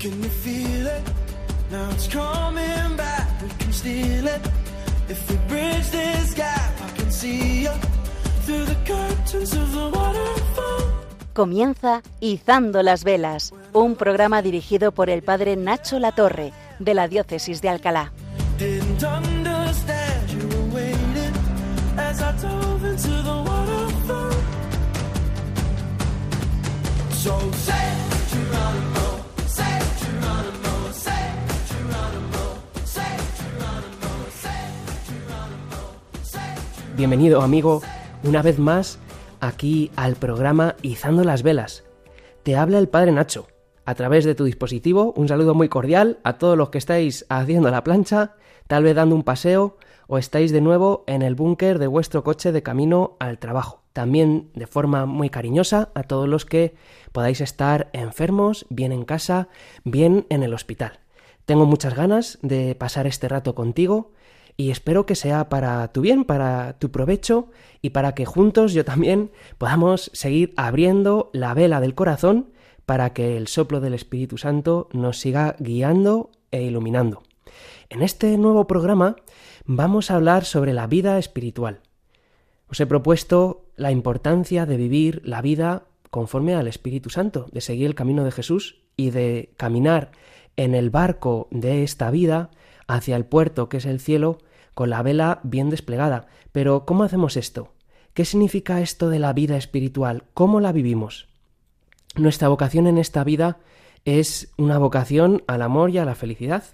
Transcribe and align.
Can 0.00 0.22
you 0.22 0.30
feel 0.30 0.86
it? 0.86 1.02
Now 1.70 1.90
it's 1.90 2.08
coming 2.08 2.96
back. 2.96 3.28
We 3.42 3.48
can 3.58 3.70
steal 3.70 4.26
it. 4.28 4.40
If 5.10 5.28
we 5.28 5.36
bridge 5.46 5.90
this 5.90 6.34
gap, 6.34 6.72
I 6.80 6.96
can 6.96 7.12
see 7.12 7.64
you 7.64 7.70
through 8.46 8.64
the 8.64 8.76
curtains 8.86 9.52
of 9.52 9.70
the 9.72 9.90
waterfall. 9.94 10.84
Comienza 11.34 12.00
Izando 12.20 12.82
las 12.82 13.04
Velas, 13.04 13.52
un 13.74 13.94
programa 13.94 14.40
dirigido 14.40 14.92
por 14.92 15.10
el 15.10 15.22
padre 15.22 15.56
Nacho 15.56 15.98
Latorre, 15.98 16.54
de 16.78 16.94
la 16.94 17.06
Diócesis 17.06 17.60
de 17.60 17.68
Alcalá. 17.68 18.10
Bienvenido 37.00 37.40
amigo 37.40 37.80
una 38.24 38.42
vez 38.42 38.58
más 38.58 38.98
aquí 39.40 39.90
al 39.96 40.16
programa 40.16 40.76
Izando 40.82 41.24
las 41.24 41.42
Velas. 41.42 41.82
Te 42.42 42.56
habla 42.56 42.78
el 42.78 42.90
Padre 42.90 43.10
Nacho. 43.10 43.46
A 43.86 43.94
través 43.94 44.26
de 44.26 44.34
tu 44.34 44.44
dispositivo, 44.44 45.14
un 45.16 45.26
saludo 45.26 45.54
muy 45.54 45.70
cordial 45.70 46.18
a 46.24 46.36
todos 46.36 46.58
los 46.58 46.68
que 46.68 46.76
estáis 46.76 47.24
haciendo 47.30 47.70
la 47.70 47.84
plancha, 47.84 48.34
tal 48.66 48.82
vez 48.82 48.94
dando 48.94 49.16
un 49.16 49.22
paseo 49.22 49.78
o 50.08 50.18
estáis 50.18 50.52
de 50.52 50.60
nuevo 50.60 51.04
en 51.06 51.22
el 51.22 51.34
búnker 51.34 51.78
de 51.78 51.86
vuestro 51.86 52.22
coche 52.22 52.52
de 52.52 52.62
camino 52.62 53.16
al 53.18 53.38
trabajo. 53.38 53.80
También 53.94 54.50
de 54.54 54.66
forma 54.66 55.06
muy 55.06 55.30
cariñosa 55.30 55.88
a 55.94 56.02
todos 56.02 56.28
los 56.28 56.44
que 56.44 56.74
podáis 57.12 57.40
estar 57.40 57.88
enfermos, 57.94 58.66
bien 58.68 58.92
en 58.92 59.06
casa, 59.06 59.48
bien 59.84 60.26
en 60.28 60.42
el 60.42 60.52
hospital. 60.52 61.00
Tengo 61.46 61.64
muchas 61.64 61.94
ganas 61.94 62.38
de 62.42 62.74
pasar 62.74 63.06
este 63.06 63.26
rato 63.26 63.54
contigo 63.54 64.12
y 64.60 64.70
espero 64.70 65.06
que 65.06 65.14
sea 65.14 65.48
para 65.48 65.90
tu 65.90 66.02
bien, 66.02 66.26
para 66.26 66.78
tu 66.78 66.90
provecho 66.90 67.48
y 67.80 67.90
para 67.90 68.14
que 68.14 68.26
juntos 68.26 68.74
yo 68.74 68.84
también 68.84 69.30
podamos 69.56 70.10
seguir 70.12 70.52
abriendo 70.54 71.30
la 71.32 71.54
vela 71.54 71.80
del 71.80 71.94
corazón 71.94 72.50
para 72.84 73.14
que 73.14 73.38
el 73.38 73.46
soplo 73.46 73.80
del 73.80 73.94
Espíritu 73.94 74.36
Santo 74.36 74.90
nos 74.92 75.18
siga 75.18 75.56
guiando 75.60 76.30
e 76.50 76.60
iluminando. 76.60 77.22
En 77.88 78.02
este 78.02 78.36
nuevo 78.36 78.66
programa 78.66 79.16
vamos 79.64 80.10
a 80.10 80.16
hablar 80.16 80.44
sobre 80.44 80.74
la 80.74 80.86
vida 80.86 81.18
espiritual. 81.18 81.80
Os 82.68 82.80
he 82.80 82.86
propuesto 82.86 83.64
la 83.76 83.92
importancia 83.92 84.66
de 84.66 84.76
vivir 84.76 85.22
la 85.24 85.40
vida 85.40 85.84
conforme 86.10 86.54
al 86.54 86.68
Espíritu 86.68 87.08
Santo, 87.08 87.46
de 87.50 87.62
seguir 87.62 87.86
el 87.86 87.94
camino 87.94 88.24
de 88.24 88.32
Jesús 88.32 88.82
y 88.94 89.08
de 89.08 89.54
caminar 89.56 90.12
en 90.56 90.74
el 90.74 90.90
barco 90.90 91.48
de 91.50 91.82
esta 91.82 92.10
vida 92.10 92.50
hacia 92.86 93.16
el 93.16 93.24
puerto 93.24 93.70
que 93.70 93.78
es 93.78 93.86
el 93.86 94.00
cielo 94.00 94.36
con 94.80 94.88
la 94.88 95.02
vela 95.02 95.40
bien 95.42 95.68
desplegada. 95.68 96.28
Pero 96.52 96.86
¿cómo 96.86 97.04
hacemos 97.04 97.36
esto? 97.36 97.74
¿Qué 98.14 98.24
significa 98.24 98.80
esto 98.80 99.10
de 99.10 99.18
la 99.18 99.34
vida 99.34 99.58
espiritual? 99.58 100.24
¿Cómo 100.32 100.58
la 100.58 100.72
vivimos? 100.72 101.28
Nuestra 102.16 102.48
vocación 102.48 102.86
en 102.86 102.96
esta 102.96 103.22
vida 103.22 103.58
es 104.06 104.54
una 104.56 104.78
vocación 104.78 105.42
al 105.46 105.60
amor 105.60 105.90
y 105.90 105.98
a 105.98 106.06
la 106.06 106.14
felicidad, 106.14 106.64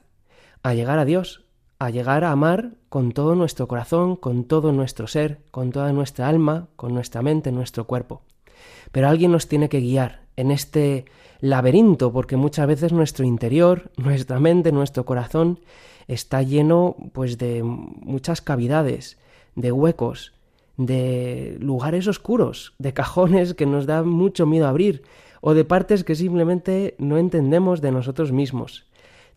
a 0.63 0.73
llegar 0.73 1.01
a 1.01 1.05
Dios, 1.05 1.47
a 1.81 1.91
llegar 1.91 2.23
a 2.23 2.31
amar 2.31 2.75
con 2.91 3.11
todo 3.11 3.35
nuestro 3.35 3.67
corazón, 3.67 4.15
con 4.15 4.45
todo 4.45 4.71
nuestro 4.71 5.09
ser, 5.09 5.41
con 5.51 5.73
toda 5.73 5.93
nuestra 5.93 6.29
alma, 6.29 6.69
con 6.77 6.95
nuestra 6.95 7.23
mente, 7.23 7.51
nuestro 7.51 7.89
cuerpo. 7.89 8.23
Pero 8.93 9.09
alguien 9.09 9.33
nos 9.33 9.49
tiene 9.49 9.69
que 9.69 9.81
guiar 9.81 10.21
en 10.37 10.53
este 10.53 11.07
laberinto, 11.41 12.13
porque 12.13 12.37
muchas 12.37 12.69
veces 12.69 12.93
nuestro 12.93 13.25
interior, 13.25 13.91
nuestra 13.97 14.39
mente, 14.39 14.71
nuestro 14.71 15.05
corazón 15.05 15.59
está 16.09 16.43
lleno 16.43 16.97
pues 17.13 17.39
de 17.39 17.63
muchas 17.63 18.41
cavidades, 18.41 19.19
de 19.55 19.73
huecos, 19.73 20.33
de 20.77 21.57
lugares 21.61 22.07
oscuros, 22.07 22.75
de 22.79 22.93
cajones 22.93 23.55
que 23.55 23.67
nos 23.67 23.87
da 23.87 24.03
mucho 24.03 24.47
miedo 24.47 24.67
abrir, 24.67 25.03
o 25.41 25.55
de 25.55 25.65
partes 25.65 26.05
que 26.05 26.15
simplemente 26.15 26.95
no 26.99 27.19
entendemos 27.19 27.81
de 27.81 27.93
nosotros 27.93 28.33
mismos. 28.33 28.87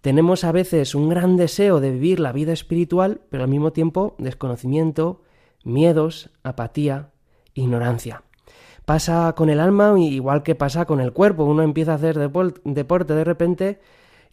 Tenemos 0.01 0.43
a 0.43 0.51
veces 0.51 0.95
un 0.95 1.09
gran 1.09 1.35
deseo 1.35 1.79
de 1.79 1.91
vivir 1.91 2.19
la 2.19 2.31
vida 2.31 2.53
espiritual, 2.53 3.21
pero 3.29 3.43
al 3.43 3.49
mismo 3.49 3.71
tiempo 3.71 4.15
desconocimiento, 4.17 5.21
miedos, 5.63 6.29
apatía, 6.41 7.09
ignorancia. 7.53 8.23
Pasa 8.85 9.33
con 9.35 9.49
el 9.49 9.59
alma 9.59 9.93
igual 9.99 10.41
que 10.41 10.55
pasa 10.55 10.85
con 10.85 10.99
el 10.99 11.13
cuerpo. 11.13 11.43
Uno 11.43 11.61
empieza 11.61 11.91
a 11.91 11.95
hacer 11.95 12.17
deporte 12.17 13.13
de 13.13 13.23
repente 13.23 13.79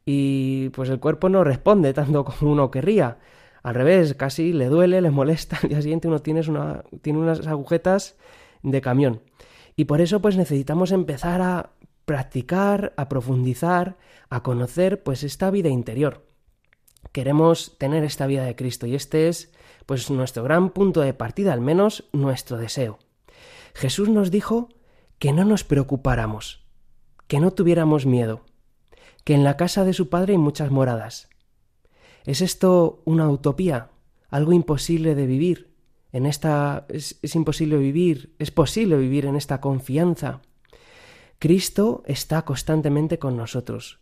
y 0.06 0.70
pues 0.70 0.88
el 0.88 1.00
cuerpo 1.00 1.28
no 1.28 1.44
responde 1.44 1.92
tanto 1.92 2.24
como 2.24 2.52
uno 2.52 2.70
querría. 2.70 3.18
Al 3.62 3.74
revés, 3.74 4.14
casi 4.14 4.52
le 4.52 4.66
duele, 4.66 5.00
le 5.00 5.10
molesta. 5.10 5.58
Al 5.62 5.68
día 5.68 5.82
siguiente 5.82 6.08
uno 6.08 6.20
tiene, 6.20 6.40
una, 6.48 6.84
tiene 7.02 7.18
unas 7.18 7.46
agujetas 7.46 8.16
de 8.62 8.80
camión. 8.80 9.22
Y 9.74 9.84
por 9.84 10.00
eso 10.00 10.22
pues 10.22 10.36
necesitamos 10.36 10.92
empezar 10.92 11.42
a 11.42 11.72
practicar, 12.04 12.94
a 12.96 13.08
profundizar, 13.08 13.98
a 14.30 14.42
conocer 14.44 15.02
pues 15.02 15.24
esta 15.24 15.50
vida 15.50 15.68
interior. 15.68 16.24
Queremos 17.12 17.76
tener 17.78 18.04
esta 18.04 18.26
vida 18.26 18.44
de 18.44 18.54
Cristo 18.54 18.86
y 18.86 18.94
este 18.94 19.28
es 19.28 19.52
pues 19.86 20.10
nuestro 20.10 20.44
gran 20.44 20.70
punto 20.70 21.00
de 21.00 21.14
partida, 21.14 21.52
al 21.52 21.60
menos 21.60 22.04
nuestro 22.12 22.56
deseo. 22.56 22.98
Jesús 23.74 24.08
nos 24.08 24.30
dijo 24.30 24.68
que 25.18 25.32
no 25.32 25.44
nos 25.44 25.64
preocupáramos, 25.64 26.64
que 27.26 27.40
no 27.40 27.52
tuviéramos 27.52 28.06
miedo, 28.06 28.44
que 29.26 29.34
en 29.34 29.42
la 29.42 29.56
casa 29.56 29.84
de 29.84 29.92
su 29.92 30.08
Padre 30.08 30.34
hay 30.34 30.38
muchas 30.38 30.70
moradas. 30.70 31.28
¿Es 32.26 32.40
esto 32.40 33.02
una 33.04 33.28
utopía? 33.28 33.90
¿Algo 34.30 34.52
imposible 34.52 35.16
de 35.16 35.26
vivir? 35.26 35.74
En 36.12 36.26
esta 36.26 36.86
es, 36.88 37.18
imposible 37.34 37.76
vivir, 37.76 38.36
es 38.38 38.52
posible 38.52 38.96
vivir 38.96 39.26
en 39.26 39.34
esta 39.34 39.60
confianza. 39.60 40.42
Cristo 41.40 42.04
está 42.06 42.42
constantemente 42.42 43.18
con 43.18 43.36
nosotros, 43.36 43.98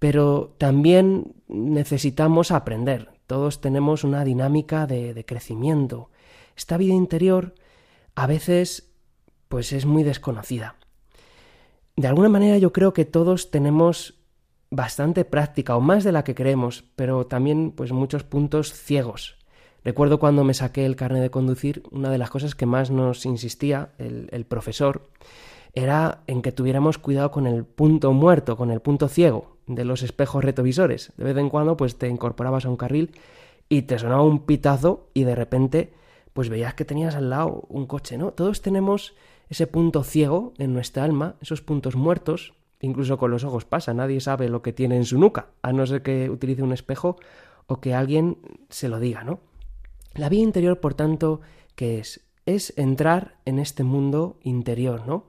pero 0.00 0.56
también 0.58 1.36
necesitamos 1.46 2.50
aprender. 2.50 3.10
Todos 3.28 3.60
tenemos 3.60 4.02
una 4.02 4.24
dinámica 4.24 4.88
de, 4.88 5.14
de 5.14 5.24
crecimiento. 5.24 6.10
Esta 6.56 6.78
vida 6.78 6.94
interior 6.94 7.54
a 8.16 8.26
veces 8.26 8.90
pues 9.46 9.72
es 9.72 9.86
muy 9.86 10.02
desconocida. 10.02 10.74
De 11.94 12.08
alguna 12.08 12.28
manera 12.28 12.58
yo 12.58 12.72
creo 12.72 12.92
que 12.92 13.04
todos 13.04 13.52
tenemos 13.52 14.23
bastante 14.70 15.24
práctica 15.24 15.76
o 15.76 15.80
más 15.80 16.04
de 16.04 16.12
la 16.12 16.24
que 16.24 16.34
creemos, 16.34 16.84
pero 16.96 17.26
también 17.26 17.70
pues 17.70 17.92
muchos 17.92 18.24
puntos 18.24 18.72
ciegos. 18.72 19.36
Recuerdo 19.84 20.18
cuando 20.18 20.44
me 20.44 20.54
saqué 20.54 20.86
el 20.86 20.96
carnet 20.96 21.22
de 21.22 21.30
conducir, 21.30 21.82
una 21.90 22.10
de 22.10 22.18
las 22.18 22.30
cosas 22.30 22.54
que 22.54 22.66
más 22.66 22.90
nos 22.90 23.26
insistía 23.26 23.90
el, 23.98 24.28
el 24.32 24.46
profesor 24.46 25.10
era 25.74 26.22
en 26.26 26.40
que 26.40 26.52
tuviéramos 26.52 26.98
cuidado 26.98 27.30
con 27.30 27.46
el 27.46 27.64
punto 27.64 28.12
muerto, 28.12 28.56
con 28.56 28.70
el 28.70 28.80
punto 28.80 29.08
ciego 29.08 29.56
de 29.66 29.84
los 29.84 30.02
espejos 30.02 30.44
retrovisores. 30.44 31.12
De 31.16 31.24
vez 31.24 31.36
en 31.36 31.50
cuando 31.50 31.76
pues 31.76 31.96
te 31.96 32.08
incorporabas 32.08 32.64
a 32.64 32.70
un 32.70 32.76
carril 32.76 33.10
y 33.68 33.82
te 33.82 33.98
sonaba 33.98 34.22
un 34.22 34.46
pitazo 34.46 35.08
y 35.14 35.24
de 35.24 35.34
repente 35.34 35.92
pues 36.32 36.48
veías 36.48 36.74
que 36.74 36.84
tenías 36.84 37.14
al 37.14 37.30
lado 37.30 37.64
un 37.68 37.86
coche, 37.86 38.18
¿no? 38.18 38.32
Todos 38.32 38.60
tenemos 38.60 39.14
ese 39.48 39.66
punto 39.66 40.02
ciego 40.02 40.52
en 40.58 40.72
nuestra 40.72 41.04
alma, 41.04 41.36
esos 41.40 41.62
puntos 41.62 41.96
muertos, 41.96 42.54
incluso 42.80 43.18
con 43.18 43.30
los 43.30 43.44
ojos 43.44 43.64
pasa, 43.64 43.94
nadie 43.94 44.20
sabe 44.20 44.48
lo 44.48 44.62
que 44.62 44.72
tiene 44.72 44.96
en 44.96 45.04
su 45.04 45.18
nuca, 45.18 45.48
a 45.62 45.72
no 45.72 45.86
ser 45.86 46.02
que 46.02 46.30
utilice 46.30 46.62
un 46.62 46.72
espejo 46.72 47.16
o 47.66 47.80
que 47.80 47.94
alguien 47.94 48.38
se 48.68 48.88
lo 48.88 49.00
diga, 49.00 49.24
¿no? 49.24 49.40
La 50.14 50.28
vida 50.28 50.42
interior, 50.42 50.80
por 50.80 50.94
tanto, 50.94 51.40
¿qué 51.74 51.98
es? 51.98 52.20
Es 52.46 52.72
entrar 52.76 53.38
en 53.46 53.58
este 53.58 53.84
mundo 53.84 54.38
interior, 54.42 55.06
¿no? 55.06 55.26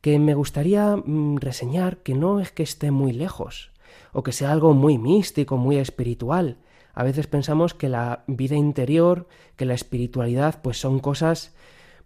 Que 0.00 0.18
me 0.18 0.34
gustaría 0.34 0.96
mm, 0.96 1.36
reseñar 1.36 1.98
que 1.98 2.14
no 2.14 2.40
es 2.40 2.50
que 2.50 2.62
esté 2.62 2.90
muy 2.90 3.12
lejos, 3.12 3.70
o 4.12 4.22
que 4.22 4.32
sea 4.32 4.50
algo 4.50 4.74
muy 4.74 4.98
místico, 4.98 5.56
muy 5.56 5.76
espiritual. 5.76 6.58
A 6.94 7.04
veces 7.04 7.26
pensamos 7.26 7.74
que 7.74 7.88
la 7.88 8.24
vida 8.26 8.56
interior, 8.56 9.28
que 9.56 9.66
la 9.66 9.74
espiritualidad, 9.74 10.62
pues 10.62 10.78
son 10.78 11.00
cosas 11.00 11.54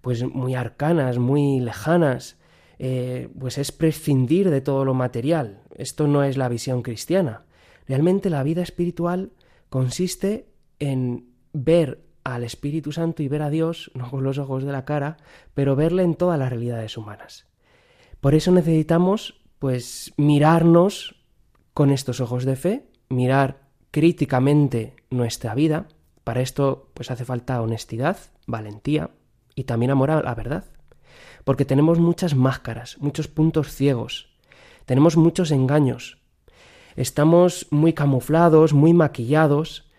pues 0.01 0.25
muy 0.25 0.55
arcanas, 0.55 1.19
muy 1.19 1.61
lejanas, 1.61 2.38
eh, 2.79 3.29
pues 3.39 3.59
es 3.59 3.73
prescindir 3.73 4.51
de 4.51 4.61
todo 4.61 4.85
lo 4.85 4.95
material. 4.95 5.63
Esto 5.75 6.07
no 6.07 6.23
es 6.23 6.37
la 6.37 6.49
visión 6.49 6.83
cristiana. 6.83 7.45
Realmente 7.87 8.31
la 8.31 8.43
vida 8.43 8.63
espiritual 8.63 9.33
consiste 9.69 10.47
en 10.79 11.31
ver 11.53 12.05
al 12.23 12.45
Espíritu 12.45 12.93
Santo 12.93 13.23
y 13.23 13.29
ver 13.29 13.43
a 13.43 13.51
Dios, 13.51 13.91
no 13.95 14.11
con 14.11 14.23
los 14.23 14.39
ojos 14.39 14.65
de 14.65 14.73
la 14.73 14.85
cara, 14.85 15.17
pero 15.55 15.75
verle 15.75 16.03
en 16.05 16.15
todas 16.15 16.39
las 16.39 16.51
realidades 16.51 16.97
humanas. 16.97 17.47
Por 18.21 18.35
eso 18.35 18.53
necesitamos, 18.53 19.41
pues, 19.59 20.13
mirarnos 20.17 21.17
con 21.75 21.91
estos 21.91 22.21
ojos 22.21 22.45
de 22.45 22.57
fe, 22.57 22.89
mirar 23.09 23.69
críticamente 23.91 24.95
nuestra 25.11 25.55
vida. 25.55 25.89
Para 26.25 26.43
esto, 26.43 26.91
pues 26.95 27.11
hace 27.11 27.25
falta 27.25 27.63
honestidad, 27.63 28.19
valentía 28.47 29.11
y 29.55 29.65
también 29.65 29.91
amor 29.91 30.11
a 30.11 30.23
la 30.23 30.35
verdad 30.35 30.65
porque 31.49 31.65
tenemos 31.65 31.99
muchas 31.99 32.35
máscaras, 32.35 32.99
muchos 33.01 33.27
puntos 33.27 33.75
ciegos, 33.75 34.29
tenemos 34.85 35.17
muchos 35.17 35.51
engaños. 35.51 36.19
estamos 36.95 37.69
muy 37.71 37.95
camuflados, 37.95 38.75
muy 38.75 38.93
maquillados, 38.93 39.91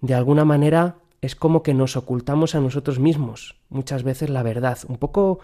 de 0.00 0.14
alguna 0.14 0.44
manera 0.44 0.96
es 1.20 1.36
como 1.36 1.62
que 1.62 1.74
nos 1.74 1.96
ocultamos 1.96 2.56
a 2.56 2.60
nosotros 2.60 2.98
mismos, 2.98 3.54
muchas 3.68 4.02
veces 4.02 4.30
la 4.30 4.42
verdad. 4.42 4.78
Un 4.88 4.96
poco 4.96 5.38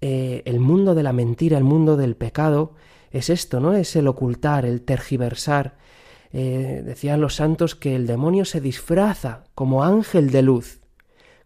eh, 0.00 0.42
el 0.46 0.58
mundo 0.58 0.96
de 0.96 1.04
la 1.04 1.12
mentira, 1.12 1.58
el 1.58 1.62
mundo 1.62 1.96
del 1.96 2.16
pecado, 2.16 2.72
es 3.12 3.30
esto, 3.30 3.60
¿no? 3.60 3.72
Es 3.74 3.94
el 3.94 4.08
ocultar, 4.08 4.66
el 4.66 4.82
tergiversar. 4.82 5.76
Eh, 6.32 6.82
decían 6.84 7.20
los 7.20 7.36
santos 7.36 7.76
que 7.76 7.94
el 7.94 8.08
demonio 8.08 8.44
se 8.44 8.60
disfraza 8.60 9.44
como 9.54 9.84
ángel 9.84 10.32
de 10.32 10.42
luz, 10.42 10.80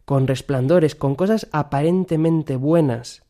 con 0.06 0.26
resplandores, 0.26 0.94
con 0.94 1.14
cosas 1.14 1.48
aparentemente 1.52 2.56
buenas, 2.56 3.27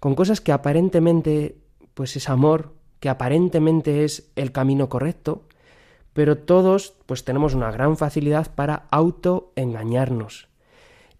con 0.00 0.14
cosas 0.14 0.40
que 0.40 0.52
aparentemente 0.52 1.58
pues 1.94 2.16
es 2.16 2.28
amor, 2.28 2.72
que 2.98 3.08
aparentemente 3.08 4.04
es 4.04 4.30
el 4.34 4.52
camino 4.52 4.88
correcto, 4.88 5.44
pero 6.12 6.38
todos 6.38 6.94
pues 7.06 7.24
tenemos 7.24 7.54
una 7.54 7.70
gran 7.70 7.96
facilidad 7.96 8.54
para 8.54 8.86
autoengañarnos. 8.90 10.48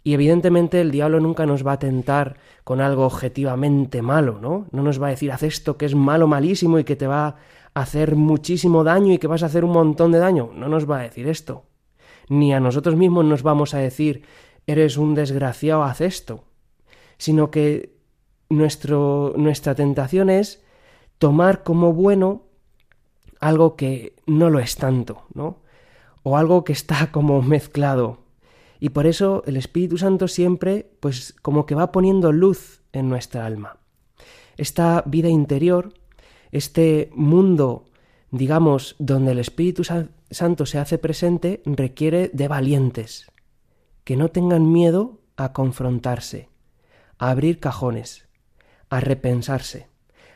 Y 0.03 0.15
evidentemente 0.15 0.81
el 0.81 0.91
diablo 0.91 1.21
nunca 1.21 1.45
nos 1.45 1.67
va 1.67 1.73
a 1.73 1.79
tentar 1.79 2.39
con 2.65 2.81
algo 2.81 3.05
objetivamente 3.05 4.01
malo, 4.01 4.39
¿no? 4.41 4.67
No 4.73 4.83
nos 4.83 5.01
va 5.01 5.09
a 5.09 5.11
decir 5.11 5.31
haz 5.31 5.43
esto 5.43 5.77
que 5.77 5.85
es 5.85 5.95
malo, 5.95 6.27
malísimo 6.27 6.79
y 6.79 6.85
que 6.85 6.97
te 6.97 7.07
va 7.07 7.27
a 7.75 7.81
hacer 7.81 8.17
muchísimo 8.17 8.83
daño 8.83 9.13
y 9.13 9.19
que 9.19 9.27
vas 9.27 9.43
a 9.43 9.47
hacer 9.47 9.65
un 9.65 9.73
montón 9.73 10.11
de 10.13 10.19
daño. 10.19 10.51
No 10.55 10.69
nos 10.69 10.91
va 10.91 11.01
a 11.01 11.03
decir 11.03 11.29
esto. 11.29 11.65
Ni 12.31 12.55
a 12.55 12.61
nosotros 12.61 12.97
mismos 12.97 13.27
nos 13.27 13.43
vamos 13.43 13.75
a 13.75 13.79
decir 13.79 14.25
eres 14.67 14.97
un 14.97 15.15
desgraciado, 15.15 15.83
haz 15.83 16.01
esto. 16.01 16.45
Sino 17.19 17.51
que 17.51 18.00
nuestro, 18.51 19.33
nuestra 19.37 19.75
tentación 19.75 20.29
es 20.29 20.63
tomar 21.19 21.63
como 21.63 21.95
bueno 21.95 22.43
algo 23.41 23.77
que 23.77 24.17
no 24.27 24.51
lo 24.51 24.59
es 24.59 24.77
tanto, 24.77 25.23
¿no? 25.33 25.63
O 26.23 26.37
algo 26.37 26.65
que 26.65 26.75
está 26.75 27.11
como 27.11 27.41
mezclado. 27.41 28.19
Y 28.79 28.91
por 28.91 29.07
eso 29.07 29.43
el 29.47 29.57
Espíritu 29.57 29.97
Santo 29.97 30.29
siempre, 30.29 30.91
pues 31.01 31.35
como 31.41 31.65
que 31.65 31.75
va 31.75 31.93
poniendo 31.93 32.33
luz 32.33 32.83
en 32.93 33.09
nuestra 33.09 33.47
alma. 33.47 33.79
Esta 34.57 35.03
vida 35.07 35.29
interior, 35.29 35.95
este 36.51 37.11
mundo, 37.15 37.87
digamos, 38.31 38.97
donde 38.99 39.33
el 39.33 39.39
Espíritu 39.39 39.85
Santo 39.85 40.67
se 40.67 40.79
hace 40.79 40.99
presente, 40.99 41.63
requiere 41.65 42.31
de 42.33 42.49
valientes, 42.49 43.31
que 44.05 44.17
no 44.17 44.29
tengan 44.29 44.71
miedo 44.71 45.21
a 45.37 45.53
confrontarse, 45.53 46.49
a 47.19 47.31
abrir 47.31 47.61
cajones, 47.61 48.30
a 48.91 49.01
repensarse, 49.01 49.89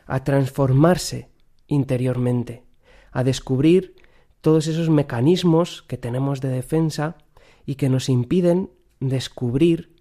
a 0.07 0.23
transformarse 0.23 1.29
interiormente, 1.67 2.63
a 3.11 3.23
descubrir 3.23 3.95
todos 4.41 4.67
esos 4.67 4.89
mecanismos 4.89 5.83
que 5.83 5.97
tenemos 5.97 6.41
de 6.41 6.49
defensa 6.49 7.17
y 7.65 7.75
que 7.75 7.89
nos 7.89 8.09
impiden 8.09 8.71
descubrir 8.99 9.95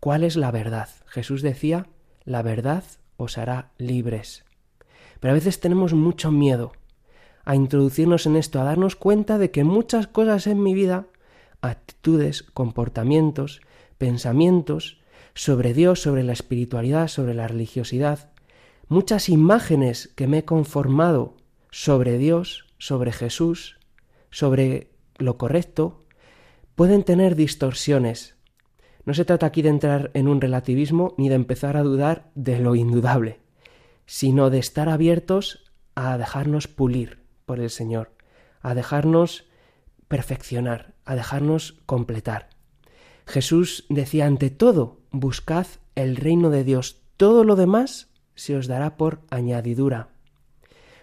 cuál 0.00 0.24
es 0.24 0.36
la 0.36 0.50
verdad. 0.50 0.88
Jesús 1.06 1.42
decía, 1.42 1.88
la 2.24 2.42
verdad 2.42 2.84
os 3.16 3.38
hará 3.38 3.72
libres. 3.78 4.44
Pero 5.20 5.32
a 5.32 5.34
veces 5.34 5.60
tenemos 5.60 5.94
mucho 5.94 6.30
miedo 6.30 6.72
a 7.44 7.54
introducirnos 7.54 8.26
en 8.26 8.36
esto, 8.36 8.60
a 8.60 8.64
darnos 8.64 8.94
cuenta 8.94 9.38
de 9.38 9.50
que 9.50 9.64
muchas 9.64 10.06
cosas 10.06 10.46
en 10.46 10.62
mi 10.62 10.74
vida, 10.74 11.06
actitudes, 11.62 12.42
comportamientos, 12.42 13.60
pensamientos, 13.96 15.00
sobre 15.38 15.72
Dios, 15.72 16.02
sobre 16.02 16.24
la 16.24 16.32
espiritualidad, 16.32 17.06
sobre 17.06 17.32
la 17.32 17.46
religiosidad, 17.46 18.32
muchas 18.88 19.28
imágenes 19.28 20.12
que 20.16 20.26
me 20.26 20.38
he 20.38 20.44
conformado 20.44 21.36
sobre 21.70 22.18
Dios, 22.18 22.66
sobre 22.78 23.12
Jesús, 23.12 23.78
sobre 24.32 24.90
lo 25.16 25.38
correcto, 25.38 26.00
pueden 26.74 27.04
tener 27.04 27.36
distorsiones. 27.36 28.34
No 29.04 29.14
se 29.14 29.24
trata 29.24 29.46
aquí 29.46 29.62
de 29.62 29.68
entrar 29.68 30.10
en 30.14 30.26
un 30.26 30.40
relativismo 30.40 31.14
ni 31.18 31.28
de 31.28 31.36
empezar 31.36 31.76
a 31.76 31.84
dudar 31.84 32.32
de 32.34 32.58
lo 32.58 32.74
indudable, 32.74 33.38
sino 34.06 34.50
de 34.50 34.58
estar 34.58 34.88
abiertos 34.88 35.70
a 35.94 36.18
dejarnos 36.18 36.66
pulir 36.66 37.22
por 37.46 37.60
el 37.60 37.70
Señor, 37.70 38.10
a 38.60 38.74
dejarnos 38.74 39.44
perfeccionar, 40.08 40.94
a 41.04 41.14
dejarnos 41.14 41.80
completar. 41.86 42.48
Jesús 43.24 43.86
decía 43.88 44.26
ante 44.26 44.50
todo, 44.50 44.97
buscad 45.10 45.66
el 45.94 46.16
reino 46.16 46.50
de 46.50 46.64
Dios, 46.64 47.00
todo 47.16 47.44
lo 47.44 47.56
demás 47.56 48.08
se 48.34 48.56
os 48.56 48.66
dará 48.66 48.96
por 48.96 49.20
añadidura. 49.30 50.08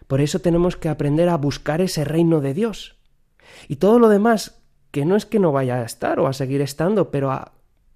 Por 0.08 0.22
eso 0.22 0.40
tenemos 0.40 0.78
que 0.78 0.90
aprender 0.90 1.30
a 1.30 1.38
buscar 1.38 1.82
ese 1.82 2.06
reino 2.06 2.40
de 2.40 2.54
Dios. 2.54 2.96
Y 3.68 3.78
todo 3.78 4.00
lo 4.00 4.10
demás, 4.10 4.62
que 4.92 5.06
no 5.06 5.16
es 5.16 5.26
que 5.26 5.40
no 5.40 5.52
vaya 5.52 5.76
a 5.76 5.84
estar 5.84 6.20
o 6.20 6.28
a 6.28 6.34
seguir 6.34 6.62
estando, 6.62 7.12
pero 7.12 7.34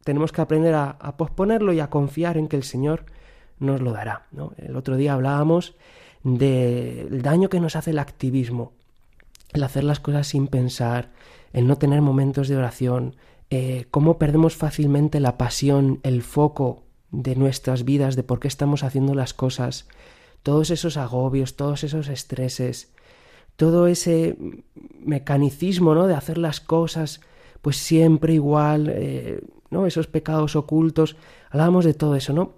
tenemos 0.04 0.32
que 0.32 0.42
aprender 0.42 0.74
a, 0.74 0.98
posponerlo 1.18 1.74
y 1.74 1.80
a 1.80 1.90
confiar 1.90 2.38
en 2.38 2.48
que 2.48 2.58
el 2.58 2.64
Señor 2.64 3.06
nos 3.60 3.82
lo 3.82 3.92
dará. 3.92 4.28
El 4.58 4.76
otro 4.76 4.98
día 4.98 5.14
hablábamos 5.14 5.76
del 6.24 7.22
daño 7.22 7.50
que 7.50 7.60
nos 7.60 7.76
hace 7.76 7.92
el 7.92 8.00
activismo, 8.00 8.74
el 9.54 9.64
hacer 9.64 9.84
las 9.84 10.00
cosas 10.00 10.28
sin 10.28 10.48
pensar, 10.48 11.12
el 11.54 11.68
no 11.68 11.78
tener 11.78 12.02
momentos 12.02 12.48
de 12.48 12.58
oración, 12.58 13.16
eh, 13.50 13.88
cómo 13.92 14.18
perdemos 14.18 14.56
fácilmente 14.56 15.19
la 15.19 15.38
pasión, 15.38 16.00
el 16.04 16.22
foco 16.22 16.84
de 17.12 17.36
nuestras 17.36 17.84
vidas, 17.84 18.16
de 18.16 18.24
por 18.24 18.40
qué 18.40 18.48
estamos 18.48 18.84
haciendo 18.84 19.16
las 19.16 19.34
cosas, 19.34 19.88
todos 20.44 20.69
esos 20.69 20.98
agobios, 20.98 21.56
todos 21.56 21.84
esos 21.84 22.07
estreses, 22.07 22.94
todo 23.56 23.88
ese 23.88 24.38
mecanicismo, 25.01 25.96
¿no? 25.96 26.07
De 26.07 26.13
hacer 26.13 26.38
las 26.38 26.62
cosas, 26.62 27.22
pues 27.62 27.78
siempre 27.78 28.34
igual, 28.34 28.88
eh, 28.90 29.42
¿no? 29.69 29.86
Esos 29.86 30.07
pecados 30.07 30.56
ocultos. 30.56 31.18
Hablábamos 31.50 31.86
de 31.86 31.94
todo 31.94 32.16
eso, 32.16 32.34
¿no? 32.34 32.54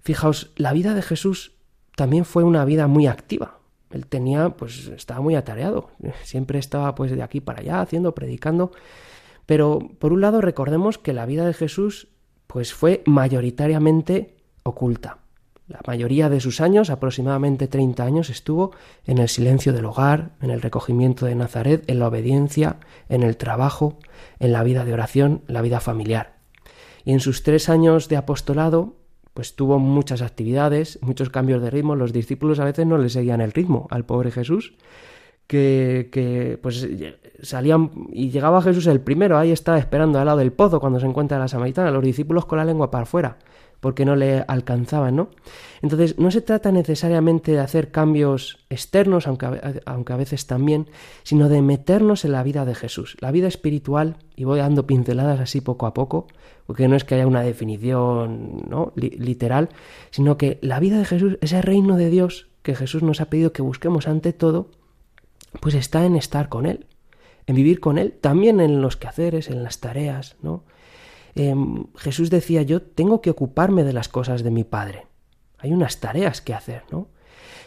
Fijaos, 0.00 0.50
la 0.56 0.72
vida 0.72 0.94
de 0.94 1.02
Jesús 1.02 1.52
también 1.96 2.24
fue 2.24 2.42
una 2.42 2.64
vida 2.64 2.86
muy 2.86 3.06
activa. 3.06 3.58
Él 3.90 4.06
tenía, 4.06 4.50
pues, 4.50 4.88
estaba 4.88 5.20
muy 5.20 5.36
atareado. 5.36 5.90
Siempre 6.24 6.58
estaba, 6.58 6.94
pues, 6.94 7.12
de 7.12 7.22
aquí 7.22 7.40
para 7.40 7.60
allá, 7.60 7.80
haciendo, 7.80 8.14
predicando. 8.14 8.72
Pero, 9.52 9.80
por 9.98 10.14
un 10.14 10.22
lado, 10.22 10.40
recordemos 10.40 10.96
que 10.96 11.12
la 11.12 11.26
vida 11.26 11.44
de 11.44 11.52
Jesús, 11.52 12.08
pues, 12.46 12.72
fue 12.72 13.02
mayoritariamente 13.04 14.38
oculta. 14.62 15.18
La 15.68 15.80
mayoría 15.86 16.30
de 16.30 16.40
sus 16.40 16.62
años, 16.62 16.88
aproximadamente 16.88 17.68
30 17.68 18.02
años, 18.02 18.30
estuvo 18.30 18.72
en 19.04 19.18
el 19.18 19.28
silencio 19.28 19.74
del 19.74 19.84
hogar, 19.84 20.30
en 20.40 20.48
el 20.48 20.62
recogimiento 20.62 21.26
de 21.26 21.34
Nazaret, 21.34 21.84
en 21.86 21.98
la 21.98 22.08
obediencia, 22.08 22.78
en 23.10 23.22
el 23.22 23.36
trabajo, 23.36 23.98
en 24.38 24.52
la 24.52 24.62
vida 24.62 24.86
de 24.86 24.94
oración, 24.94 25.42
la 25.48 25.60
vida 25.60 25.80
familiar. 25.80 26.38
Y 27.04 27.12
en 27.12 27.20
sus 27.20 27.42
tres 27.42 27.68
años 27.68 28.08
de 28.08 28.16
apostolado, 28.16 28.96
pues 29.34 29.54
tuvo 29.54 29.78
muchas 29.78 30.22
actividades, 30.22 30.98
muchos 31.02 31.28
cambios 31.28 31.60
de 31.60 31.68
ritmo. 31.68 31.94
Los 31.94 32.14
discípulos 32.14 32.58
a 32.58 32.64
veces 32.64 32.86
no 32.86 32.96
le 32.96 33.10
seguían 33.10 33.42
el 33.42 33.52
ritmo 33.52 33.86
al 33.90 34.06
pobre 34.06 34.30
Jesús, 34.30 34.72
que, 35.46 36.58
pues 36.62 36.88
salían 37.42 37.90
y 38.12 38.30
llegaba 38.30 38.62
Jesús 38.62 38.86
el 38.86 39.00
primero, 39.00 39.36
ahí 39.38 39.50
estaba 39.50 39.78
esperando 39.78 40.18
al 40.18 40.26
lado 40.26 40.38
del 40.38 40.52
pozo 40.52 40.80
cuando 40.80 41.00
se 41.00 41.06
encuentra 41.06 41.38
la 41.38 41.48
samaritana, 41.48 41.90
los 41.90 42.04
discípulos 42.04 42.46
con 42.46 42.58
la 42.58 42.64
lengua 42.64 42.90
para 42.90 43.02
afuera 43.02 43.38
porque 43.82 44.04
no 44.04 44.14
le 44.14 44.44
alcanzaban, 44.46 45.16
¿no? 45.16 45.30
Entonces, 45.82 46.16
no 46.16 46.30
se 46.30 46.40
trata 46.40 46.70
necesariamente 46.70 47.50
de 47.50 47.58
hacer 47.58 47.90
cambios 47.90 48.60
externos, 48.70 49.26
aunque 49.26 49.46
a, 49.46 49.72
aunque 49.86 50.12
a 50.12 50.16
veces 50.16 50.46
también, 50.46 50.86
sino 51.24 51.48
de 51.48 51.62
meternos 51.62 52.24
en 52.24 52.30
la 52.30 52.44
vida 52.44 52.64
de 52.64 52.76
Jesús, 52.76 53.16
la 53.18 53.32
vida 53.32 53.48
espiritual, 53.48 54.18
y 54.36 54.44
voy 54.44 54.60
dando 54.60 54.86
pinceladas 54.86 55.40
así 55.40 55.60
poco 55.60 55.86
a 55.86 55.94
poco, 55.94 56.28
porque 56.64 56.86
no 56.86 56.94
es 56.94 57.02
que 57.02 57.16
haya 57.16 57.26
una 57.26 57.42
definición 57.42 58.62
¿no? 58.70 58.92
literal, 58.94 59.68
sino 60.12 60.38
que 60.38 60.60
la 60.62 60.78
vida 60.78 60.98
de 60.98 61.04
Jesús, 61.04 61.38
ese 61.40 61.60
reino 61.60 61.96
de 61.96 62.08
Dios 62.08 62.46
que 62.62 62.76
Jesús 62.76 63.02
nos 63.02 63.20
ha 63.20 63.30
pedido 63.30 63.52
que 63.52 63.62
busquemos 63.62 64.06
ante 64.06 64.32
todo, 64.32 64.70
pues 65.60 65.74
está 65.74 66.04
en 66.04 66.16
estar 66.16 66.48
con 66.48 66.66
Él, 66.66 66.86
en 67.46 67.56
vivir 67.56 67.80
con 67.80 67.98
Él, 67.98 68.12
también 68.20 68.60
en 68.60 68.80
los 68.80 68.96
quehaceres, 68.96 69.48
en 69.48 69.62
las 69.62 69.80
tareas, 69.80 70.36
¿no? 70.42 70.64
Em, 71.34 71.86
Jesús 71.96 72.30
decía, 72.30 72.62
yo 72.62 72.82
tengo 72.82 73.20
que 73.20 73.30
ocuparme 73.30 73.84
de 73.84 73.92
las 73.92 74.08
cosas 74.08 74.42
de 74.42 74.50
mi 74.50 74.64
Padre. 74.64 75.06
Hay 75.58 75.72
unas 75.72 76.00
tareas 76.00 76.40
que 76.40 76.54
hacer, 76.54 76.84
¿no? 76.90 77.08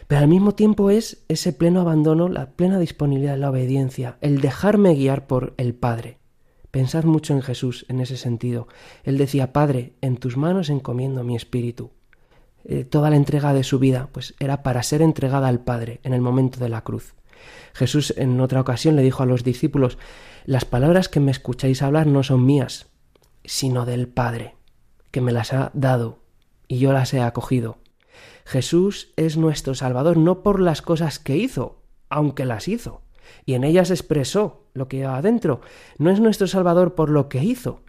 Pero 0.06 0.20
al 0.20 0.28
mismo 0.28 0.54
tiempo 0.54 0.90
es 0.90 1.24
ese 1.28 1.52
pleno 1.52 1.80
abandono, 1.80 2.28
la 2.28 2.50
plena 2.50 2.78
disponibilidad, 2.78 3.36
la 3.36 3.50
obediencia, 3.50 4.18
el 4.20 4.40
dejarme 4.40 4.94
guiar 4.94 5.26
por 5.26 5.54
el 5.56 5.74
Padre. 5.74 6.18
Pensad 6.70 7.04
mucho 7.04 7.32
en 7.32 7.42
Jesús 7.42 7.86
en 7.88 8.00
ese 8.00 8.16
sentido. 8.16 8.68
Él 9.02 9.18
decía, 9.18 9.52
Padre, 9.52 9.94
en 10.02 10.18
tus 10.18 10.36
manos 10.36 10.70
encomiendo 10.70 11.24
mi 11.24 11.34
espíritu. 11.34 11.90
Eh, 12.64 12.84
toda 12.84 13.10
la 13.10 13.16
entrega 13.16 13.52
de 13.52 13.64
su 13.64 13.78
vida, 13.78 14.08
pues 14.12 14.34
era 14.38 14.62
para 14.62 14.82
ser 14.82 15.02
entregada 15.02 15.48
al 15.48 15.60
Padre 15.60 16.00
en 16.04 16.12
el 16.12 16.20
momento 16.20 16.60
de 16.60 16.68
la 16.68 16.82
cruz. 16.82 17.15
Jesús 17.76 18.14
en 18.16 18.40
otra 18.40 18.62
ocasión 18.62 18.96
le 18.96 19.02
dijo 19.02 19.22
a 19.22 19.26
los 19.26 19.44
discípulos, 19.44 19.98
las 20.46 20.64
palabras 20.64 21.10
que 21.10 21.20
me 21.20 21.30
escucháis 21.30 21.82
hablar 21.82 22.06
no 22.06 22.22
son 22.22 22.46
mías, 22.46 22.86
sino 23.44 23.84
del 23.84 24.08
Padre, 24.08 24.56
que 25.10 25.20
me 25.20 25.30
las 25.30 25.52
ha 25.52 25.72
dado 25.74 26.20
y 26.68 26.78
yo 26.78 26.94
las 26.94 27.12
he 27.12 27.20
acogido. 27.20 27.76
Jesús 28.46 29.12
es 29.16 29.36
nuestro 29.36 29.74
Salvador 29.74 30.16
no 30.16 30.42
por 30.42 30.58
las 30.58 30.80
cosas 30.80 31.18
que 31.18 31.36
hizo, 31.36 31.82
aunque 32.08 32.46
las 32.46 32.66
hizo, 32.66 33.02
y 33.44 33.52
en 33.52 33.62
ella 33.62 33.84
se 33.84 33.92
expresó 33.92 34.64
lo 34.72 34.88
que 34.88 34.96
llevaba 34.96 35.18
adentro. 35.18 35.60
No 35.98 36.10
es 36.10 36.18
nuestro 36.18 36.46
Salvador 36.46 36.94
por 36.94 37.10
lo 37.10 37.28
que 37.28 37.44
hizo, 37.44 37.82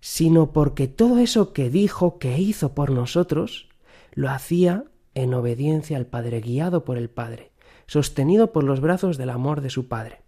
sino 0.00 0.50
porque 0.50 0.88
todo 0.88 1.18
eso 1.18 1.52
que 1.52 1.68
dijo, 1.68 2.18
que 2.18 2.38
hizo 2.38 2.74
por 2.74 2.90
nosotros, 2.90 3.68
lo 4.12 4.30
hacía 4.30 4.84
en 5.14 5.34
obediencia 5.34 5.98
al 5.98 6.06
Padre, 6.06 6.40
guiado 6.40 6.84
por 6.84 6.96
el 6.96 7.10
Padre, 7.10 7.50
sostenido 7.86 8.52
por 8.52 8.64
los 8.64 8.80
brazos 8.80 9.16
del 9.16 9.30
amor 9.30 9.60
de 9.60 9.70
su 9.70 9.88
Padre. 9.88 10.20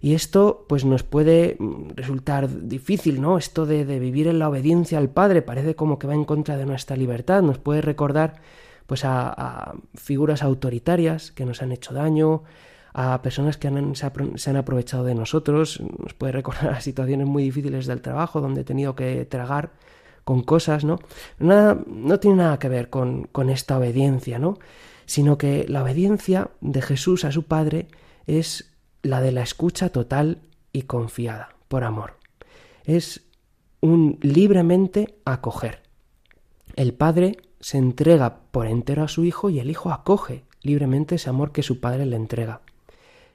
Y 0.00 0.14
esto 0.14 0.64
pues 0.68 0.84
nos 0.84 1.02
puede 1.02 1.56
mm, 1.58 1.90
resultar 1.94 2.48
difícil, 2.66 3.20
¿no? 3.20 3.36
Esto 3.36 3.66
de, 3.66 3.84
vivir 3.84 4.28
en 4.28 4.38
la 4.38 4.48
obediencia 4.48 4.98
al 4.98 5.10
Padre 5.10 5.42
parece 5.42 5.74
como 5.74 5.98
que 5.98 6.06
va 6.06 6.14
en 6.14 6.24
contra 6.24 6.56
de 6.56 6.66
nuestra 6.66 6.96
libertad, 6.96 7.42
nos 7.42 7.58
puede 7.58 7.82
recordar 7.82 8.40
pues 8.86 9.04
a, 9.04 9.74
figuras 9.94 10.42
autoritarias 10.42 11.30
que 11.32 11.44
nos 11.44 11.62
han 11.62 11.70
hecho 11.70 11.94
daño, 11.94 12.42
a 12.92 13.22
personas 13.22 13.56
que 13.56 13.70
se, 14.34 14.50
han 14.50 14.56
aprovechado 14.56 15.04
de 15.04 15.14
nosotros, 15.14 15.80
nos 15.98 16.14
puede 16.14 16.32
recordar 16.32 16.70
a 16.70 16.80
situaciones 16.80 17.26
muy 17.26 17.44
difíciles 17.44 17.86
del 17.86 18.00
trabajo 18.00 18.40
donde 18.40 18.62
he 18.62 18.64
tenido 18.64 18.96
que 18.96 19.26
tragar 19.26 19.70
con 20.24 20.42
cosas, 20.42 20.84
¿no? 20.84 20.98
Nada, 21.38 21.78
no 21.86 22.18
tiene 22.18 22.38
nada 22.38 22.58
que 22.58 22.68
ver 22.68 22.90
con, 22.90 23.24
con 23.24 23.48
esta 23.48 23.78
obediencia, 23.78 24.38
¿no? 24.38 24.58
Sino 25.10 25.38
que 25.38 25.66
la 25.66 25.82
obediencia 25.82 26.50
de 26.60 26.80
Jesús 26.82 27.24
a 27.24 27.32
su 27.32 27.42
Padre 27.42 27.88
es 28.28 28.70
la 29.02 29.20
de 29.20 29.32
la 29.32 29.42
escucha 29.42 29.88
total 29.88 30.42
y 30.72 30.82
confiada, 30.82 31.56
por 31.66 31.82
amor. 31.82 32.18
Es 32.84 33.22
un 33.80 34.20
libremente 34.22 35.16
acoger. 35.24 35.82
El 36.76 36.94
Padre 36.94 37.38
se 37.58 37.76
entrega 37.76 38.42
por 38.52 38.68
entero 38.68 39.02
a 39.02 39.08
su 39.08 39.24
Hijo 39.24 39.50
y 39.50 39.58
el 39.58 39.68
Hijo 39.68 39.90
acoge 39.90 40.44
libremente 40.62 41.16
ese 41.16 41.28
amor 41.28 41.50
que 41.50 41.64
su 41.64 41.80
Padre 41.80 42.06
le 42.06 42.14
entrega. 42.14 42.60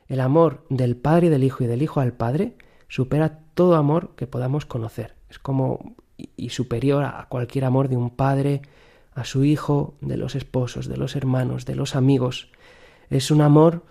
El 0.07 0.21
amor 0.21 0.65
del 0.69 0.95
Padre 0.95 1.27
y 1.27 1.29
del 1.29 1.43
Hijo 1.43 1.65
y 1.65 1.67
del 1.67 1.81
Hijo 1.81 1.99
al 1.99 2.13
Padre 2.13 2.55
supera 2.87 3.41
todo 3.53 3.75
amor 3.75 4.15
que 4.15 4.27
podamos 4.27 4.65
conocer. 4.65 5.15
Es 5.29 5.39
como 5.39 5.97
y 6.37 6.51
superior 6.51 7.03
a 7.03 7.27
cualquier 7.27 7.65
amor 7.65 7.89
de 7.89 7.97
un 7.97 8.11
padre 8.11 8.61
a 9.15 9.23
su 9.23 9.43
hijo, 9.43 9.95
de 10.01 10.17
los 10.17 10.35
esposos, 10.35 10.87
de 10.87 10.97
los 10.97 11.15
hermanos, 11.15 11.65
de 11.65 11.75
los 11.75 11.95
amigos. 11.95 12.49
Es 13.09 13.31
un 13.31 13.41
amor 13.41 13.83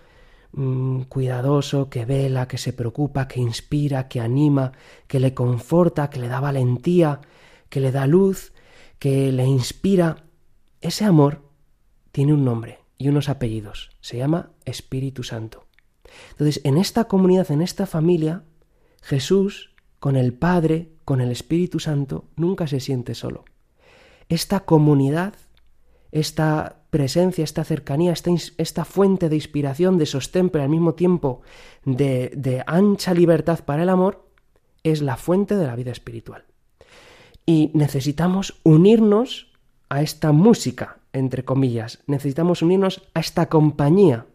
Mm, 0.57 1.02
cuidadoso, 1.09 1.90
que 1.90 2.04
vela, 2.04 2.47
que 2.47 2.59
se 2.59 2.73
preocupa, 2.73 3.26
que 3.26 3.40
inspira, 3.40 4.07
que 4.07 4.21
anima, 4.21 4.71
que 5.09 5.19
le 5.19 5.35
conforta, 5.35 6.11
que 6.11 6.21
le 6.21 6.28
da 6.28 6.38
valentía, 6.38 7.21
que 7.69 7.81
le 7.81 7.90
da 7.90 8.07
luz, 8.07 8.52
que 9.00 9.33
le 9.33 9.45
inspira. 9.47 10.26
Ese 10.81 11.04
amor 11.04 11.43
tiene 12.12 12.35
un 12.35 12.45
nombre 12.45 12.78
y 12.99 13.09
unos 13.09 13.28
apellidos. 13.28 13.90
Se 14.00 14.16
llama 14.16 14.52
Espíritu 14.64 15.25
Santo. 15.25 15.66
Entonces, 16.31 16.61
en 16.62 16.78
esta 16.78 17.04
comunidad, 17.04 17.50
en 17.50 17.61
esta 17.61 17.87
familia, 17.87 18.45
Jesús, 19.02 19.75
con 19.99 20.14
el 20.14 20.35
Padre, 20.35 20.93
con 21.04 21.21
el 21.21 21.33
Espíritu 21.33 21.81
Santo, 21.81 22.26
nunca 22.37 22.69
se 22.69 22.78
siente 22.78 23.16
solo. 23.16 23.45
Esta 24.28 24.61
comunidad, 24.61 25.35
esta 26.12 26.83
presencia, 26.90 27.43
esta 27.45 27.64
cercanía, 27.64 28.12
esta, 28.12 28.31
esta 28.59 28.85
fuente 28.85 29.28
de 29.28 29.37
inspiración, 29.37 29.99
de 29.99 30.07
sostén, 30.07 30.50
pero 30.50 30.64
al 30.64 30.71
mismo 30.71 30.95
tiempo 30.95 31.43
de, 31.85 32.31
de 32.37 32.62
ancha 32.66 33.12
libertad 33.14 33.61
para 33.64 33.83
el 33.83 33.88
amor, 33.88 34.28
es 34.85 35.02
la 35.02 35.16
fuente 35.16 35.57
de 35.57 35.66
la 35.66 35.76
vida 35.76 35.90
espiritual. 35.90 36.45
Y 37.47 37.71
necesitamos 37.75 38.61
unirnos 38.62 39.52
a 39.88 40.02
esta 40.02 40.33
música, 40.33 40.99
entre 41.12 41.45
comillas, 41.45 42.02
necesitamos 42.07 42.62
unirnos 42.62 43.02
a 43.14 43.21
esta 43.21 43.49
compañía. 43.49 44.26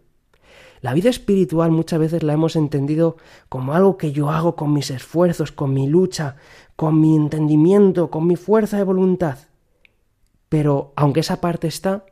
La 0.81 0.93
vida 0.93 1.10
espiritual 1.10 1.72
muchas 1.72 2.00
veces 2.00 2.24
la 2.24 2.34
hemos 2.34 2.55
entendido 2.55 3.17
como 3.50 3.74
algo 3.74 3.98
que 3.98 4.12
yo 4.12 4.29
hago 4.29 4.55
con 4.55 4.72
mis 4.72 4.91
esfuerzos, 4.91 5.51
con 5.51 5.74
mi 5.74 5.88
lucha, 5.88 6.38
con 6.75 7.01
mi 7.01 7.15
entendimiento, 7.15 8.10
con 8.10 8.25
mi 8.27 8.38
fuerza 8.38 8.77
de 8.77 8.84
voluntad. 8.84 9.38
Pero 10.50 10.94
aunque 10.96 11.20
esa 11.22 11.41
parte 11.41 11.68
está, 11.68 12.06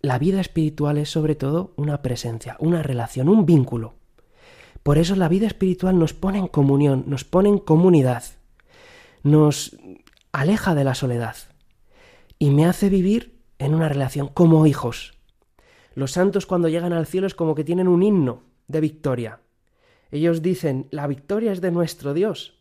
la 0.00 0.18
vida 0.18 0.40
espiritual 0.40 0.98
es 0.98 1.10
sobre 1.10 1.34
todo 1.34 1.72
una 1.76 2.02
presencia, 2.02 2.56
una 2.60 2.82
relación, 2.82 3.28
un 3.28 3.46
vínculo. 3.46 3.94
Por 4.82 4.98
eso 4.98 5.16
la 5.16 5.28
vida 5.28 5.46
espiritual 5.46 5.98
nos 5.98 6.14
pone 6.14 6.38
en 6.38 6.46
comunión, 6.46 7.04
nos 7.08 7.24
pone 7.24 7.48
en 7.48 7.58
comunidad, 7.58 8.22
nos 9.24 9.76
aleja 10.30 10.74
de 10.74 10.84
la 10.84 10.94
soledad 10.94 11.36
y 12.38 12.50
me 12.50 12.66
hace 12.66 12.88
vivir 12.88 13.40
en 13.58 13.74
una 13.74 13.88
relación 13.88 14.28
como 14.28 14.66
hijos. 14.66 15.14
Los 15.94 16.12
santos 16.12 16.46
cuando 16.46 16.68
llegan 16.68 16.92
al 16.92 17.06
cielo 17.06 17.26
es 17.26 17.34
como 17.34 17.54
que 17.54 17.64
tienen 17.64 17.88
un 17.88 18.02
himno 18.02 18.42
de 18.68 18.80
victoria. 18.80 19.40
Ellos 20.10 20.42
dicen, 20.42 20.86
la 20.90 21.06
victoria 21.06 21.52
es 21.52 21.60
de 21.60 21.70
nuestro 21.72 22.14
Dios. 22.14 22.58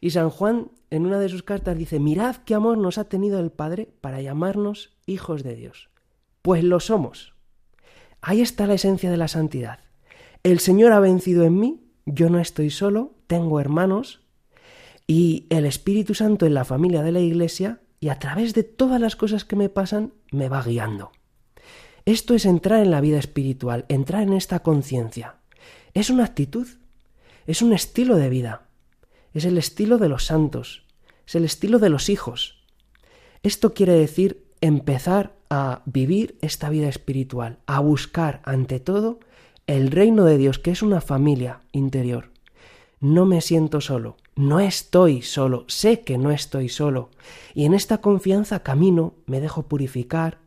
Y 0.00 0.10
San 0.10 0.30
Juan 0.30 0.70
en 0.90 1.06
una 1.06 1.18
de 1.18 1.28
sus 1.28 1.42
cartas 1.42 1.76
dice, 1.76 1.98
mirad 1.98 2.36
qué 2.36 2.54
amor 2.54 2.78
nos 2.78 2.98
ha 2.98 3.04
tenido 3.04 3.40
el 3.40 3.50
Padre 3.50 3.88
para 4.00 4.20
llamarnos 4.20 4.96
hijos 5.06 5.42
de 5.42 5.54
Dios. 5.54 5.90
Pues 6.42 6.64
lo 6.64 6.80
somos. 6.80 7.34
Ahí 8.20 8.40
está 8.40 8.66
la 8.66 8.74
esencia 8.74 9.10
de 9.10 9.16
la 9.16 9.28
santidad. 9.28 9.80
El 10.42 10.60
Señor 10.60 10.92
ha 10.92 11.00
vencido 11.00 11.44
en 11.44 11.58
mí, 11.58 11.84
yo 12.06 12.30
no 12.30 12.38
estoy 12.40 12.70
solo, 12.70 13.14
tengo 13.26 13.60
hermanos, 13.60 14.22
y 15.06 15.46
el 15.50 15.66
Espíritu 15.66 16.14
Santo 16.14 16.46
en 16.46 16.54
la 16.54 16.64
familia 16.64 17.02
de 17.02 17.12
la 17.12 17.20
Iglesia, 17.20 17.80
y 18.00 18.08
a 18.08 18.18
través 18.18 18.54
de 18.54 18.62
todas 18.62 19.00
las 19.00 19.16
cosas 19.16 19.44
que 19.44 19.56
me 19.56 19.68
pasan, 19.68 20.12
me 20.30 20.48
va 20.48 20.62
guiando. 20.62 21.12
Esto 22.04 22.34
es 22.34 22.46
entrar 22.46 22.80
en 22.80 22.90
la 22.90 23.00
vida 23.00 23.18
espiritual, 23.18 23.84
entrar 23.88 24.22
en 24.22 24.32
esta 24.32 24.60
conciencia. 24.60 25.36
Es 25.92 26.10
una 26.10 26.24
actitud, 26.24 26.66
es 27.46 27.60
un 27.60 27.72
estilo 27.72 28.16
de 28.16 28.28
vida, 28.28 28.67
es 29.34 29.44
el 29.44 29.58
estilo 29.58 29.98
de 29.98 30.08
los 30.08 30.24
santos, 30.26 30.84
es 31.26 31.34
el 31.34 31.44
estilo 31.44 31.78
de 31.78 31.88
los 31.88 32.08
hijos. 32.08 32.62
Esto 33.42 33.74
quiere 33.74 33.92
decir 33.92 34.46
empezar 34.60 35.36
a 35.50 35.82
vivir 35.86 36.36
esta 36.40 36.68
vida 36.70 36.88
espiritual, 36.88 37.58
a 37.66 37.80
buscar 37.80 38.40
ante 38.44 38.80
todo 38.80 39.20
el 39.66 39.90
reino 39.90 40.24
de 40.24 40.38
Dios, 40.38 40.58
que 40.58 40.70
es 40.70 40.82
una 40.82 41.00
familia 41.00 41.60
interior. 41.72 42.30
No 43.00 43.26
me 43.26 43.40
siento 43.40 43.80
solo, 43.80 44.16
no 44.34 44.60
estoy 44.60 45.22
solo, 45.22 45.64
sé 45.68 46.00
que 46.00 46.18
no 46.18 46.30
estoy 46.32 46.68
solo, 46.68 47.10
y 47.54 47.64
en 47.64 47.74
esta 47.74 47.98
confianza 47.98 48.62
camino, 48.62 49.14
me 49.26 49.40
dejo 49.40 49.68
purificar. 49.68 50.38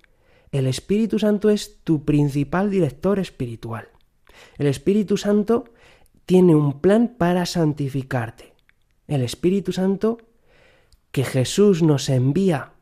El 0.52 0.68
Espíritu 0.68 1.18
Santo 1.18 1.50
es 1.50 1.78
tu 1.84 2.04
principal 2.04 2.70
director 2.70 3.20
espiritual. 3.20 3.88
El 4.58 4.68
Espíritu 4.68 5.16
Santo 5.16 5.66
tiene 6.26 6.56
un 6.56 6.82
plan 6.82 7.16
para 7.18 7.46
santificarte. 7.46 8.51
El 9.08 9.22
Espíritu 9.22 9.72
Santo 9.72 10.18
que 11.12 11.24
Jesús 11.24 11.84
nos 11.84 12.10
envía 12.10 12.74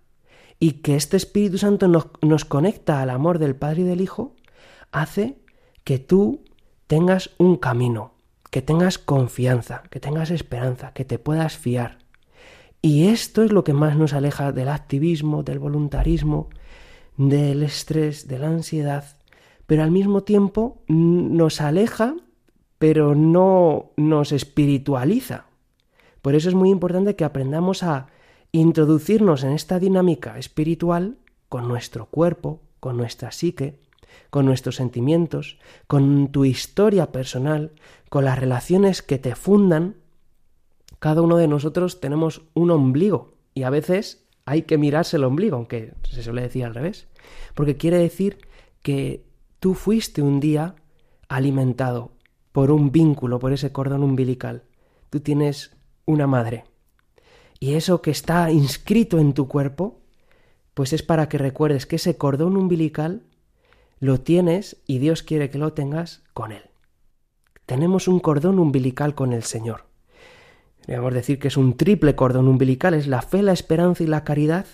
y 0.59 0.73
que 0.81 0.95
este 0.95 1.17
Espíritu 1.17 1.57
Santo 1.57 1.87
nos, 1.87 2.45
conecta 2.45 3.01
al 3.01 3.09
amor 3.09 3.39
del 3.39 3.55
Padre 3.55 3.81
y 3.81 3.85
del 3.85 4.01
Hijo, 4.01 4.35
hace 4.91 5.39
que 5.83 5.99
tú 5.99 6.43
tengas 6.87 7.31
un 7.37 7.55
camino, 7.55 8.13
que 8.51 8.61
tengas 8.61 8.97
confianza, 8.97 9.83
que 9.89 9.99
tengas 9.99 10.31
esperanza, 10.31 10.93
que 10.93 11.05
te 11.05 11.17
puedas 11.17 11.57
fiar. 11.57 11.99
Y 12.81 13.07
esto 13.07 13.43
es 13.43 13.51
lo 13.51 13.63
que 13.63 13.73
más 13.73 13.95
nos 13.95 14.13
aleja 14.13 14.51
del 14.51 14.69
activismo, 14.69 15.43
del 15.43 15.59
voluntarismo, 15.59 16.49
del 17.17 17.63
estrés, 17.63 18.27
de 18.27 18.39
la 18.39 18.47
ansiedad, 18.47 19.17
pero 19.65 19.83
al 19.83 19.91
mismo 19.91 20.23
tiempo 20.23 20.81
nos 20.87 21.61
aleja, 21.61 22.15
pero 22.79 23.15
no 23.15 23.91
nos 23.97 24.31
espiritualiza. 24.31 25.48
Por 26.21 26.35
eso 26.35 26.49
es 26.49 26.55
muy 26.55 26.69
importante 26.69 27.15
que 27.15 27.25
aprendamos 27.25 27.83
a 27.83 28.07
introducirnos 28.51 29.43
en 29.43 29.51
esta 29.51 29.79
dinámica 29.79 30.37
espiritual 30.37 31.17
con 31.49 31.67
nuestro 31.67 32.07
cuerpo, 32.07 32.61
con 32.79 32.97
nuestra 32.97 33.31
psique, 33.31 33.79
con 34.29 34.45
nuestros 34.45 34.75
sentimientos, 34.75 35.57
con 35.87 36.31
tu 36.31 36.45
historia 36.45 37.11
personal, 37.11 37.71
con 38.09 38.25
las 38.25 38.39
relaciones 38.39 39.01
que 39.01 39.17
te 39.17 39.35
fundan. 39.35 39.95
Cada 40.99 41.21
uno 41.21 41.37
de 41.37 41.47
nosotros 41.47 41.99
tenemos 41.99 42.41
un 42.53 42.71
ombligo 42.71 43.33
y 43.53 43.63
a 43.63 43.69
veces 43.69 44.25
hay 44.45 44.63
que 44.63 44.77
mirarse 44.77 45.17
el 45.17 45.23
ombligo, 45.23 45.55
aunque 45.55 45.93
se 46.09 46.23
suele 46.23 46.41
decir 46.41 46.65
al 46.65 46.73
revés, 46.73 47.07
porque 47.53 47.77
quiere 47.77 47.97
decir 47.97 48.39
que 48.81 49.23
tú 49.59 49.73
fuiste 49.73 50.21
un 50.21 50.39
día 50.39 50.75
alimentado 51.27 52.11
por 52.51 52.71
un 52.71 52.91
vínculo, 52.91 53.39
por 53.39 53.53
ese 53.53 53.71
cordón 53.71 54.03
umbilical. 54.03 54.63
Tú 55.09 55.19
tienes 55.19 55.75
una 56.09 56.25
madre, 56.25 56.65
y 57.59 57.75
eso 57.75 58.01
que 58.01 58.11
está 58.11 58.51
inscrito 58.51 59.19
en 59.19 59.33
tu 59.33 59.47
cuerpo, 59.47 59.99
pues 60.73 60.91
es 60.91 61.03
para 61.03 61.29
que 61.29 61.37
recuerdes 61.37 61.85
que 61.85 61.97
ese 61.97 62.17
cordón 62.17 62.57
umbilical 62.57 63.23
lo 63.99 64.21
tienes 64.21 64.77
y 64.87 64.97
Dios 64.97 65.23
quiere 65.23 65.49
que 65.49 65.57
lo 65.57 65.73
tengas 65.73 66.23
con 66.33 66.51
Él. 66.51 66.63
Tenemos 67.65 68.07
un 68.07 68.19
cordón 68.19 68.57
umbilical 68.57 69.13
con 69.13 69.33
el 69.33 69.43
Señor. 69.43 69.85
Podríamos 70.79 71.13
decir 71.13 71.37
que 71.37 71.49
es 71.49 71.57
un 71.57 71.77
triple 71.77 72.15
cordón 72.15 72.47
umbilical, 72.47 72.95
es 72.95 73.05
la 73.05 73.21
fe, 73.21 73.43
la 73.43 73.51
esperanza 73.51 74.03
y 74.03 74.07
la 74.07 74.23
caridad 74.23 74.65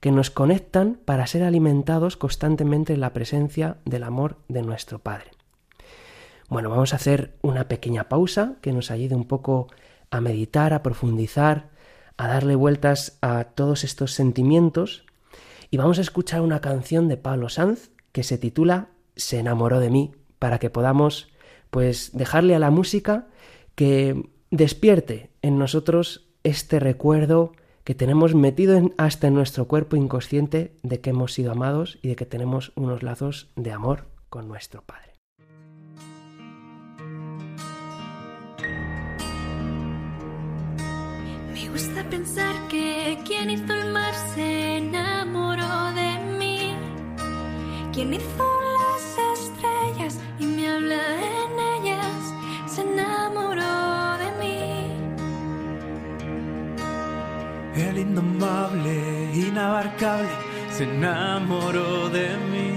que 0.00 0.12
nos 0.12 0.30
conectan 0.30 0.98
para 1.04 1.26
ser 1.26 1.42
alimentados 1.42 2.16
constantemente 2.16 2.94
en 2.94 3.00
la 3.00 3.12
presencia 3.12 3.76
del 3.84 4.04
amor 4.04 4.38
de 4.48 4.62
nuestro 4.62 5.00
Padre. 5.00 5.32
Bueno, 6.48 6.70
vamos 6.70 6.94
a 6.94 6.96
hacer 6.96 7.36
una 7.42 7.68
pequeña 7.68 8.08
pausa 8.08 8.56
que 8.62 8.72
nos 8.72 8.90
ayude 8.90 9.14
un 9.14 9.26
poco 9.26 9.68
a 10.10 10.20
meditar, 10.20 10.72
a 10.72 10.82
profundizar, 10.82 11.70
a 12.16 12.28
darle 12.28 12.54
vueltas 12.56 13.18
a 13.22 13.44
todos 13.44 13.84
estos 13.84 14.12
sentimientos 14.12 15.04
y 15.70 15.76
vamos 15.76 15.98
a 15.98 16.02
escuchar 16.02 16.40
una 16.40 16.60
canción 16.60 17.08
de 17.08 17.16
Pablo 17.16 17.48
Sanz 17.48 17.90
que 18.12 18.22
se 18.22 18.38
titula 18.38 18.88
Se 19.16 19.38
enamoró 19.38 19.80
de 19.80 19.90
mí 19.90 20.12
para 20.38 20.58
que 20.58 20.70
podamos 20.70 21.28
pues 21.70 22.10
dejarle 22.12 22.54
a 22.54 22.58
la 22.58 22.70
música 22.70 23.26
que 23.74 24.30
despierte 24.50 25.30
en 25.42 25.58
nosotros 25.58 26.26
este 26.42 26.80
recuerdo 26.80 27.52
que 27.84 27.94
tenemos 27.94 28.34
metido 28.34 28.90
hasta 28.98 29.28
en 29.28 29.34
nuestro 29.34 29.66
cuerpo 29.66 29.96
inconsciente 29.96 30.74
de 30.82 31.00
que 31.00 31.10
hemos 31.10 31.32
sido 31.32 31.52
amados 31.52 31.98
y 32.02 32.08
de 32.08 32.16
que 32.16 32.26
tenemos 32.26 32.72
unos 32.74 33.02
lazos 33.02 33.50
de 33.56 33.72
amor 33.72 34.06
con 34.28 34.48
nuestro 34.48 34.82
Padre. 34.82 35.07
Gusta 41.78 42.02
pensar 42.10 42.54
que 42.68 43.16
quien 43.24 43.50
hizo 43.50 43.72
el 43.72 43.92
mar 43.92 44.12
se 44.34 44.78
enamoró 44.78 45.92
de 45.94 46.10
mí. 46.36 46.74
Quien 47.92 48.14
hizo 48.14 48.46
las 48.78 49.04
estrellas 49.38 50.18
y 50.40 50.46
me 50.46 50.68
habla 50.68 51.00
en 51.36 51.52
ellas 51.76 52.20
se 52.66 52.80
enamoró 52.80 54.18
de 54.22 54.28
mí. 54.40 54.60
El 57.76 57.98
indomable, 57.98 59.30
inabarcable, 59.32 60.30
se 60.72 60.82
enamoró 60.82 62.08
de 62.08 62.28
mí. 62.50 62.70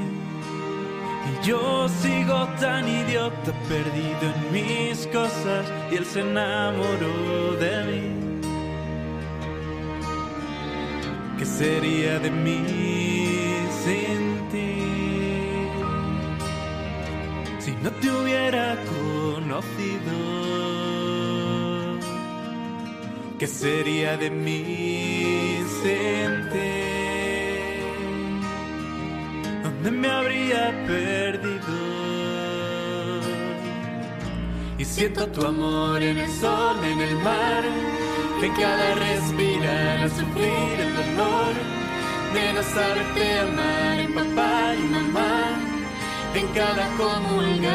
Y 1.30 1.48
yo 1.48 1.90
sigo 1.90 2.48
tan 2.60 2.88
idiota, 2.88 3.52
perdido 3.68 4.26
en 4.36 4.52
mis 4.54 5.08
cosas, 5.08 5.66
y 5.92 5.96
él 5.96 6.06
se 6.06 6.20
enamoró 6.20 7.56
de 7.60 7.84
mí. 7.88 8.21
¿Qué 11.42 11.48
sería 11.48 12.20
de 12.20 12.30
mí 12.30 12.64
sin 13.84 14.48
ti? 14.52 14.76
Si 17.58 17.72
no 17.82 17.90
te 18.00 18.12
hubiera 18.12 18.78
conocido, 18.86 20.18
¿qué 23.40 23.48
sería 23.48 24.18
de 24.18 24.30
mí 24.30 25.64
sin 25.82 26.50
ti? 26.52 26.78
¿Dónde 29.64 29.90
me 29.90 30.08
habría 30.10 30.70
perdido? 30.86 31.74
Y 34.78 34.86
siento 34.86 35.26
tu 35.26 35.44
amor 35.44 36.04
en 36.04 36.20
el 36.20 36.32
sol, 36.34 36.78
en 36.84 37.02
el 37.02 37.16
mar 37.16 37.64
en 38.44 38.54
cada 38.54 38.96
respirar, 38.96 40.04
a 40.04 40.10
sufrir 40.10 40.80
el 40.80 40.96
dolor 40.96 41.54
de 42.34 42.54
no 42.54 42.64
saberte 42.64 43.40
amar 43.40 44.00
en 44.00 44.14
papá 44.16 44.74
y 44.76 44.82
mamá, 44.90 45.60
en 46.34 46.48
cada 46.48 46.88
comulgar. 46.98 47.72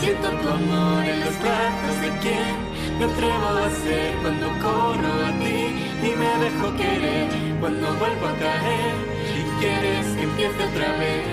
Siento 0.00 0.28
tu 0.30 0.48
amor 0.48 1.04
en 1.04 1.20
los 1.20 1.38
brazos 1.40 2.00
de 2.00 2.10
quien 2.22 2.56
me 2.98 3.04
atrevo 3.04 3.48
a 3.48 3.70
ser 3.84 4.14
cuando 4.22 4.46
corro 4.62 5.12
a 5.26 5.30
ti 5.40 5.60
y 6.02 6.10
me 6.20 6.30
dejo 6.44 6.66
querer 6.76 7.28
cuando 7.60 7.86
vuelvo 7.94 8.26
a 8.26 8.34
caer 8.38 8.94
y 9.38 9.42
quieres 9.60 10.06
que 10.16 10.22
empiece 10.22 10.64
otra 10.64 10.90
vez. 10.96 11.24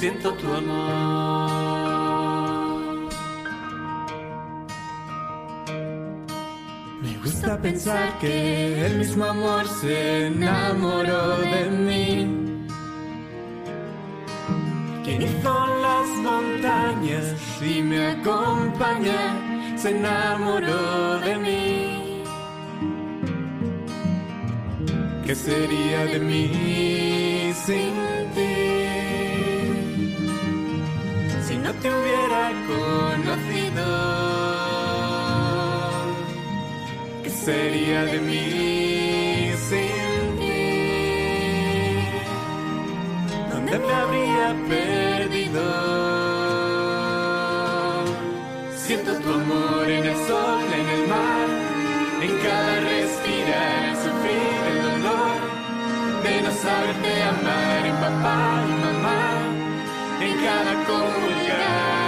Siento 0.00 0.32
tu 0.34 0.52
amor. 0.52 1.65
Gusta 7.36 7.58
pensar 7.58 8.18
que 8.18 8.86
el 8.86 8.98
mismo 8.98 9.26
amor 9.26 9.68
se 9.68 10.28
enamoró 10.28 11.36
de 11.36 11.64
mí. 11.70 12.66
Quien 15.04 15.20
hizo 15.22 15.66
las 15.82 16.08
montañas 16.28 17.34
y 17.60 17.82
me 17.82 18.12
acompaña, 18.12 19.76
se 19.76 19.90
enamoró 19.90 21.18
de 21.20 21.36
mí. 21.36 22.22
¿Qué 25.26 25.34
sería 25.34 26.06
de 26.06 26.18
mí 26.18 27.52
sin 27.66 27.94
ti? 28.34 28.54
Si 31.46 31.56
no 31.58 31.70
te 31.82 31.88
hubiera 31.90 32.44
conocido. 32.72 34.35
Sería 37.46 38.04
de 38.06 38.18
mí 38.28 39.52
sin 39.68 40.24
ti? 40.40 40.62
¿Dónde 43.52 43.78
me 43.78 43.92
habría 44.00 44.46
perdido? 44.74 45.62
Siento 48.84 49.12
tu 49.22 49.28
amor 49.40 49.84
en 49.96 50.04
el 50.12 50.16
sol, 50.26 50.64
en 50.80 50.86
el 50.96 51.02
mar, 51.14 51.48
en 52.26 52.32
cada 52.44 52.74
respirar, 52.90 53.80
en 53.90 53.96
sufrir 54.04 54.60
el 54.70 54.78
dolor 54.88 55.38
de 56.24 56.34
no 56.44 56.50
saberte 56.64 57.10
amar, 57.34 57.80
en 57.90 57.96
papá 58.06 58.40
y 58.70 58.74
mamá, 58.86 59.22
en 60.26 60.34
cada 60.44 60.72
comulgar. 60.88 62.05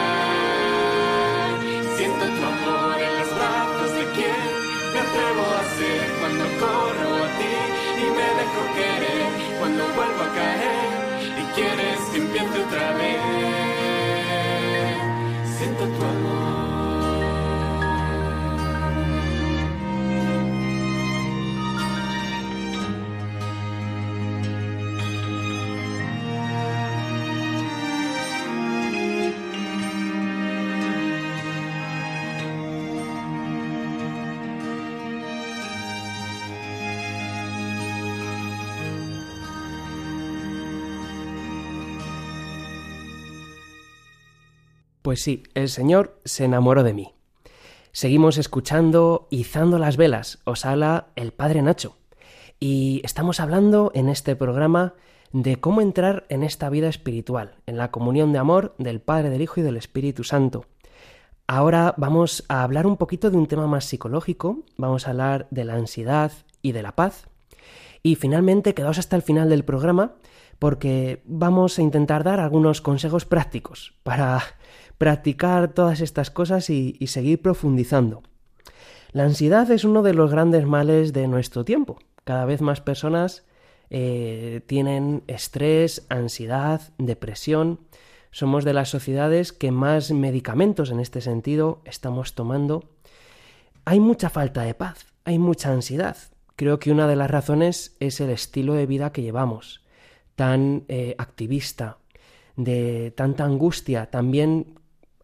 Y 11.41 11.43
quieres 11.55 12.01
que 12.13 12.19
empiece 12.19 12.63
otra 12.63 12.93
vez. 12.95 13.08
Pues 45.09 45.23
sí, 45.23 45.43
el 45.55 45.71
Señor 45.71 46.21
se 46.27 46.45
enamoró 46.45 46.83
de 46.83 46.93
mí. 46.93 47.15
Seguimos 47.93 48.37
escuchando 48.37 49.27
Izando 49.31 49.79
las 49.79 49.97
velas, 49.97 50.39
os 50.45 50.67
habla 50.67 51.07
el 51.17 51.33
Padre 51.33 51.63
Nacho. 51.63 51.97
Y 52.61 53.01
estamos 53.05 53.41
hablando 53.41 53.91
en 53.95 54.11
este 54.11 54.37
programa 54.37 54.93
de 55.33 55.57
cómo 55.57 55.81
entrar 55.81 56.27
en 56.29 56.43
esta 56.43 56.69
vida 56.69 56.91
espiritual, 56.91 57.55
en 57.65 57.79
la 57.79 57.91
comunión 57.91 58.35
de 58.35 58.39
amor 58.39 58.75
del 58.77 59.01
Padre, 59.01 59.31
del 59.31 59.41
Hijo 59.41 59.61
y 59.61 59.63
del 59.63 59.79
Espíritu 59.79 60.25
Santo. 60.25 60.67
Ahora 61.47 61.95
vamos 61.97 62.45
a 62.51 62.63
hablar 62.63 62.87
un 62.87 62.99
poquito 62.99 63.31
de 63.31 63.39
un 63.39 63.47
tema 63.47 63.67
más 63.67 63.87
psicológico, 63.87 64.59
vamos 64.77 65.07
a 65.07 65.13
hablar 65.13 65.47
de 65.51 65.65
la 65.65 65.73
ansiedad 65.73 66.33
y 66.61 66.73
de 66.73 66.83
la 66.83 66.95
paz. 66.95 67.29
Y 68.03 68.17
finalmente, 68.17 68.75
quedaos 68.75 68.99
hasta 68.99 69.17
el 69.17 69.23
final 69.23 69.49
del 69.49 69.65
programa 69.65 70.17
porque 70.59 71.23
vamos 71.25 71.79
a 71.79 71.83
intentar 71.83 72.25
dar 72.25 72.41
algunos 72.41 72.81
consejos 72.81 73.25
prácticos 73.25 73.95
para 74.03 74.43
practicar 74.99 75.73
todas 75.73 76.01
estas 76.01 76.31
cosas 76.31 76.69
y, 76.71 76.95
seguir 77.07 77.41
profundizando. 77.41 78.23
La 79.13 79.25
ansiedad 79.25 79.71
es 79.71 79.85
uno 79.85 80.03
de 80.03 80.13
los 80.13 80.31
grandes 80.31 80.67
males 80.67 81.13
de 81.13 81.29
nuestro 81.29 81.65
tiempo. 81.65 81.99
Cada 82.25 82.45
vez 82.45 82.61
más 82.61 82.81
personas 82.81 83.45
eh, 83.89 84.61
tienen 84.67 85.23
estrés, 85.29 86.05
ansiedad, 86.11 86.83
depresión. 86.99 87.81
Somos 88.31 88.65
de 88.65 88.75
las 88.75 88.91
sociedades 88.91 89.53
que 89.53 89.71
más 89.71 90.11
medicamentos 90.11 90.91
en 90.91 91.01
este 91.01 91.23
sentido 91.23 91.81
estamos 91.85 92.35
tomando. 92.35 92.91
Hay 93.87 94.01
mucha 94.01 94.29
falta 94.29 94.63
de 94.63 94.75
paz, 94.75 95.07
hay 95.25 95.39
mucha 95.39 95.73
ansiedad. 95.73 96.19
Creo 96.57 96.79
que 96.79 96.91
una 96.91 97.07
de 97.07 97.17
las 97.17 97.31
razones 97.31 97.97
es 98.01 98.21
el 98.21 98.31
estilo 98.31 98.75
de 98.75 98.85
vida 98.85 99.13
que 99.13 99.23
llevamos, 99.23 99.83
tan 100.35 100.85
eh, 100.89 101.15
activista, 101.17 101.99
de 102.57 103.13
tanta 103.17 103.45
angustia, 103.45 104.11
también 104.11 104.79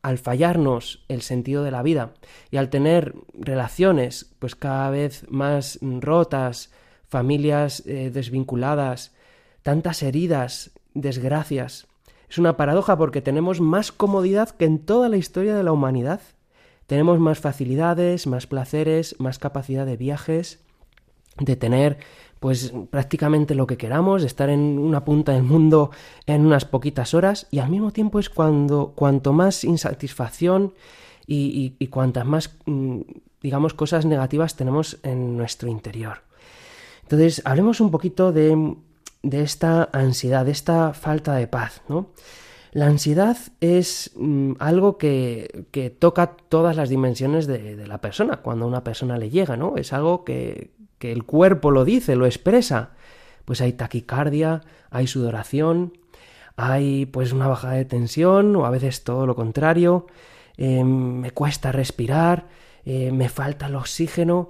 al 0.05 0.19
fallarnos 0.19 1.03
el 1.09 1.23
sentido 1.23 1.65
de 1.65 1.71
la 1.71 1.83
vida 1.83 2.13
y 2.51 2.59
al 2.59 2.69
tener 2.69 3.15
relaciones 3.33 4.35
pues 4.39 4.55
cada 4.55 4.91
vez 4.91 5.25
más 5.31 5.79
rotas, 5.81 6.71
familias 7.09 7.83
eh, 7.87 8.11
desvinculadas, 8.13 9.15
tantas 9.63 10.03
heridas, 10.03 10.73
desgracias, 10.93 11.87
Es 12.29 12.37
una 12.37 12.59
paradoja 12.59 12.99
porque 12.99 13.23
tenemos 13.23 13.63
más 13.63 13.93
comodidad 13.93 14.51
que 14.51 14.67
en 14.67 14.79
toda 14.79 15.09
la 15.09 15.17
historia 15.17 15.57
de 15.57 15.63
la 15.63 15.73
humanidad. 15.73 16.21
Tenemos 16.87 17.19
más 17.19 17.39
facilidades, 17.39 18.27
más 18.27 18.47
placeres, 18.47 19.17
más 19.19 19.39
capacidad 19.39 19.87
de 19.87 19.97
viajes, 19.97 20.59
de 21.39 21.57
tener 21.57 21.97
pues 22.45 22.75
prácticamente 22.91 23.55
lo 23.55 23.67
que 23.67 23.79
queramos, 23.79 24.23
estar 24.23 24.51
en 24.51 24.79
una 24.79 25.03
punta 25.03 25.33
del 25.33 25.45
mundo 25.45 25.93
en 26.27 26.45
unas 26.45 26.67
poquitas 26.67 27.15
horas 27.15 27.47
y 27.51 27.61
al 27.61 27.71
mismo 27.71 27.91
tiempo 27.91 28.19
es 28.19 28.29
cuando 28.29 28.93
cuanto 28.95 29.33
más 29.33 29.65
insatisfacción 29.65 30.75
y, 31.27 31.73
y 31.79 31.87
cuantas 31.87 32.27
más 32.27 32.55
mm, 32.67 33.01
digamos 33.41 33.73
cosas 33.73 34.05
negativas 34.05 34.57
tenemos 34.57 34.99
en 35.05 35.39
nuestro 35.39 35.71
interior. 35.71 36.19
Entonces, 37.05 37.41
hablemos 37.47 37.81
un 37.81 37.91
poquito 37.91 38.31
de, 38.31 38.77
de 39.23 39.41
esta 39.41 39.89
ansiedad, 39.95 40.45
de 40.45 40.53
esta 40.53 40.93
falta 40.93 41.37
de 41.37 41.47
paz, 41.47 41.81
¿no? 41.89 42.11
La 42.73 42.89
ansiedad 42.89 43.39
es 43.63 44.11
mm, 44.17 44.57
algo 44.59 44.99
que, 44.99 45.65
que, 45.71 45.89
toca 45.89 46.37
todas 46.51 46.77
las 46.77 46.91
dimensiones 46.91 47.47
de, 47.47 47.75
de, 47.75 47.87
la 47.87 48.03
persona, 48.03 48.43
cuando 48.43 48.67
a 48.67 48.69
una 48.69 48.85
persona 48.85 49.17
le 49.17 49.31
llega, 49.31 49.57
¿no? 49.57 49.77
Es 49.79 49.95
algo 49.95 50.25
que, 50.25 50.75
que 51.05 51.13
el 51.13 51.25
cuerpo 51.25 51.71
lo 51.71 51.85
dice, 51.85 52.17
lo 52.17 52.25
expresa. 52.25 52.93
Pues 53.45 53.61
hay 53.61 53.75
taquicardia, 53.75 54.63
hay 54.89 55.07
sudoración, 55.07 55.93
hay 56.57 57.05
pues 57.05 57.35
una 57.35 57.47
bajada 57.47 57.75
de 57.75 57.85
tensión 57.85 58.57
o 58.57 58.65
a 58.65 58.71
veces 58.71 59.05
todo 59.05 59.27
lo 59.27 59.37
contrario, 59.37 60.07
eh, 60.57 60.83
me 60.83 61.31
cuesta 61.31 61.73
respirar, 61.73 62.47
eh, 62.87 63.13
me 63.13 63.29
falta 63.29 63.67
el 63.67 63.75
oxígeno 63.75 64.47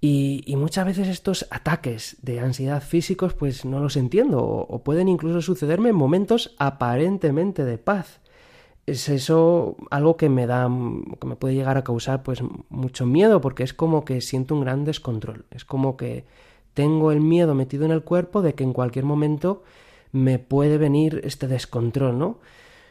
y, 0.00 0.54
muchas 0.56 0.86
veces 0.86 1.08
estos 1.08 1.46
ataques 1.50 2.16
de 2.22 2.40
ansiedad 2.40 2.82
físicos 2.82 3.34
pues 3.34 3.66
no 3.66 3.78
los 3.78 3.98
entiendo 3.98 4.42
o, 4.42 4.82
pueden 4.82 5.08
incluso 5.08 5.42
sucederme 5.42 5.90
en 5.90 5.96
momentos 5.96 6.54
aparentemente 6.58 7.66
de 7.66 7.76
paz. 7.76 8.20
Es 8.88 9.10
eso 9.10 9.76
algo 9.90 10.16
que 10.16 10.30
me 10.30 10.46
da, 10.46 10.70
que 11.20 11.26
me 11.26 11.36
puede 11.36 11.54
llegar 11.54 11.76
a 11.76 11.84
causar 11.84 12.22
pues 12.22 12.40
mucho 12.70 13.04
miedo 13.04 13.42
porque 13.42 13.62
es 13.62 13.74
como 13.74 14.04
que 14.06 14.22
siento 14.22 14.54
un 14.54 14.62
gran 14.62 14.84
descontrol. 14.86 15.44
Es 15.50 15.66
como 15.66 15.98
que 15.98 16.24
tengo 16.72 17.12
el 17.12 17.20
miedo 17.20 17.54
metido 17.54 17.84
en 17.84 17.90
el 17.90 18.02
cuerpo 18.02 18.40
de 18.40 18.54
que 18.54 18.64
en 18.64 18.72
cualquier 18.72 19.04
momento 19.04 19.62
me 20.12 20.38
puede 20.38 20.78
venir 20.78 21.20
este 21.24 21.48
descontrol, 21.48 22.18
¿no? 22.18 22.38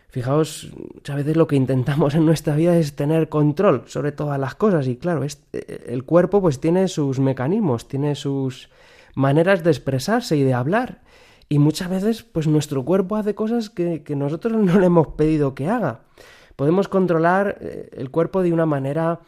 Fijaos, 0.10 0.72
a 1.10 1.16
veces 1.16 1.36
lo 1.36 1.48
que 1.48 1.56
intentamos 1.56 2.14
en 2.14 2.26
nuestra 2.26 2.56
vida 2.56 2.78
es 2.78 2.96
tener 2.96 3.28
control 3.28 3.84
sobre 3.88 4.12
todas 4.12 4.40
las 4.40 4.54
cosas 4.54 4.88
y 4.88 4.98
claro, 4.98 5.24
eh, 5.24 5.84
el 5.88 6.04
cuerpo 6.04 6.42
pues 6.42 6.60
tiene 6.60 6.88
sus 6.88 7.20
mecanismos, 7.20 7.88
tiene 7.88 8.14
sus 8.14 8.70
maneras 9.16 9.64
de 9.64 9.72
expresarse 9.72 10.38
y 10.38 10.44
de 10.44 10.54
hablar 10.54 11.02
y 11.50 11.60
muchas 11.60 11.90
veces 11.90 12.24
pues 12.24 12.48
nuestro 12.48 12.84
cuerpo 12.84 13.16
hace 13.16 13.36
cosas 13.36 13.70
que, 13.70 14.04
nosotros 14.16 14.54
no 14.58 14.80
le 14.80 14.88
hemos 14.88 15.08
pedido 15.10 15.56
que 15.56 15.68
haga. 15.68 16.02
Podemos 16.56 16.88
controlar 16.88 17.58
eh, 17.62 17.90
el 17.94 18.10
cuerpo 18.10 18.42
de 18.42 18.54
una 18.54 18.66
manera 18.66 19.20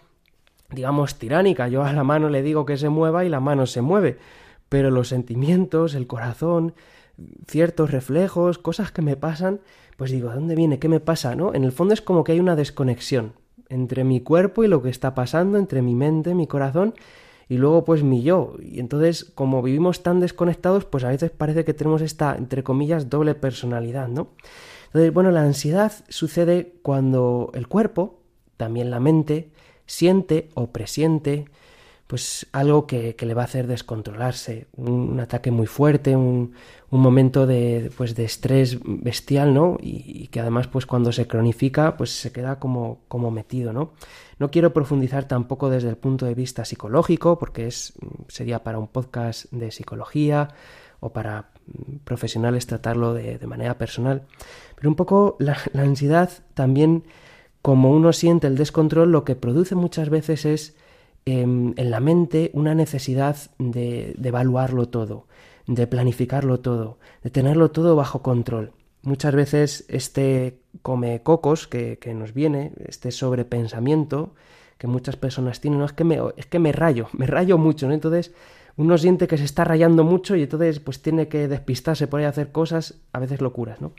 digamos 0.71 1.15
tiránica. 1.15 1.67
Yo 1.67 1.83
a 1.83 1.93
la 1.93 2.03
mano 2.03 2.29
le 2.29 2.41
digo 2.41 2.65
que 2.65 2.77
se 2.77 2.89
mueva 2.89 3.25
y 3.25 3.29
la 3.29 3.39
mano 3.39 3.65
se 3.65 3.81
mueve, 3.81 4.17
pero 4.69 4.91
los 4.91 5.07
sentimientos, 5.07 5.95
el 5.95 6.07
corazón, 6.07 6.73
ciertos 7.47 7.91
reflejos, 7.91 8.57
cosas 8.57 8.91
que 8.91 9.01
me 9.01 9.15
pasan, 9.15 9.61
pues 9.97 10.11
digo, 10.11 10.29
¿de 10.29 10.35
dónde 10.35 10.55
viene? 10.55 10.79
¿Qué 10.79 10.87
me 10.87 10.99
pasa? 10.99 11.35
¿No? 11.35 11.53
En 11.53 11.63
el 11.63 11.71
fondo 11.71 11.93
es 11.93 12.01
como 12.01 12.23
que 12.23 12.33
hay 12.33 12.39
una 12.39 12.55
desconexión 12.55 13.33
entre 13.67 14.03
mi 14.03 14.21
cuerpo 14.21 14.63
y 14.63 14.67
lo 14.67 14.81
que 14.81 14.89
está 14.89 15.13
pasando, 15.13 15.57
entre 15.57 15.81
mi 15.81 15.95
mente, 15.95 16.33
mi 16.33 16.47
corazón 16.47 16.93
y 17.49 17.57
luego 17.57 17.83
pues 17.83 18.03
mi 18.03 18.21
yo. 18.21 18.53
Y 18.61 18.79
entonces, 18.79 19.25
como 19.25 19.61
vivimos 19.63 20.03
tan 20.03 20.19
desconectados, 20.19 20.85
pues 20.85 21.03
a 21.03 21.09
veces 21.09 21.31
parece 21.31 21.65
que 21.65 21.73
tenemos 21.73 22.01
esta, 22.01 22.35
entre 22.37 22.63
comillas, 22.63 23.09
doble 23.09 23.33
personalidad, 23.35 24.07
¿no? 24.07 24.29
Entonces, 24.87 25.11
bueno, 25.11 25.31
la 25.31 25.41
ansiedad 25.41 25.91
sucede 26.07 26.75
cuando 26.83 27.51
el 27.55 27.67
cuerpo, 27.67 28.19
también 28.55 28.91
la 28.91 28.99
mente, 28.99 29.51
siente 29.87 30.49
o 30.53 30.71
presiente 30.71 31.45
pues 32.09 32.47
algo 32.53 32.87
que, 32.87 33.15
le 33.19 33.33
va 33.35 33.43
a 33.43 33.45
hacer 33.45 33.67
descontrolarse, 33.67 34.65
un, 34.75 35.19
ataque 35.19 35.51
muy 35.51 35.67
fuerte, 35.67 36.15
un, 36.15 36.53
un, 36.89 37.01
momento 37.01 37.45
de, 37.45 37.91
pues, 37.95 38.15
de 38.15 38.25
estrés 38.25 38.79
bestial, 38.83 39.53
¿no? 39.53 39.77
Y, 39.79 40.27
que 40.29 40.39
además, 40.39 40.65
pues 40.65 40.87
cuando 40.87 41.11
se 41.11 41.27
cronifica, 41.27 41.97
pues 41.97 42.09
se 42.09 42.31
queda 42.31 42.57
como, 42.57 43.01
como 43.07 43.29
metido, 43.29 43.73
¿no? 43.73 43.91
No 44.39 44.49
quiero 44.49 44.73
profundizar 44.73 45.27
tampoco 45.27 45.69
desde 45.69 45.89
el 45.89 45.97
punto 45.97 46.25
de 46.25 46.33
vista 46.33 46.65
psicológico, 46.65 47.37
porque 47.37 47.67
es, 47.67 47.93
sería 48.27 48.63
para 48.63 48.79
un 48.79 48.87
podcast 48.87 49.45
de 49.51 49.69
psicología 49.69 50.47
o 51.01 51.13
para 51.13 51.51
profesionales 52.05 52.65
tratarlo 52.65 53.13
de, 53.13 53.37
de 53.37 53.45
manera 53.45 53.77
personal, 53.77 54.23
pero 54.75 54.89
un 54.89 54.95
poco 54.95 55.37
la 55.37 55.59
ansiedad 55.75 56.31
también, 56.55 57.03
como 57.61 57.91
uno 57.91 58.13
siente 58.13 58.47
el 58.47 58.57
descontrol, 58.57 59.11
lo 59.11 59.23
que 59.25 59.35
produce 59.35 59.75
muchas 59.75 60.09
veces 60.09 60.45
es 60.45 60.75
Em, 61.25 61.73
en 61.77 61.91
la 61.91 61.99
mente 61.99 62.49
una 62.53 62.73
necesidad 62.73 63.37
de, 63.59 64.15
evaluarlo 64.23 64.87
todo, 64.87 65.27
de 65.67 65.85
planificarlo 65.85 66.59
todo, 66.59 66.97
de 67.23 67.29
tenerlo 67.29 67.71
todo 67.71 67.95
bajo 67.95 68.21
control. 68.21 68.71
Muchas 69.03 69.35
veces 69.35 69.85
este 69.89 70.59
come 70.81 71.21
cocos 71.21 71.67
que, 71.67 71.99
nos 72.15 72.33
viene, 72.33 72.71
este 72.85 73.11
sobrepensamiento 73.11 74.33
que 74.77 74.87
muchas 74.87 75.17
personas 75.17 75.59
tienen, 75.61 75.79
no 75.79 75.85
es 75.85 75.93
que 75.93 76.03
me, 76.03 76.19
es 76.37 76.45
que 76.45 76.59
me 76.59 76.71
rayo, 76.71 77.09
me 77.13 77.27
rayo 77.27 77.57
mucho, 77.57 77.87
¿no? 77.87 77.93
Entonces 77.93 78.33
uno 78.77 78.97
siente 78.97 79.27
que 79.27 79.37
se 79.37 79.43
está 79.43 79.65
rayando 79.65 80.03
mucho 80.03 80.35
y 80.35 80.43
entonces 80.43 80.79
pues 80.79 81.01
tiene 81.01 81.27
que 81.27 81.47
despistarse 81.47 82.07
por 82.07 82.21
ahí 82.21 82.25
a 82.25 82.29
hacer 82.29 82.51
cosas, 82.51 82.95
a 83.11 83.19
veces 83.19 83.41
locuras, 83.41 83.81
¿no? 83.81 83.91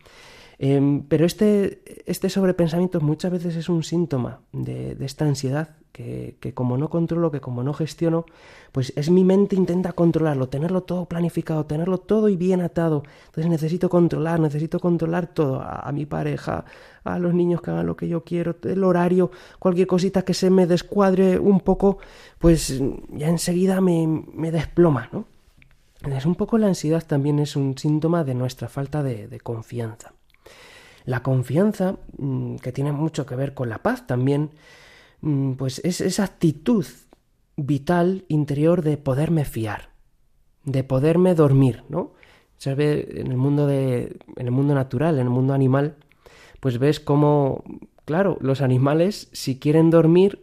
Em, 0.63 1.05
pero 1.05 1.25
este, 1.25 1.81
este 2.05 2.29
sobrepensamiento 2.29 3.01
muchas 3.01 3.33
veces 3.33 3.57
es 3.57 3.71
un 3.71 3.83
síntoma 3.83 4.41
de, 4.53 4.95
esta 5.01 5.25
ansiedad 5.25 5.71
que, 5.91 6.37
como 6.55 6.77
no 6.77 6.91
controlo, 6.91 7.31
que 7.31 7.41
como 7.41 7.63
no 7.63 7.73
gestiono, 7.73 8.27
pues 8.71 8.93
es 8.95 9.09
mi 9.09 9.25
mente 9.25 9.57
intenta 9.57 9.93
controlarlo, 9.95 10.51
tenerlo 10.51 10.83
todo 10.83 11.07
planificado, 11.07 11.65
tenerlo 11.65 11.97
todo 11.97 12.29
y 12.29 12.37
bien 12.37 12.61
atado. 12.61 13.05
Entonces 13.29 13.51
necesito 13.51 13.89
controlar, 13.89 14.39
necesito 14.39 14.81
controlar 14.81 15.29
todo, 15.29 15.63
a, 15.63 15.91
mi 15.93 16.05
pareja, 16.05 16.67
a 17.05 17.19
los 17.19 17.33
niños 17.33 17.63
que 17.63 17.71
hagan 17.71 17.87
lo 17.87 17.97
que 17.97 18.09
yo 18.09 18.23
quiero, 18.23 18.55
el 18.63 18.85
horario, 18.85 19.31
cualquier 19.59 19.87
cosita 19.87 20.27
que 20.27 20.35
se 20.35 20.51
me 20.51 20.67
descuadre 20.67 21.39
un 21.39 21.61
poco, 21.61 21.99
pues 22.39 22.83
ya 23.09 23.29
enseguida 23.29 23.81
me, 23.81 24.07
me 24.35 24.51
desploma, 24.51 25.09
¿no? 25.11 25.25
Entonces 26.03 26.27
un 26.27 26.35
poco 26.35 26.59
la 26.59 26.67
ansiedad 26.67 27.03
también 27.07 27.39
es 27.39 27.57
un 27.57 27.79
síntoma 27.79 28.25
de 28.25 28.35
nuestra 28.35 28.69
falta 28.69 29.03
de 29.03 29.41
confianza. 29.41 30.13
La 31.11 31.25
confianza, 31.25 31.97
mm, 32.19 32.59
que 32.59 32.71
tiene 32.71 32.93
mucho 32.93 33.27
que 33.27 33.35
ver 33.35 33.53
con 33.53 33.69
la 33.69 33.79
paz 33.79 34.07
también, 34.07 34.51
mm, 35.23 35.55
pues 35.55 35.81
es 35.85 36.01
esa 36.01 36.23
actitud 36.23 36.87
vital 37.57 38.25
interior 38.29 38.83
de 38.83 38.97
poderme 38.97 39.45
fiar, 39.45 39.91
de 40.65 40.85
poderme 40.85 41.35
dormir, 41.35 41.83
¿no? 41.89 42.13
Se 42.59 42.77
ve 42.77 43.09
en 43.17 43.27
el 43.27 43.37
mundo 43.37 43.67
de, 43.67 44.19
en 44.37 44.47
el 44.47 44.53
mundo 44.53 44.73
natural, 44.73 45.17
en 45.17 45.23
el 45.23 45.31
mundo 45.31 45.53
animal, 45.53 45.97
pues 46.61 46.79
ves 46.79 47.01
cómo, 47.01 47.65
claro, 48.05 48.39
los 48.41 48.61
animales 48.61 49.31
si 49.33 49.59
quieren 49.59 49.91
dormir 49.91 50.41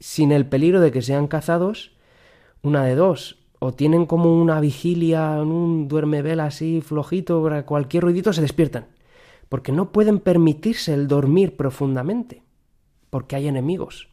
sin 0.00 0.32
el 0.32 0.46
peligro 0.46 0.80
de 0.80 0.90
que 0.90 1.02
sean 1.02 1.28
cazados, 1.28 1.92
una 2.62 2.84
de 2.84 2.96
dos, 2.96 3.38
o 3.60 3.72
tienen 3.72 4.06
como 4.06 4.34
una 4.42 4.58
vigilia, 4.58 5.40
un 5.42 5.86
duerme 5.86 6.22
vela 6.22 6.46
así 6.46 6.80
flojito, 6.80 7.48
cualquier 7.66 8.02
ruidito 8.02 8.32
se 8.32 8.42
despiertan 8.42 8.86
porque 9.52 9.70
no 9.70 9.92
pueden 9.92 10.18
permitirse 10.18 10.94
el 10.94 11.08
dormir 11.08 11.58
profundamente, 11.58 12.42
porque 13.10 13.36
hay 13.36 13.48
enemigos. 13.48 14.08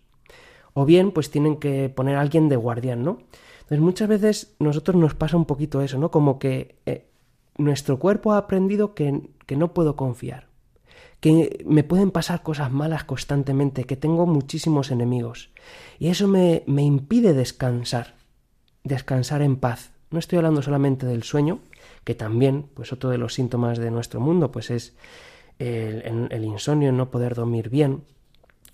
O 0.74 0.84
bien, 0.84 1.12
pues 1.12 1.32
tienen 1.32 1.62
que 1.62 1.88
poner 1.88 2.18
a 2.18 2.20
alguien 2.20 2.50
de 2.50 2.58
guardián, 2.58 3.06
¿no? 3.06 3.20
Entonces 3.60 3.80
muchas 3.80 4.10
veces 4.10 4.56
nosotros 4.60 4.98
nos 4.98 5.16
pasa 5.16 5.38
un 5.38 5.46
poquito 5.46 5.82
eso, 5.82 5.98
¿no? 5.98 6.12
Como 6.12 6.40
que 6.40 6.76
eh, 6.86 7.08
nuestro 7.58 8.00
cuerpo 8.00 8.34
ha 8.34 8.38
aprendido 8.38 8.94
que, 8.94 9.30
que 9.46 9.56
no 9.56 9.74
puedo 9.74 9.96
confiar, 9.96 10.50
que 11.22 11.64
me 11.66 11.86
pueden 11.86 12.12
pasar 12.12 12.44
cosas 12.44 12.70
malas 12.70 13.06
constantemente, 13.06 13.86
que 13.86 13.96
tengo 13.96 14.26
muchísimos 14.26 14.92
enemigos. 14.92 15.52
Y 16.00 16.10
eso 16.10 16.28
me, 16.28 16.64
me 16.68 16.84
impide 16.84 17.32
descansar, 17.32 18.16
descansar 18.84 19.42
en 19.42 19.56
paz. 19.56 19.94
No 20.12 20.20
estoy 20.20 20.36
hablando 20.40 20.62
solamente 20.62 21.06
del 21.06 21.24
sueño, 21.24 21.60
que 22.04 22.14
también, 22.14 22.66
pues 22.74 22.92
otro 22.92 23.10
de 23.10 23.18
los 23.18 23.36
síntomas 23.36 23.78
de 23.78 23.90
nuestro 23.90 24.20
mundo, 24.20 24.52
pues 24.52 24.70
es 24.70 24.98
el, 25.60 26.44
insomnio, 26.44 26.92
no 26.92 27.12
poder 27.12 27.36
dormir 27.36 27.70
bien, 27.70 28.04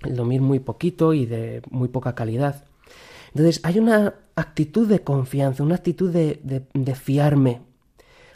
el 0.03 0.15
dormir 0.15 0.41
muy 0.41 0.59
poquito 0.59 1.13
y 1.13 1.25
de 1.25 1.61
muy 1.69 1.87
poca 1.87 2.15
calidad. 2.15 2.65
Entonces 3.29 3.59
hay 3.63 3.79
una 3.79 4.13
actitud 4.35 4.87
de 4.87 5.01
confianza, 5.01 5.63
una 5.63 5.75
actitud 5.75 6.11
de, 6.11 6.39
de, 6.73 6.95
fiarme. 6.95 7.61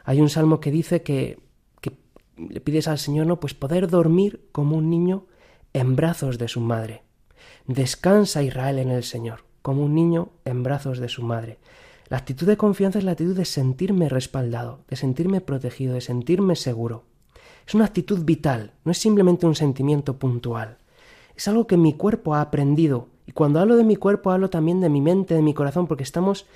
Hay 0.03 0.19
un 0.19 0.29
salmo 0.29 0.59
que 0.59 0.71
dice 0.71 1.03
que, 1.03 1.39
que, 1.79 1.93
le 2.37 2.59
pides 2.59 2.87
al 2.87 2.97
Señor, 2.97 3.27
no, 3.27 3.39
pues 3.39 3.53
poder 3.53 3.87
dormir 3.87 4.47
como 4.51 4.77
un 4.77 4.89
niño 4.89 5.25
en 5.73 5.95
brazos 5.95 6.37
de 6.37 6.47
su 6.47 6.59
madre. 6.59 7.03
Descansa 7.67 8.41
Israel 8.41 8.79
en 8.79 8.89
el 8.89 9.03
Señor, 9.03 9.45
como 9.61 9.83
un 9.83 9.93
niño 9.93 10.31
en 10.43 10.63
brazos 10.63 10.99
de 10.99 11.07
su 11.07 11.23
madre. 11.23 11.59
La 12.09 12.17
actitud 12.17 12.47
de 12.47 12.57
confianza 12.57 12.97
es 12.97 13.05
la 13.05 13.11
actitud 13.11 13.37
de 13.37 13.45
sentirme 13.45 14.09
respaldado, 14.09 14.79
de 14.89 14.95
sentirme 14.95 15.41
protegido, 15.41 15.93
de 15.93 16.01
sentirme 16.01 16.55
seguro. 16.55 17.03
Es 17.69 17.75
una 17.75 17.85
actitud 17.85 18.25
vital, 18.25 18.71
no 18.83 18.91
es 18.91 18.97
simplemente 18.97 19.45
un 19.45 19.53
sentimiento 19.53 20.17
puntual. 20.17 20.79
Es 21.35 21.47
algo 21.47 21.67
que 21.67 21.77
mi 21.77 21.93
cuerpo 21.93 22.33
ha 22.33 22.41
aprendido. 22.41 23.09
Y 23.27 23.31
cuando 23.31 23.59
hablo 23.59 23.75
de 23.75 23.83
mi 23.83 23.95
cuerpo 23.95 24.31
hablo 24.31 24.49
también 24.49 24.81
de 24.81 24.89
mi 24.89 25.01
mente, 25.01 25.35
de 25.35 25.43
mi 25.43 25.53
corazón, 25.53 25.85
porque 25.85 26.01
estamos 26.01 26.47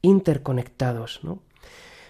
interconectados. 0.00 1.20
¿no? 1.24 1.40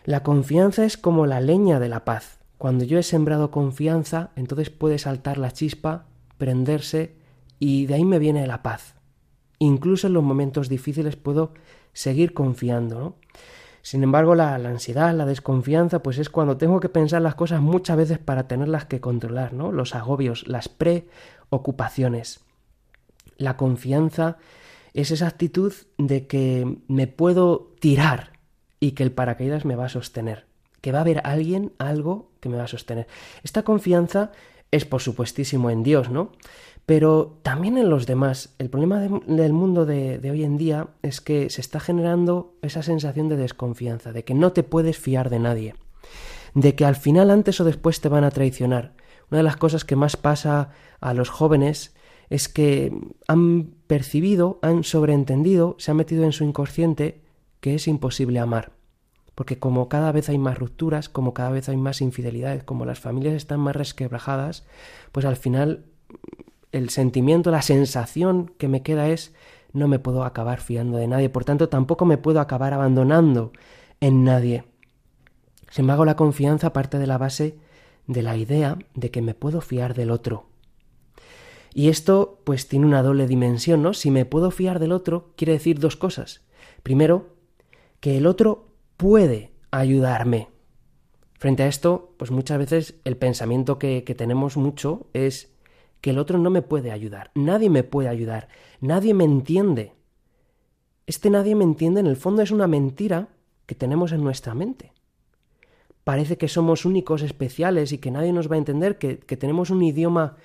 La 0.05 0.22
confianza 0.22 0.85
es 0.85 0.96
como 0.96 1.27
la 1.27 1.40
leña 1.40 1.81
de 1.81 1.88
la 1.88 2.05
paz. 2.05 2.38
Cuando 2.57 2.85
yo 2.85 3.01
he 3.01 3.03
sembrado 3.03 3.51
confianza, 3.51 4.31
entonces 4.37 4.70
puede 4.70 5.01
saltar 5.01 5.38
la 5.38 5.51
chispa, 5.51 6.07
prenderse, 6.38 7.16
y 7.59 7.87
de 7.87 7.94
ahí 7.94 8.05
me 8.05 8.20
viene 8.20 8.46
la 8.46 8.62
paz. 8.62 8.94
Incluso 9.59 10.07
en 10.07 10.12
los 10.12 10.22
momentos 10.22 10.68
difíciles 10.68 11.16
puedo 11.16 11.53
seguir 11.94 12.33
confiando. 12.33 13.16
Sin 13.83 14.05
embargo, 14.05 14.37
la, 14.37 14.55
ansiedad, 14.55 15.12
la 15.12 15.27
desconfianza, 15.27 16.03
pues 16.03 16.18
es 16.18 16.31
cuando 16.31 16.57
tengo 16.57 16.79
que 16.79 16.88
pensar 16.88 17.21
las 17.21 17.35
cosas 17.35 17.61
muchas 17.61 17.97
veces 17.97 18.18
para 18.18 18.47
tenerlas 18.47 18.87
que 18.87 19.01
controlar, 19.01 19.53
¿no? 19.53 19.73
Los 19.73 19.97
agobios, 19.97 20.47
las 20.47 20.68
preocupaciones. 20.68 22.40
La 23.37 23.57
confianza 23.57 24.38
es 24.95 25.11
esa 25.11 25.27
actitud 25.27 25.73
de 25.99 26.29
que 26.29 26.79
me 26.87 27.09
puedo 27.09 27.75
tirar 27.81 28.38
y 28.79 28.92
que 28.92 29.03
el 29.03 29.11
paracaídas 29.11 29.64
me 29.64 29.75
va 29.75 29.87
a 29.87 29.88
sostener, 29.88 30.47
que 30.81 30.92
va 30.92 30.99
a 30.99 31.03
haber 31.03 31.21
alguien, 31.25 31.73
algo 31.79 32.31
que 32.40 32.49
me 32.49 32.57
va 32.57 32.64
a 32.64 32.68
sostener. 32.68 33.09
Esta 33.42 33.64
confianza 33.64 34.31
es 34.71 34.85
por 34.85 35.03
supuestísimo 35.03 35.71
en 35.71 35.83
Dios, 35.83 36.09
¿no? 36.09 36.33
Pero 36.87 37.38
también 37.42 37.79
en 37.79 37.90
los 37.90 38.07
demás. 38.07 38.55
El 38.59 38.71
problema 38.71 39.01
del 39.01 39.53
mundo 39.53 39.87
de, 39.87 40.18
de, 40.18 40.31
hoy 40.31 40.45
en 40.45 40.59
día 40.59 40.88
es 41.03 41.21
que 41.21 41.49
se 41.51 41.61
está 41.61 41.81
generando 41.81 42.55
esa 42.62 42.83
sensación 42.83 43.29
de 43.29 43.37
desconfianza, 43.37 44.12
de 44.12 44.25
que 44.25 44.35
no 44.35 44.53
te 44.53 44.62
puedes 44.62 44.99
fiar 44.99 45.31
de 45.31 45.38
nadie, 45.38 45.75
de 46.55 46.75
que 46.75 46.85
al 46.85 46.97
final 46.97 47.31
antes 47.31 47.61
o 47.61 47.64
después 47.64 48.01
te 48.01 48.09
van 48.09 48.25
a 48.25 48.31
traicionar. 48.31 48.95
Una 49.31 49.38
de 49.38 49.45
las 49.45 49.57
cosas 49.57 49.85
que 49.85 49.97
más 49.97 50.16
pasa 50.16 50.71
a 51.01 51.14
los 51.14 51.31
jóvenes 51.31 51.95
es 52.29 52.49
que 52.49 52.92
han 53.29 53.75
percibido, 53.87 54.59
han 54.62 54.85
sobreentendido, 54.85 55.77
se 55.79 55.90
ha 55.90 55.95
metido 55.95 56.25
en 56.25 56.33
su 56.33 56.45
inconsciente 56.45 57.23
que 57.61 57.75
es 57.75 57.87
imposible 57.88 58.40
amar. 58.40 58.73
Porque 59.35 59.59
como 59.59 59.88
cada 59.88 60.12
vez 60.12 60.29
hay 60.29 60.38
más 60.38 60.59
rupturas, 60.59 61.09
como 61.09 61.33
cada 61.33 61.51
vez 61.51 61.68
hay 61.68 61.77
más 61.77 62.01
infidelidades, 62.01 62.64
como 62.64 62.85
las 62.85 63.01
familias 63.01 63.35
están 63.35 63.61
más 63.61 63.77
resquebrajadas, 63.77 64.66
pues 65.12 65.25
al 65.25 65.37
final 65.37 65.87
el 66.72 66.90
sentimiento, 66.90 67.50
la 67.50 67.62
sensación 67.62 68.52
que 68.58 68.68
me 68.68 68.82
queda 68.82 69.08
es 69.08 69.35
no 69.72 69.88
me 69.88 69.98
puedo 69.98 70.24
acabar 70.24 70.61
fiando 70.61 70.98
de 70.98 71.06
nadie, 71.06 71.30
por 71.30 71.44
tanto 71.44 71.68
tampoco 71.68 72.04
me 72.04 72.18
puedo 72.18 72.40
acabar 72.40 72.74
abandonando 72.74 73.52
en 74.00 74.24
nadie. 74.24 74.64
Sin 75.70 75.85
embargo, 75.85 76.04
la 76.04 76.16
confianza 76.16 76.72
parte 76.72 76.98
de 76.98 77.06
la 77.06 77.18
base 77.18 77.56
de 78.06 78.22
la 78.22 78.37
idea 78.37 78.78
de 78.94 79.11
que 79.11 79.22
me 79.22 79.35
puedo 79.35 79.61
fiar 79.61 79.94
del 79.94 80.11
otro. 80.11 80.46
Y 81.72 81.88
esto 81.88 82.40
pues 82.44 82.68
tiene 82.68 82.87
una 82.87 83.02
doble 83.02 83.26
dimensión, 83.26 83.82
¿no? 83.82 83.94
Si 83.94 84.11
me 84.11 84.26
puedo 84.26 84.50
fiar 84.50 84.78
del 84.78 84.92
otro, 84.92 85.32
quiere 85.37 85.54
decir 85.54 85.78
dos 85.78 85.96
cosas. 85.96 86.42
Primero, 86.82 87.37
que 88.00 88.18
el 88.18 88.26
otro 88.26 88.68
puede 88.98 89.52
ayudarme. 89.70 90.48
Frente 91.38 91.62
a 91.62 91.68
esto, 91.68 92.14
pues 92.18 92.30
muchas 92.30 92.58
veces 92.58 92.94
el 93.04 93.16
pensamiento 93.16 93.78
que, 93.78 94.04
que 94.04 94.14
tenemos 94.14 94.56
mucho 94.56 95.06
es 95.14 95.51
que 96.02 96.10
el 96.10 96.18
otro 96.18 96.36
no 96.36 96.50
me 96.50 96.60
puede 96.60 96.90
ayudar, 96.90 97.30
nadie 97.34 97.70
me 97.70 97.84
puede 97.84 98.08
ayudar, 98.08 98.48
nadie 98.80 99.14
me 99.14 99.24
entiende. 99.24 99.94
Este 101.06 101.30
nadie 101.30 101.54
me 101.54 101.64
entiende 101.64 102.00
en 102.00 102.06
el 102.06 102.16
fondo 102.16 102.42
es 102.42 102.50
una 102.50 102.66
mentira 102.66 103.28
que 103.66 103.74
tenemos 103.74 104.12
en 104.12 104.22
nuestra 104.22 104.54
mente. 104.54 104.92
Parece 106.04 106.36
que 106.36 106.48
somos 106.48 106.84
únicos, 106.84 107.22
especiales 107.22 107.92
y 107.92 107.98
que 107.98 108.10
nadie 108.10 108.32
nos 108.32 108.50
va 108.50 108.56
a 108.56 108.58
entender, 108.58 108.98
que, 108.98 109.16
tenemos 109.16 109.70
un 109.70 109.82
idioma 109.82 110.36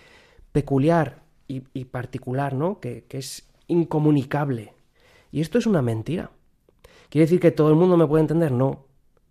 peculiar 0.51 1.23
y, 1.47 1.85
particular, 1.85 2.53
¿no? 2.53 2.79
Que, 2.79 3.05
que 3.07 3.17
es 3.17 3.49
incomunicable. 3.67 4.73
Y 5.31 5.41
esto 5.41 5.57
es 5.57 5.65
una 5.65 5.81
mentira. 5.81 6.29
¿Quiere 7.09 7.25
decir 7.25 7.39
que 7.39 7.51
todo 7.51 7.69
el 7.69 7.75
mundo 7.75 7.97
me 7.97 8.05
puede 8.05 8.21
entender? 8.21 8.51
No. 8.51 8.85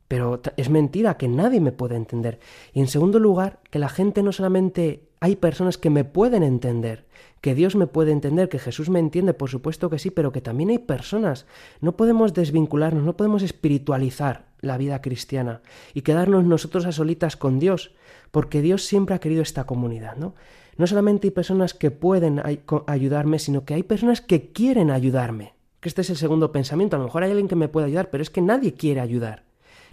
Pero 0.08 0.40
es 0.56 0.70
mentira 0.70 1.16
que 1.16 1.28
nadie 1.28 1.60
me 1.60 1.72
puede 1.72 1.96
entender. 1.96 2.38
Y 2.72 2.80
en 2.80 2.86
segundo 2.86 3.18
lugar, 3.18 3.60
que 3.70 3.78
la 3.78 3.88
gente 3.88 4.22
no 4.22 4.32
solamente 4.32 5.08
hay 5.20 5.36
personas 5.36 5.78
que 5.78 5.90
me 5.90 6.04
pueden 6.04 6.42
entender, 6.42 7.06
que 7.40 7.54
Dios 7.54 7.74
me 7.74 7.86
puede 7.86 8.12
entender, 8.12 8.48
que 8.48 8.58
Jesús 8.58 8.88
me 8.88 8.98
entiende, 8.98 9.34
por 9.34 9.50
supuesto 9.50 9.90
que 9.90 9.98
sí, 9.98 10.10
pero 10.10 10.32
que 10.32 10.40
también 10.40 10.70
hay 10.70 10.78
personas. 10.78 11.46
No 11.80 11.96
podemos 11.96 12.34
desvincularnos, 12.34 13.02
no 13.02 13.16
podemos 13.16 13.42
espiritualizar 13.42 14.46
la 14.60 14.78
vida 14.78 15.00
cristiana 15.00 15.62
y 15.94 16.02
quedarnos 16.02 16.44
nosotros 16.44 16.86
a 16.86 16.92
solitas 16.92 17.36
con 17.36 17.58
Dios, 17.58 17.92
porque 18.30 18.62
Dios 18.62 18.84
siempre 18.84 19.14
ha 19.14 19.20
querido 19.20 19.42
esta 19.42 19.64
comunidad, 19.64 20.16
¿no? 20.16 20.34
No 20.76 20.86
solamente 20.86 21.28
hay 21.28 21.30
personas 21.30 21.72
que 21.72 21.90
pueden 21.90 22.42
ayudarme, 22.86 23.38
sino 23.38 23.64
que 23.64 23.74
hay 23.74 23.82
personas 23.82 24.20
que 24.20 24.52
quieren 24.52 24.90
ayudarme. 24.90 25.54
Que 25.80 25.88
este 25.88 26.02
es 26.02 26.10
el 26.10 26.16
segundo 26.16 26.52
pensamiento. 26.52 26.96
A 26.96 26.98
lo 26.98 27.06
mejor 27.06 27.22
hay 27.22 27.30
alguien 27.30 27.48
que 27.48 27.56
me 27.56 27.68
puede 27.68 27.86
ayudar, 27.86 28.10
pero 28.10 28.22
es 28.22 28.28
que 28.28 28.42
nadie 28.42 28.74
quiere 28.74 29.00
ayudar. 29.00 29.45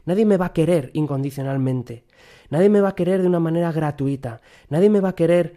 Nadie 0.06 0.26
me 0.26 0.38
va 0.38 0.48
a 0.48 0.54
querer 0.54 0.92
incondicionalmente. 0.94 2.04
Nadie 2.50 2.70
me 2.70 2.82
va 2.82 2.90
a 2.90 2.96
querer 2.96 3.22
de 3.22 3.28
una 3.28 3.40
manera 3.40 3.72
gratuita. 3.72 4.42
Nadie 4.70 4.90
me 4.90 5.00
va 5.00 5.10
a 5.10 5.16
querer 5.16 5.56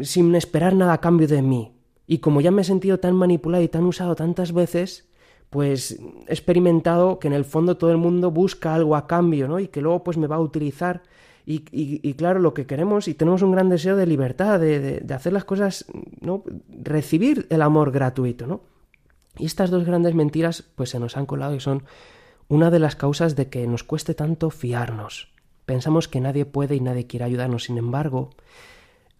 sin 0.00 0.34
esperar 0.34 0.74
nada 0.74 0.92
a 0.92 1.00
cambio 1.00 1.26
de 1.26 1.42
mí. 1.42 1.72
Y 2.06 2.18
como 2.18 2.40
ya 2.40 2.50
me 2.50 2.62
he 2.62 2.64
sentido 2.64 2.98
tan 2.98 3.14
manipulado 3.14 3.62
y 3.62 3.68
tan 3.68 3.84
usado 3.84 4.14
tantas 4.14 4.52
veces, 4.52 5.08
pues 5.50 5.98
he 6.26 6.32
experimentado 6.32 7.18
que 7.18 7.28
en 7.28 7.34
el 7.34 7.44
fondo 7.44 7.76
todo 7.76 7.90
el 7.90 7.96
mundo 7.96 8.30
busca 8.30 8.74
algo 8.74 8.96
a 8.96 9.06
cambio, 9.06 9.48
¿no? 9.48 9.58
Y 9.58 9.68
que 9.68 9.80
luego 9.80 10.04
pues 10.04 10.16
me 10.16 10.26
va 10.26 10.36
a 10.36 10.40
utilizar. 10.40 11.02
Y, 11.50 12.12
claro, 12.12 12.40
lo 12.40 12.52
que 12.52 12.66
queremos 12.66 13.08
y 13.08 13.14
tenemos 13.14 13.40
un 13.40 13.52
gran 13.52 13.70
deseo 13.70 13.96
de 13.96 14.06
libertad, 14.06 14.60
de, 14.60 15.00
de, 15.00 15.14
hacer 15.14 15.32
las 15.32 15.46
cosas, 15.46 15.86
¿no? 16.20 16.44
Recibir 16.68 17.46
el 17.48 17.62
amor 17.62 17.90
gratuito, 17.90 18.46
¿no? 18.46 18.60
Y 19.38 19.46
estas 19.46 19.70
dos 19.70 19.86
grandes 19.86 20.14
mentiras 20.14 20.62
pues 20.74 20.90
se 20.90 21.00
nos 21.00 21.16
han 21.16 21.24
colado 21.24 21.54
y 21.54 21.60
son 21.60 21.84
una 22.48 22.70
de 22.70 22.78
las 22.78 22.96
causas 22.96 23.36
de 23.36 23.48
que 23.48 23.66
nos 23.66 23.84
cueste 23.84 24.14
tanto 24.14 24.50
fiarnos. 24.50 25.28
Pensamos 25.66 26.08
que 26.08 26.20
nadie 26.20 26.46
puede 26.46 26.76
y 26.76 26.80
nadie 26.80 27.06
quiere 27.06 27.26
ayudarnos, 27.26 27.64
sin 27.64 27.76
embargo, 27.76 28.30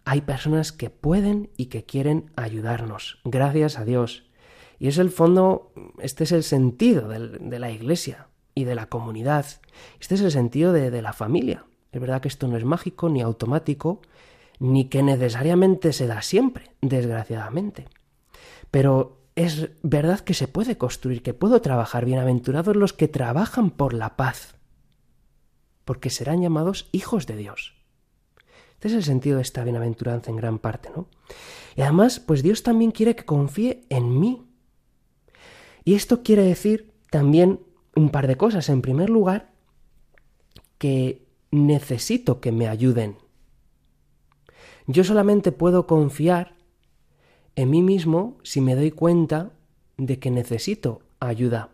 hay 0.03 0.21
personas 0.21 0.71
que 0.71 0.89
pueden 0.89 1.51
y 1.55 1.67
que 1.67 1.83
quieren 1.83 2.31
ayudarnos, 2.35 3.19
gracias 3.23 3.77
a 3.77 3.85
Dios. 3.85 4.23
Y 4.79 4.87
es 4.87 4.97
el 4.97 5.11
fondo, 5.11 5.71
este 5.99 6.23
es 6.23 6.31
el 6.31 6.43
sentido 6.43 7.07
de, 7.09 7.59
la 7.59 7.69
iglesia 7.69 8.29
y 8.55 8.63
de 8.63 8.75
la 8.75 8.87
comunidad. 8.87 9.45
Este 9.99 10.15
es 10.15 10.21
el 10.21 10.31
sentido 10.31 10.73
de, 10.73 11.01
la 11.01 11.13
familia. 11.13 11.65
Es 11.91 11.99
verdad 12.01 12.21
que 12.21 12.29
esto 12.29 12.47
no 12.47 12.57
es 12.57 12.63
mágico 12.63 13.09
ni 13.09 13.21
automático, 13.21 14.01
ni 14.57 14.85
que 14.85 15.03
necesariamente 15.03 15.93
se 15.93 16.07
da 16.07 16.21
siempre, 16.21 16.71
desgraciadamente. 16.81 17.87
Pero 18.71 19.18
es 19.39 19.69
verdad 19.83 20.19
que 20.19 20.33
se 20.33 20.49
puede 20.49 20.77
construir, 20.77 21.23
que 21.23 21.33
puedo 21.33 21.61
trabajar. 21.61 22.03
Bienaventurados 22.03 22.75
los 22.75 22.91
que 22.91 23.07
trabajan 23.07 23.69
por 23.69 23.93
la 23.93 24.17
paz, 24.17 24.55
porque 25.85 26.09
serán 26.09 26.41
llamados 26.41 26.89
hijos 26.91 27.25
de 27.25 27.37
Dios. 27.37 27.73
Este 28.73 28.89
es 28.89 28.93
el 28.95 29.03
sentido 29.05 29.37
de 29.37 29.43
esta 29.43 29.63
bienaventuranza 29.63 30.29
en 30.29 30.35
gran 30.35 30.59
parte, 30.59 30.89
¿no? 30.93 31.07
Y 31.77 31.81
además, 31.83 32.19
pues 32.19 32.43
Dios 32.43 32.63
también 32.63 32.91
quiere 32.91 33.15
que 33.15 33.23
confíe 33.23 33.85
en 33.87 34.19
mí. 34.19 34.45
Y 35.85 35.93
esto 35.93 36.21
quiere 36.21 36.43
decir 36.43 36.91
también 37.09 37.61
un 37.95 38.09
par 38.09 38.27
de 38.27 38.35
cosas. 38.35 38.67
En 38.67 38.81
primer 38.81 39.09
lugar, 39.09 39.53
que 40.77 41.29
necesito 41.49 42.41
que 42.41 42.51
me 42.51 42.67
ayuden. 42.67 43.17
Yo 44.85 45.05
solamente 45.05 45.53
puedo 45.53 45.87
confiar 45.87 46.58
en 47.59 47.69
mí 47.69 47.81
mismo 47.81 48.37
si 48.41 48.61
me 48.61 48.73
doy 48.73 48.91
cuenta 48.91 49.51
de 49.97 50.17
que 50.17 50.31
necesito 50.31 51.01
ayuda. 51.19 51.71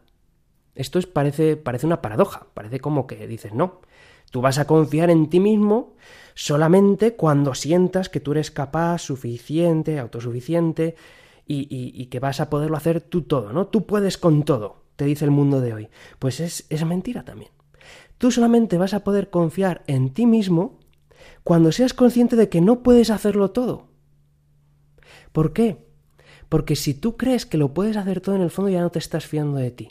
Esto 0.73 0.97
es, 0.97 1.05
parece, 1.05 1.57
parece 1.57 1.85
una 1.85 2.01
paradoja, 2.01 2.47
parece 2.55 2.79
como 2.79 3.05
que 3.05 3.27
dices, 3.27 3.53
no, 3.53 3.81
tú 4.31 4.41
vas 4.41 4.57
a 4.57 4.65
confiar 4.65 5.11
en 5.11 5.29
ti 5.29 5.39
mismo 5.39 5.93
solamente 6.33 7.13
cuando 7.13 7.53
sientas 7.53 8.09
que 8.09 8.19
tú 8.19 8.31
eres 8.31 8.49
capaz, 8.49 9.03
suficiente, 9.03 9.99
autosuficiente 9.99 10.95
y, 11.45 11.67
y, 11.69 12.07
que 12.07 12.19
vas 12.19 12.39
a 12.39 12.49
poderlo 12.49 12.77
hacer 12.77 12.99
tú 12.99 13.21
todo, 13.21 13.53
¿no? 13.53 13.67
Tú 13.67 13.85
puedes 13.85 14.17
con 14.17 14.41
todo, 14.41 14.85
te 14.95 15.05
dice 15.05 15.23
el 15.23 15.31
mundo 15.31 15.61
de 15.61 15.73
hoy. 15.75 15.89
Pues 16.17 16.39
es, 16.39 16.65
es 16.71 16.83
mentira 16.83 17.23
también. 17.23 17.51
Tú 18.17 18.31
solamente 18.31 18.79
vas 18.79 18.95
a 18.95 19.03
poder 19.03 19.29
confiar 19.29 19.83
en 19.85 20.15
ti 20.15 20.25
mismo 20.25 20.79
cuando 21.43 21.71
seas 21.71 21.93
consciente 21.93 22.35
de 22.35 22.49
que 22.49 22.59
no 22.59 22.81
puedes 22.81 23.11
hacerlo 23.11 23.51
todo. 23.51 23.94
¿Por 25.35 25.51
qué? 25.51 25.85
Porque 26.47 26.77
si 26.77 26.93
tú 26.93 27.17
crees 27.17 27.45
que 27.45 27.57
lo 27.57 27.73
puedes 27.73 27.97
hacer 27.97 28.21
todo 28.21 28.35
en 28.35 28.41
el 28.41 28.49
fondo 28.49 28.71
ya 28.71 28.79
no 28.79 28.89
te 28.89 28.99
estás 28.99 29.27
fiando 29.27 29.57
de 29.57 29.69
ti. 29.69 29.89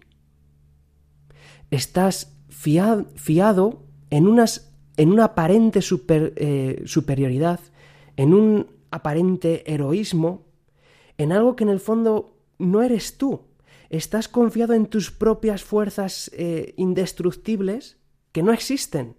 Estás 1.71 2.35
fiado 2.49 3.83
en, 4.09 4.27
una 4.27 5.25
aparente 5.25 5.81
eh, 5.81 6.83
superioridad, 6.87 7.61
en 8.17 8.33
un 8.33 8.69
aparente 8.91 9.71
heroísmo, 9.71 10.47
en 11.19 11.31
algo 11.31 11.57
que 11.57 11.65
en 11.65 11.71
el 11.71 11.81
fondo 11.81 12.39
no 12.59 12.83
eres 12.83 13.19
tú. 13.19 13.43
Estás 13.91 14.29
confiado 14.29 14.73
en 14.73 14.87
tus 14.87 15.11
propias 15.11 15.63
fuerzas 15.63 16.31
eh, 16.33 16.73
indestructibles 16.79 17.99
que 18.33 18.43
no 18.43 18.55
existen. 18.55 19.19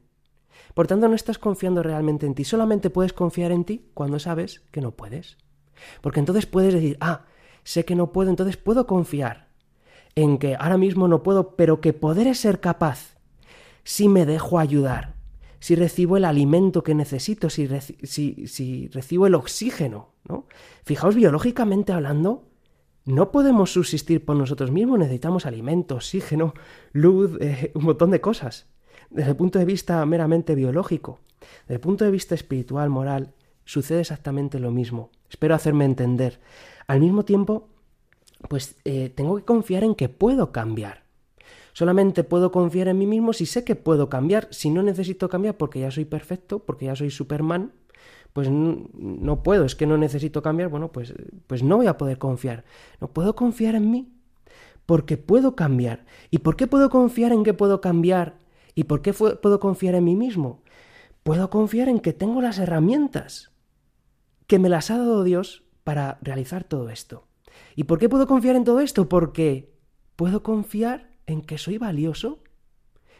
Por 0.74 0.88
tanto, 0.88 1.08
no 1.08 1.14
estás 1.14 1.38
confiando 1.38 1.84
realmente 1.84 2.26
en 2.26 2.34
ti, 2.34 2.46
solamente 2.46 2.90
puedes 2.90 3.14
confiar 3.14 3.52
en 3.52 3.64
ti 3.64 3.92
cuando 3.94 4.18
sabes 4.18 4.64
que 4.72 4.82
no 4.82 4.90
puedes. 4.90 5.38
Porque 6.02 6.20
entonces 6.20 6.46
puedes 6.46 6.74
decir, 6.74 6.98
ah, 7.00 7.26
sé 7.64 7.86
que 7.86 7.96
no 7.96 8.12
puedo, 8.12 8.30
entonces 8.30 8.58
puedo 8.58 8.88
confiar 8.88 9.50
en 10.16 10.38
que 10.38 10.56
ahora 10.56 10.78
mismo 10.78 11.08
no 11.08 11.24
puedo, 11.24 11.56
pero 11.56 11.82
que 11.82 11.94
podré 11.94 12.34
ser 12.36 12.60
capaz 12.60 13.16
si 13.84 14.08
me 14.08 14.26
dejo 14.26 14.58
ayudar, 14.60 15.16
si 15.60 15.76
recibo 15.76 16.18
el 16.18 16.26
alimento 16.26 16.84
que 16.84 16.96
necesito, 16.96 17.50
si, 17.50 17.68
si, 18.04 18.88
recibo 18.90 19.28
el 19.28 19.36
oxígeno. 19.36 20.14
¿no? 20.28 20.48
Fijaos, 20.84 21.16
biológicamente 21.16 21.92
hablando, 21.92 22.48
no 23.06 23.32
podemos 23.32 23.74
subsistir 23.74 24.26
por 24.26 24.36
nosotros 24.36 24.72
mismos, 24.72 24.98
necesitamos 25.00 25.46
alimento, 25.46 25.96
oxígeno, 25.96 26.54
luz, 26.92 27.38
eh, 27.42 27.72
un 27.76 27.84
montón 27.84 28.10
de 28.12 28.22
cosas. 28.22 28.68
Desde 29.10 29.32
el 29.32 29.36
punto 29.36 29.60
de 29.60 29.66
vista 29.66 30.04
meramente 30.06 30.56
biológico, 30.56 31.20
desde 31.64 31.76
el 31.76 31.80
punto 31.80 32.06
de 32.06 32.12
vista 32.12 32.34
espiritual, 32.34 32.90
moral, 32.90 33.34
sucede 33.65 34.01
exactamente 34.01 34.60
lo 34.60 34.71
mismo. 34.71 35.10
Espero 35.30 35.56
hacerme 35.56 35.86
entender. 35.86 36.39
Al 36.88 36.99
mismo 36.99 37.25
tiempo, 37.25 37.67
pues 38.47 38.78
eh, 38.86 39.10
tengo 39.10 39.36
que 39.36 39.43
confiar 39.43 39.84
en 39.84 39.95
que 39.95 40.08
puedo 40.10 40.51
cambiar. 40.51 41.04
Solamente 41.73 42.23
puedo 42.23 42.51
confiar 42.51 42.88
en 42.88 42.97
mí 42.97 43.06
mismo 43.06 43.34
si 43.34 43.45
sé 43.45 43.65
que 43.65 43.75
puedo 43.75 44.08
cambiar. 44.08 44.47
Si 44.51 44.69
no 44.69 44.82
necesito 44.82 45.28
cambiar 45.28 45.58
porque 45.58 45.82
ya 45.82 45.91
soy 45.91 46.06
perfecto, 46.06 46.60
porque 46.60 46.86
ya 46.86 46.95
soy 46.95 47.12
Superman, 47.12 47.73
pues 48.32 48.49
no, 48.49 49.43
puedo, 49.43 49.65
es 49.65 49.75
que 49.75 49.86
no 49.86 49.97
necesito 49.97 50.41
cambiar, 50.41 50.69
bueno, 50.69 50.91
pues, 50.91 51.13
pues 51.47 51.63
no 51.63 51.78
voy 51.78 51.88
a 51.88 51.97
poder 51.97 52.17
confiar. 52.17 52.65
No 53.01 53.10
puedo 53.10 53.36
confiar 53.36 53.75
en 53.75 53.91
mí 53.91 54.13
porque 54.86 55.17
puedo 55.17 55.56
cambiar. 55.56 56.06
¿Y 56.32 56.39
por 56.39 56.56
qué 56.56 56.67
puedo 56.67 56.89
confiar 56.89 57.32
en 57.32 57.43
que 57.43 57.54
puedo 57.54 57.82
cambiar? 57.82 58.36
¿Y 58.73 58.86
por 58.86 59.01
qué 59.01 59.13
puedo 59.13 59.60
confiar 59.60 59.95
en 59.95 60.04
mí 60.04 60.15
mismo? 60.15 60.62
Puedo 61.23 61.49
confiar 61.49 61.89
en 61.89 61.99
que 61.99 62.13
tengo 62.13 62.41
las 62.41 62.60
herramientas 62.60 63.55
que 64.48 64.60
me 64.60 64.70
las 64.70 64.92
ha 64.92 64.98
dado 64.98 65.24
Dios 65.24 65.64
para 65.84 66.18
realizar 66.22 66.64
todo 66.64 66.90
esto. 66.90 67.28
¿Y 67.76 67.86
por 67.86 68.00
qué 68.00 68.10
puedo 68.10 68.28
confiar 68.28 68.56
en 68.56 68.64
todo 68.64 68.80
esto? 68.80 69.10
Porque 69.10 69.74
puedo 70.16 70.44
confiar 70.44 71.12
en 71.26 71.42
que 71.42 71.58
soy 71.58 71.78
valioso, 71.78 72.40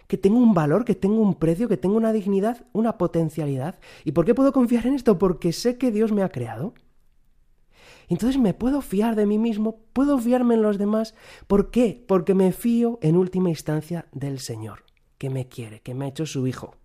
que 0.08 0.18
tengo 0.18 0.38
un 0.38 0.54
valor, 0.54 0.86
que 0.86 0.96
tengo 0.96 1.22
un 1.22 1.36
precio, 1.36 1.68
que 1.68 1.78
tengo 1.78 1.96
una 1.96 2.14
dignidad, 2.14 2.66
una 2.74 2.98
potencialidad. 2.98 3.80
¿Y 4.04 4.12
por 4.12 4.26
qué 4.26 4.36
puedo 4.36 4.52
confiar 4.52 4.86
en 4.88 4.94
esto? 4.94 5.18
Porque 5.18 5.52
sé 5.52 5.78
que 5.78 5.92
Dios 5.92 6.12
me 6.12 6.24
ha 6.24 6.30
creado. 6.30 6.74
Entonces 8.08 8.40
me 8.40 8.54
puedo 8.54 8.82
fiar 8.82 9.16
de 9.16 9.26
mí 9.26 9.40
mismo, 9.40 9.80
puedo 9.94 10.20
fiarme 10.20 10.56
en 10.56 10.62
los 10.62 10.78
demás. 10.78 11.16
¿Por 11.48 11.72
qué? 11.72 12.04
Porque 12.08 12.36
me 12.36 12.52
fío 12.52 13.00
en 13.02 13.18
última 13.18 13.50
instancia 13.50 14.06
del 14.12 14.40
Señor, 14.40 14.84
que 15.18 15.32
me 15.32 15.48
quiere, 15.48 15.82
que 15.82 15.96
me 15.96 16.06
ha 16.06 16.10
hecho 16.10 16.28
su 16.28 16.46
Hijo. 16.46 16.76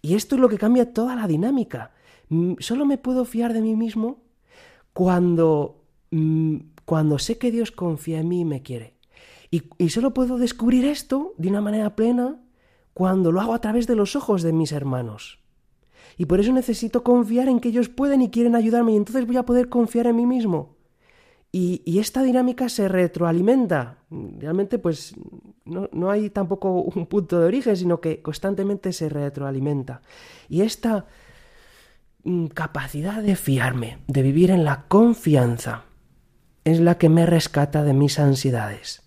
Y 0.00 0.14
esto 0.14 0.34
es 0.34 0.40
lo 0.40 0.48
que 0.48 0.58
cambia 0.58 0.92
toda 0.92 1.14
la 1.14 1.26
dinámica. 1.26 1.92
Mm, 2.28 2.54
solo 2.58 2.86
me 2.86 2.98
puedo 2.98 3.24
fiar 3.24 3.52
de 3.52 3.60
mí 3.60 3.76
mismo 3.76 4.22
cuando, 4.92 5.84
mm, 6.10 6.56
cuando 6.84 7.18
sé 7.18 7.38
que 7.38 7.50
Dios 7.50 7.70
confía 7.70 8.20
en 8.20 8.28
mí 8.28 8.40
y 8.40 8.44
me 8.44 8.62
quiere. 8.62 8.94
Y, 9.50 9.62
y 9.78 9.90
solo 9.90 10.14
puedo 10.14 10.38
descubrir 10.38 10.84
esto 10.84 11.34
de 11.38 11.48
una 11.48 11.60
manera 11.60 11.94
plena 11.96 12.40
cuando 12.92 13.32
lo 13.32 13.40
hago 13.40 13.54
a 13.54 13.60
través 13.60 13.86
de 13.86 13.96
los 13.96 14.16
ojos 14.16 14.42
de 14.42 14.52
mis 14.52 14.72
hermanos. 14.72 15.40
Y 16.16 16.26
por 16.26 16.40
eso 16.40 16.52
necesito 16.52 17.02
confiar 17.02 17.48
en 17.48 17.60
que 17.60 17.68
ellos 17.68 17.88
pueden 17.88 18.22
y 18.22 18.30
quieren 18.30 18.54
ayudarme 18.54 18.92
y 18.92 18.96
entonces 18.96 19.26
voy 19.26 19.36
a 19.36 19.44
poder 19.44 19.68
confiar 19.68 20.06
en 20.06 20.16
mí 20.16 20.26
mismo. 20.26 20.76
Y, 21.50 21.82
y 21.84 21.98
esta 21.98 22.22
dinámica 22.22 22.68
se 22.68 22.88
retroalimenta. 22.88 23.98
Realmente 24.10 24.78
pues 24.78 25.14
no, 25.64 25.88
no, 25.92 26.10
hay 26.10 26.30
tampoco 26.30 26.82
un 26.82 27.06
punto 27.06 27.38
de 27.38 27.46
origen, 27.46 27.76
sino 27.76 28.00
que 28.00 28.22
constantemente 28.22 28.92
se 28.92 29.08
retroalimenta. 29.08 30.02
Y 30.48 30.62
esta 30.62 31.06
capacidad 32.54 33.22
de 33.22 33.36
fiarme, 33.36 33.98
de 34.06 34.22
vivir 34.22 34.50
en 34.50 34.64
la 34.64 34.84
confianza, 34.88 35.84
es 36.64 36.80
la 36.80 36.96
que 36.96 37.08
me 37.08 37.26
rescata 37.26 37.84
de 37.84 37.92
mis 37.92 38.18
ansiedades. 38.18 39.02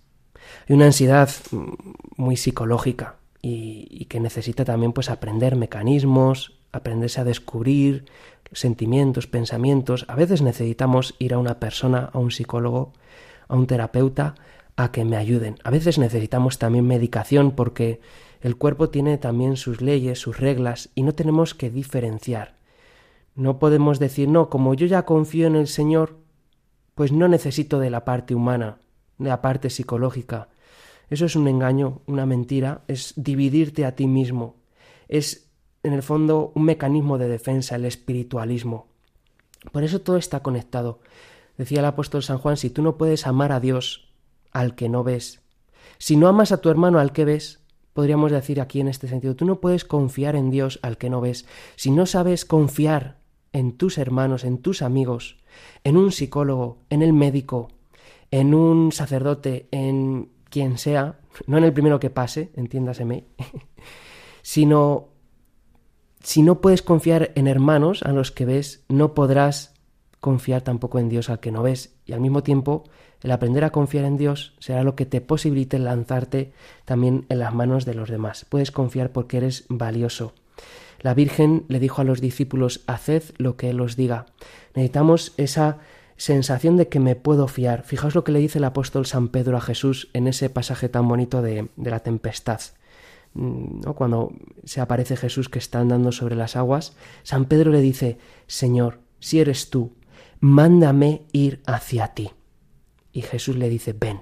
Y 0.68 0.74
una 0.74 0.86
ansiedad 0.86 1.30
mm, 1.52 1.74
muy 2.18 2.38
psicológica 2.38 3.16
y, 3.42 4.06
que 4.06 4.20
necesita 4.20 4.66
también 4.66 4.94
pues 4.94 5.10
aprender 5.10 5.56
mecanismos, 5.56 6.60
aprenderse 6.72 7.22
a 7.22 7.24
descubrir 7.24 8.06
sentimientos, 8.52 9.28
pensamientos. 9.28 10.06
A 10.08 10.16
veces 10.16 10.42
necesitamos 10.42 11.16
ir 11.20 11.34
a 11.34 11.40
una 11.40 11.60
persona, 11.60 12.10
a 12.14 12.20
un 12.20 12.32
psicólogo, 12.32 12.94
a 13.48 13.56
un 13.56 13.68
terapeuta, 13.68 14.36
a 14.76 14.92
que 14.92 15.06
me 15.06 15.18
ayuden. 15.18 15.58
A 15.64 15.72
veces 15.72 15.98
necesitamos 15.98 16.60
también 16.60 16.86
medicación 16.86 17.52
porque 17.52 18.00
el 18.42 18.58
cuerpo 18.58 18.90
tiene 18.90 19.18
también 19.18 19.58
sus 19.58 19.82
leyes, 19.82 20.20
sus 20.20 20.40
reglas 20.40 20.90
y 20.94 21.02
no 21.02 21.14
tenemos 21.14 21.56
que 21.56 21.72
diferenciar. 21.72 22.57
No 23.38 23.60
podemos 23.60 24.00
decir, 24.00 24.28
no, 24.28 24.50
como 24.50 24.74
yo 24.74 24.88
ya 24.88 25.06
confío 25.06 25.46
en 25.46 25.56
el 25.56 25.68
Señor, 25.68 26.18
pues 26.96 27.12
no 27.12 27.28
necesito 27.28 27.78
de 27.78 27.92
la 27.92 28.04
parte 28.04 28.34
humana, 28.34 28.80
de 29.20 29.30
la 29.30 29.44
parte 29.44 29.70
psicológica. 29.70 30.50
Eso 31.12 31.26
es 31.26 31.36
un 31.36 31.48
engaño, 31.48 32.02
una 32.08 32.26
mentira, 32.26 32.82
es 32.88 33.14
dividirte 33.16 33.86
a 33.86 33.96
ti 33.96 34.08
mismo. 34.08 34.56
Es, 35.08 35.52
en 35.84 35.94
el 35.94 36.02
fondo, 36.02 36.52
un 36.56 36.64
mecanismo 36.64 37.20
de 37.20 37.28
defensa, 37.28 37.76
el 37.76 37.86
espiritualismo. 37.86 38.88
Por 39.72 39.84
eso 39.84 40.02
todo 40.02 40.18
está 40.18 40.42
conectado. 40.42 41.00
Decía 41.60 41.82
el 41.82 41.86
apóstol 41.86 42.24
San 42.24 42.40
Juan, 42.40 42.58
si 42.58 42.72
tú 42.72 42.82
no 42.82 42.98
puedes 42.98 43.28
amar 43.28 43.52
a 43.52 43.60
Dios 43.60 44.10
al 44.52 44.74
que 44.74 44.90
no 44.90 45.04
ves, 45.04 45.42
si 46.00 46.16
no 46.16 46.28
amas 46.28 46.52
a 46.52 46.58
tu 46.58 46.70
hermano 46.70 46.98
al 46.98 47.12
que 47.12 47.24
ves, 47.24 47.60
podríamos 47.94 48.32
decir 48.32 48.60
aquí 48.60 48.80
en 48.80 48.88
este 48.88 49.08
sentido, 49.08 49.36
tú 49.36 49.46
no 49.46 49.62
puedes 49.62 49.86
confiar 49.86 50.36
en 50.36 50.50
Dios 50.50 50.80
al 50.82 50.98
que 50.98 51.12
no 51.12 51.22
ves. 51.22 51.46
Si 51.76 51.92
no 51.92 52.08
sabes 52.08 52.44
confiar 52.44 53.27
en 53.54 53.78
tus 53.78 53.98
hermanos, 53.98 54.44
en 54.44 54.60
tus 54.60 54.82
amigos, 54.82 55.38
en 55.84 55.98
un 55.98 56.12
psicólogo, 56.12 56.80
en 56.90 57.02
el 57.02 57.14
médico, 57.14 57.70
en 58.32 58.54
un 58.54 58.92
sacerdote, 58.92 59.68
en 59.72 60.30
quien 60.50 60.78
sea, 60.78 61.20
no 61.46 61.58
en 61.58 61.64
el 61.64 61.74
primero 61.74 62.00
que 62.00 62.10
pase, 62.10 62.52
entiéndaseme, 62.56 63.26
sino 64.42 65.10
si 66.22 66.42
no 66.42 66.62
puedes 66.62 66.82
confiar 66.82 67.32
en 67.36 67.48
hermanos 67.48 68.04
a 68.04 68.12
los 68.12 68.32
que 68.32 68.46
ves, 68.46 68.84
no 68.90 69.14
podrás 69.14 69.74
confiar 70.20 70.62
tampoco 70.62 71.00
en 71.00 71.10
Dios 71.10 71.30
al 71.30 71.40
que 71.40 71.52
no 71.52 71.64
ves. 71.64 71.96
Y 72.06 72.14
al 72.14 72.20
mismo 72.20 72.44
tiempo, 72.44 72.84
el 73.22 73.32
aprender 73.32 73.64
a 73.64 73.72
confiar 73.72 74.06
en 74.06 74.18
Dios 74.18 74.54
será 74.60 74.84
lo 74.84 74.96
que 74.96 75.06
te 75.06 75.22
posibilite 75.22 75.80
lanzarte 75.80 76.52
también 76.86 77.26
en 77.30 77.40
las 77.40 77.54
manos 77.54 77.86
de 77.86 77.94
los 77.94 78.10
demás. 78.10 78.46
Puedes 78.50 78.72
confiar 78.72 79.12
porque 79.12 79.38
eres 79.38 79.66
valioso. 79.70 80.34
La 81.00 81.14
Virgen 81.14 81.66
le 81.68 81.80
dijo 81.80 82.02
a 82.02 82.06
los 82.06 82.22
discípulos, 82.22 82.84
haced 82.88 83.24
lo 83.38 83.56
que 83.56 83.70
Él 83.70 83.82
os 83.82 83.96
diga. 83.96 84.26
Necesitamos 84.74 85.34
esa 85.38 85.80
sensación 86.18 86.78
de 86.78 86.88
que 86.88 87.00
me 87.00 87.16
puedo 87.16 87.48
fiar. 87.48 87.84
Fijaos 87.84 88.16
lo 88.16 88.24
que 88.24 88.32
le 88.32 88.40
dice 88.40 88.58
el 88.58 88.64
apóstol 88.64 89.06
San 89.06 89.30
Pedro 89.30 89.58
a 89.58 89.62
Jesús 89.62 90.10
en 90.14 90.28
ese 90.28 90.50
pasaje 90.50 90.90
tan 90.90 91.08
bonito 91.08 91.42
de, 91.42 91.70
la 91.78 92.00
tempestad. 92.00 92.60
Mm. 93.34 93.82
Cuando 93.96 94.34
se 94.64 94.82
aparece 94.82 95.16
Jesús 95.16 95.50
que 95.50 95.60
está 95.60 95.80
andando 95.80 96.12
sobre 96.12 96.36
las 96.36 96.56
aguas, 96.56 96.96
San 97.24 97.46
Pedro 97.46 97.72
le 97.72 97.82
dice, 97.82 98.18
Señor, 98.48 99.00
si 99.20 99.40
eres 99.40 99.70
tú, 99.70 99.94
mándame 100.40 101.24
ir 101.32 101.62
hacia 101.66 102.10
ti. 102.10 102.32
Y 103.12 103.22
Jesús 103.22 103.56
le 103.56 103.70
dice, 103.70 103.94
ven. 103.94 104.22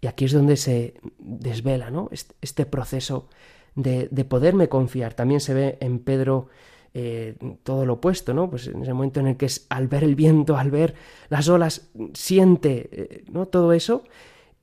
Y 0.00 0.06
aquí 0.06 0.24
es 0.24 0.32
donde 0.32 0.56
se 0.56 0.94
desvela 1.18 1.90
¿no? 1.90 2.08
este 2.40 2.64
proceso 2.64 3.28
de, 3.74 4.24
poderme 4.24 4.68
confiar. 4.68 5.14
También 5.14 5.40
se 5.40 5.54
ve 5.54 5.78
en 5.80 5.98
Pedro 5.98 6.48
eh, 6.94 7.36
todo 7.62 7.86
lo 7.86 7.94
opuesto, 7.94 8.34
¿no? 8.34 8.50
Pues 8.50 8.66
en 8.66 8.82
ese 8.82 8.92
momento 8.92 9.20
en 9.20 9.28
el 9.28 9.36
que 9.36 9.46
es 9.46 9.66
al 9.68 9.88
ver 9.88 10.04
el 10.04 10.14
viento, 10.14 10.56
al 10.56 10.70
ver 10.70 10.94
las 11.28 11.48
olas, 11.48 11.90
siente, 12.14 12.88
eh, 12.92 13.24
¿no? 13.30 13.46
Todo 13.46 13.72
eso 13.72 14.04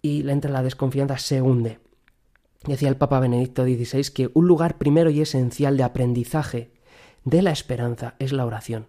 y 0.01 0.23
le 0.23 0.33
entra 0.33 0.51
la 0.51 0.63
desconfianza, 0.63 1.17
se 1.17 1.41
hunde. 1.41 1.79
Decía 2.65 2.89
el 2.89 2.97
Papa 2.97 3.19
Benedicto 3.19 3.63
XVI 3.63 4.11
que 4.13 4.29
un 4.33 4.47
lugar 4.47 4.77
primero 4.77 5.09
y 5.09 5.21
esencial 5.21 5.77
de 5.77 5.83
aprendizaje 5.83 6.71
de 7.23 7.41
la 7.41 7.51
esperanza 7.51 8.15
es 8.19 8.33
la 8.33 8.45
oración. 8.45 8.87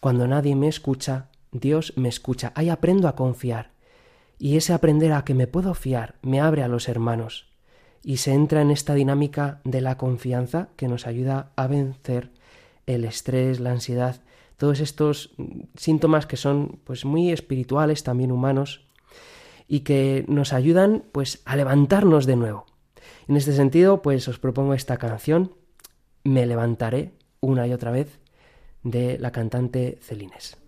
Cuando 0.00 0.26
nadie 0.26 0.56
me 0.56 0.68
escucha, 0.68 1.28
Dios 1.52 1.92
me 1.96 2.08
escucha. 2.08 2.52
Ahí 2.54 2.68
aprendo 2.68 3.08
a 3.08 3.16
confiar. 3.16 3.72
Y 4.38 4.56
ese 4.56 4.72
aprender 4.72 5.12
a 5.12 5.24
que 5.24 5.34
me 5.34 5.46
puedo 5.46 5.74
fiar 5.74 6.16
me 6.22 6.40
abre 6.40 6.62
a 6.62 6.68
los 6.68 6.88
hermanos 6.88 7.49
y 8.02 8.18
se 8.18 8.32
entra 8.32 8.62
en 8.62 8.70
esta 8.70 8.94
dinámica 8.94 9.60
de 9.64 9.80
la 9.80 9.96
confianza 9.96 10.68
que 10.76 10.88
nos 10.88 11.06
ayuda 11.06 11.52
a 11.56 11.66
vencer 11.66 12.30
el 12.86 13.04
estrés, 13.04 13.60
la 13.60 13.72
ansiedad, 13.72 14.20
todos 14.56 14.80
estos 14.80 15.34
síntomas 15.76 16.26
que 16.26 16.36
son 16.36 16.80
pues 16.84 17.04
muy 17.04 17.30
espirituales, 17.30 18.02
también 18.02 18.32
humanos 18.32 18.84
y 19.68 19.80
que 19.80 20.24
nos 20.28 20.52
ayudan 20.52 21.04
pues 21.12 21.42
a 21.44 21.56
levantarnos 21.56 22.26
de 22.26 22.36
nuevo. 22.36 22.66
En 23.28 23.36
este 23.36 23.52
sentido, 23.52 24.02
pues 24.02 24.26
os 24.28 24.38
propongo 24.38 24.74
esta 24.74 24.96
canción 24.96 25.54
Me 26.24 26.44
levantaré 26.44 27.12
una 27.40 27.66
y 27.66 27.72
otra 27.72 27.90
vez 27.90 28.18
de 28.82 29.18
la 29.18 29.30
cantante 29.30 29.98
Celines. 30.02 30.59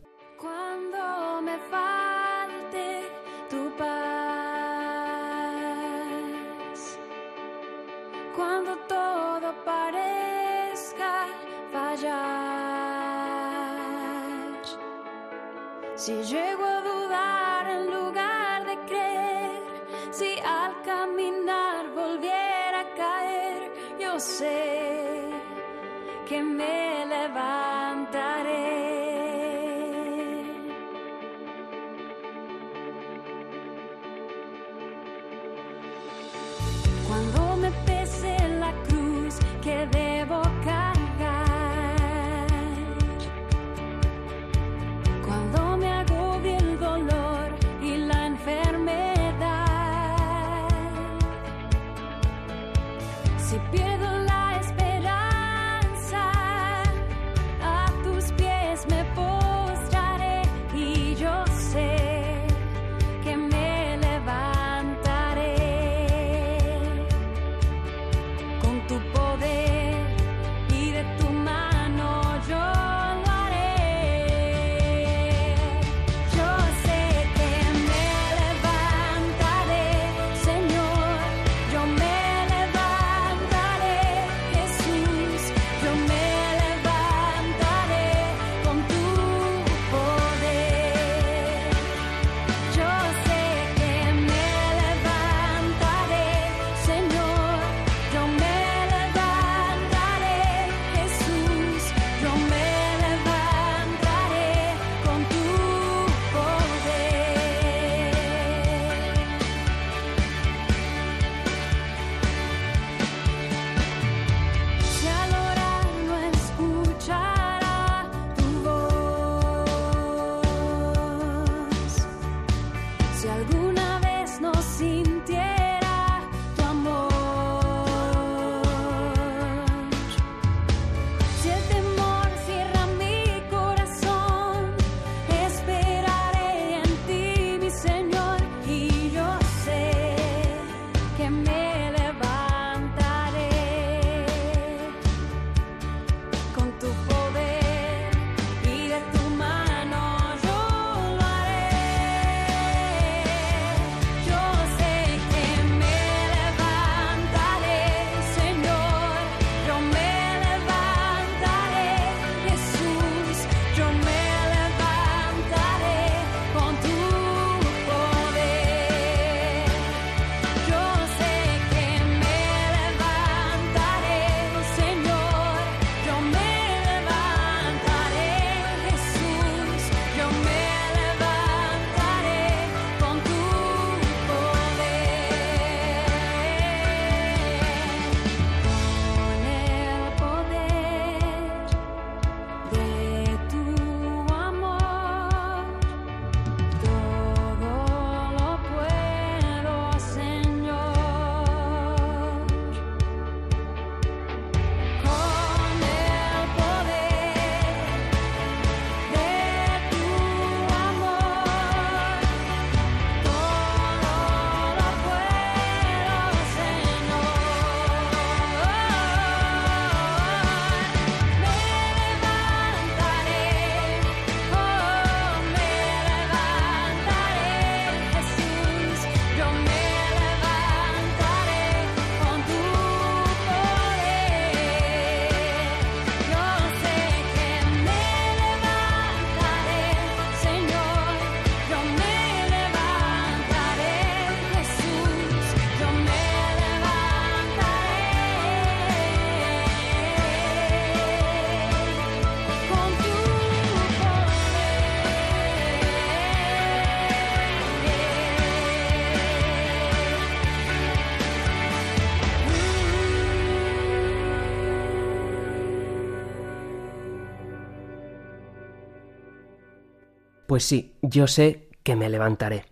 Pues 270.53 270.67
sí, 270.67 270.93
yo 271.01 271.29
sé 271.29 271.71
que 271.83 271.97
me 271.97 272.11
levantaré. 272.11 272.67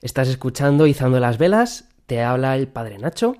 Estás 0.00 0.26
escuchando 0.26 0.88
Izando 0.88 1.20
las 1.20 1.38
Velas, 1.38 1.88
te 2.06 2.20
habla 2.20 2.56
el 2.56 2.66
Padre 2.66 2.98
Nacho, 2.98 3.36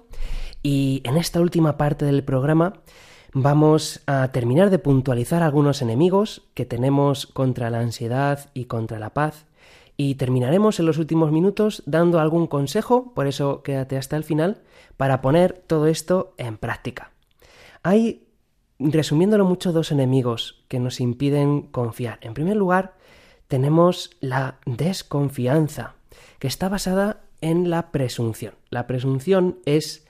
y 0.62 1.01
en 1.03 1.16
esta 1.16 1.41
última 1.41 1.76
parte 1.76 2.05
del 2.05 2.22
programa 2.22 2.74
vamos 3.33 4.01
a 4.07 4.28
terminar 4.28 4.70
de 4.70 4.78
puntualizar 4.78 5.43
algunos 5.43 5.83
enemigos 5.83 6.49
que 6.55 6.64
tenemos 6.64 7.26
contra 7.26 7.70
la 7.70 7.80
ansiedad 7.80 8.51
y 8.55 8.66
contra 8.66 9.01
la 9.01 9.14
paz, 9.14 9.47
y 9.97 10.14
terminaremos 10.14 10.78
en 10.78 10.87
los 10.87 10.99
últimos 10.99 11.33
minutos 11.33 11.83
dando 11.85 12.20
algún 12.20 12.47
consejo, 12.47 13.12
por 13.14 13.26
eso 13.26 13.64
quédate 13.64 13.97
hasta 13.97 14.16
el 14.16 14.22
final, 14.22 14.62
para 14.97 15.20
poner 15.20 15.55
todo 15.55 15.89
esto 15.89 16.35
en 16.39 16.57
práctica. 16.57 17.11
Hay, 17.83 18.28
resumiéndolo 18.78 19.45
mucho, 19.45 19.72
dos 19.72 19.91
enemigos 19.91 20.62
que 20.68 20.78
nos 20.78 21.01
impiden 21.01 21.62
confiar. 21.62 22.20
En 22.22 22.33
primer 22.33 22.55
lugar, 22.55 23.02
tenemos 23.53 24.09
la 24.23 24.61
desconfianza, 24.65 25.95
que 26.39 26.47
está 26.47 26.71
basada 26.71 27.21
en 27.43 27.69
la 27.69 27.93
presunción. 27.93 28.55
La 28.71 28.87
presunción 28.87 29.59
es 29.67 30.07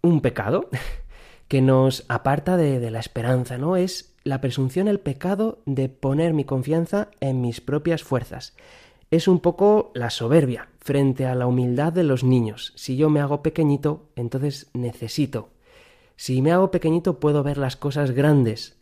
un 0.00 0.22
pecado 0.22 0.70
que 1.48 1.60
nos 1.60 2.06
aparta 2.08 2.56
de, 2.56 2.80
de 2.80 2.90
la 2.90 3.00
esperanza, 3.00 3.58
¿no? 3.58 3.76
Es 3.76 4.14
la 4.24 4.40
presunción 4.40 4.88
el 4.88 4.98
pecado 4.98 5.58
de 5.66 5.90
poner 5.90 6.32
mi 6.32 6.46
confianza 6.46 7.10
en 7.20 7.42
mis 7.42 7.60
propias 7.60 8.02
fuerzas. 8.02 8.56
Es 9.10 9.28
un 9.28 9.40
poco 9.40 9.92
la 9.94 10.08
soberbia 10.08 10.70
frente 10.80 11.26
a 11.26 11.34
la 11.34 11.46
humildad 11.46 11.92
de 11.92 12.04
los 12.04 12.24
niños. 12.24 12.72
Si 12.76 12.96
yo 12.96 13.10
me 13.10 13.20
hago 13.20 13.42
pequeñito, 13.42 14.08
entonces 14.16 14.70
necesito. 14.72 15.50
Si 16.16 16.40
me 16.40 16.50
hago 16.50 16.70
pequeñito 16.70 17.20
puedo 17.20 17.42
ver 17.42 17.58
las 17.58 17.76
cosas 17.76 18.12
grandes. 18.12 18.78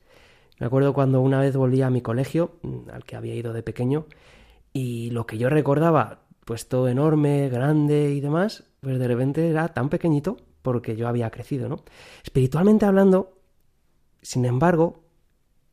Me 0.62 0.66
acuerdo 0.66 0.94
cuando 0.94 1.20
una 1.20 1.40
vez 1.40 1.56
volví 1.56 1.82
a 1.82 1.90
mi 1.90 2.02
colegio, 2.02 2.52
mm, 2.62 2.90
al 2.92 3.02
que 3.02 3.16
había 3.16 3.34
ido 3.34 3.52
de 3.52 3.64
pequeño, 3.64 4.06
y 4.72 5.10
lo 5.10 5.26
que 5.26 5.36
yo 5.36 5.48
recordaba, 5.48 6.20
pues 6.44 6.68
todo 6.68 6.86
enorme, 6.86 7.48
grande 7.48 8.12
y 8.12 8.20
demás, 8.20 8.62
pues 8.80 8.96
de 9.00 9.08
repente 9.08 9.50
era 9.50 9.66
tan 9.74 9.88
pequeñito 9.88 10.36
porque 10.62 10.94
yo 10.94 11.08
había 11.08 11.30
crecido, 11.30 11.68
¿no? 11.68 11.82
Espiritualmente 12.22 12.86
hablando, 12.86 13.40
sin 14.20 14.44
embargo, 14.44 15.02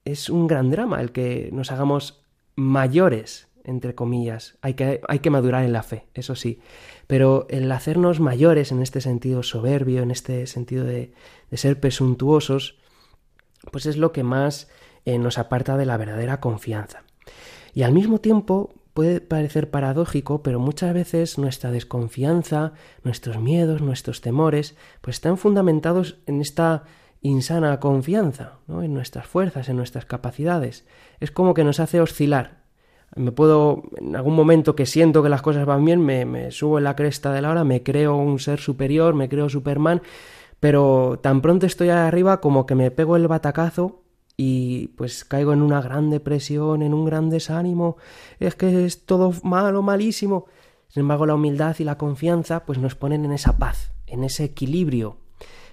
es 0.05 0.27
un 0.27 0.47
gran 0.47 0.71
drama 0.71 1.01
el 1.01 1.11
que 1.11 1.51
nos 1.53 1.71
hagamos 1.71 2.23
mayores, 2.55 3.47
entre 3.65 3.93
comillas. 3.93 4.57
Hay 4.63 4.73
que, 4.73 5.01
hay 5.07 5.19
que 5.19 5.29
madurar 5.29 5.65
en 5.65 5.73
la 5.73 5.83
fe, 5.83 6.07
eso 6.15 6.33
sí. 6.33 6.61
Pero 7.05 7.45
el 7.51 7.71
hacernos 7.71 8.19
mayores 8.19 8.71
en 8.71 8.81
este 8.81 9.01
sentido 9.01 9.43
soberbio, 9.43 10.01
en 10.01 10.09
este 10.09 10.47
sentido 10.47 10.83
de, 10.83 11.13
de 11.51 11.57
ser 11.57 11.79
presuntuosos, 11.79 12.79
pues 13.71 13.85
es 13.85 13.95
lo 13.95 14.11
que 14.11 14.23
más 14.23 14.67
eh, 15.09 15.19
nos 15.19 15.37
aparta 15.37 15.77
de 15.77 15.85
la 15.85 15.97
verdadera 15.97 16.39
confianza. 16.39 17.03
Y 17.73 17.83
al 17.83 17.93
mismo 17.93 18.19
tiempo 18.19 18.73
puede 18.93 19.21
parecer 19.21 19.69
paradójico, 19.69 20.43
pero 20.43 20.59
muchas 20.59 20.93
veces 20.93 21.37
nuestra 21.37 21.71
desconfianza, 21.71 22.73
nuestros 23.03 23.39
miedos, 23.39 23.81
nuestros 23.81 24.21
temores, 24.21 24.75
pues 25.01 25.15
están 25.15 25.37
fundamentados 25.37 26.17
en 26.25 26.41
esta 26.41 26.83
insana 27.21 27.79
confianza, 27.79 28.59
¿no? 28.67 28.83
en 28.83 28.93
nuestras 28.93 29.25
fuerzas, 29.25 29.67
en 29.69 29.77
nuestras 29.77 30.05
capacidades. 30.05 30.85
Es 31.19 31.31
como 31.31 31.53
que 31.53 31.63
nos 31.63 31.79
hace 31.79 32.01
oscilar. 32.01 32.59
Me 33.15 33.31
puedo, 33.31 33.83
en 33.97 34.15
algún 34.15 34.35
momento 34.35 34.75
que 34.75 34.85
siento 34.85 35.23
que 35.23 35.29
las 35.29 35.41
cosas 35.41 35.65
van 35.65 35.83
bien, 35.83 36.01
me, 36.01 36.25
me 36.25 36.51
subo 36.51 36.77
en 36.77 36.83
la 36.83 36.95
cresta 36.95 37.33
de 37.33 37.41
la 37.41 37.49
hora, 37.49 37.63
me 37.63 37.81
creo 37.81 38.15
un 38.15 38.37
ser 38.37 38.59
superior, 38.59 39.15
me 39.15 39.27
creo 39.27 39.49
Superman, 39.49 40.03
pero 40.59 41.19
tan 41.23 41.41
pronto 41.41 41.65
estoy 41.65 41.89
arriba 41.89 42.39
como 42.41 42.67
que 42.67 42.75
me 42.75 42.91
pego 42.91 43.15
el 43.15 43.27
batacazo 43.27 44.03
y 44.41 44.87
pues 44.95 45.25
caigo 45.25 45.51
en 45.51 45.61
una 45.61 45.81
gran 45.81 46.09
depresión, 46.09 46.81
en 46.81 46.93
un 46.93 47.03
gran 47.03 47.29
desánimo, 47.29 47.97
es 48.39 48.55
que 48.55 48.85
es 48.85 49.05
todo 49.05 49.33
malo, 49.43 49.81
malísimo. 49.81 50.45
Sin 50.87 51.01
embargo, 51.01 51.25
la 51.25 51.35
humildad 51.35 51.75
y 51.79 51.83
la 51.83 51.97
confianza 51.97 52.65
pues 52.65 52.79
nos 52.79 52.95
ponen 52.95 53.25
en 53.25 53.33
esa 53.33 53.57
paz, 53.57 53.91
en 54.07 54.23
ese 54.23 54.45
equilibrio, 54.45 55.17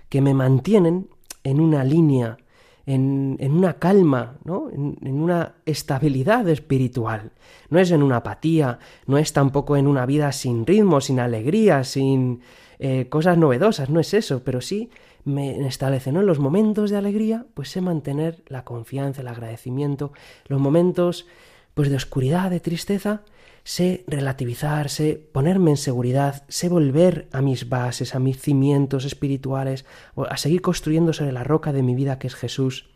que 0.09 0.21
me 0.21 0.35
mantienen 0.35 1.09
en 1.45 1.61
una 1.61 1.85
línea, 1.85 2.39
en, 2.87 3.37
en 3.39 3.53
una 3.53 3.75
calma, 3.75 4.39
¿no? 4.43 4.69
En, 4.73 4.97
una 5.21 5.55
estabilidad 5.65 6.49
espiritual. 6.49 7.31
No 7.71 7.79
es 7.79 7.93
en 7.93 8.03
una 8.03 8.17
apatía, 8.17 8.81
no 9.07 9.17
es 9.17 9.33
tampoco 9.33 9.77
en 9.77 9.87
una 9.87 10.07
vida 10.07 10.33
sin 10.33 10.67
ritmo, 10.67 11.01
sin 11.01 11.21
alegría, 11.21 11.85
sin 11.85 12.41
eh, 12.81 13.09
cosas 13.09 13.39
novedosas, 13.39 13.91
no 13.91 14.01
es 14.01 14.13
eso, 14.13 14.43
pero 14.43 14.61
sí 14.61 14.91
me 15.27 15.67
establece, 15.67 16.13
¿no? 16.13 16.21
En 16.21 16.27
los 16.27 16.39
momentos 16.39 16.89
de 16.89 16.97
alegría, 16.97 17.47
pues 17.55 17.69
sé 17.71 17.81
mantener 17.81 18.45
la 18.47 18.65
confianza, 18.65 19.23
el 19.23 19.29
agradecimiento, 19.29 20.13
los 20.47 20.61
momentos 20.61 21.27
pues 21.75 21.91
de 21.91 21.97
oscuridad, 21.97 22.49
de 22.49 22.61
tristeza, 22.61 23.23
sé 23.65 24.05
relativizar, 24.07 24.89
sé 24.89 25.21
ponerme 25.33 25.73
en 25.73 25.77
seguridad, 25.77 26.45
sé 26.47 26.69
volver 26.69 27.27
a 27.33 27.43
mis 27.43 27.69
bases, 27.69 28.15
a 28.15 28.21
mis 28.21 28.41
cimientos 28.41 29.05
espirituales, 29.05 29.85
a 30.17 30.37
seguir 30.37 30.63
construyendo 30.63 31.13
sobre 31.13 31.33
la 31.33 31.43
roca 31.43 31.73
de 31.73 31.83
mi 31.83 31.97
vida 31.97 32.21
que 32.21 32.29
es 32.29 32.37
Jesús. 32.37 32.89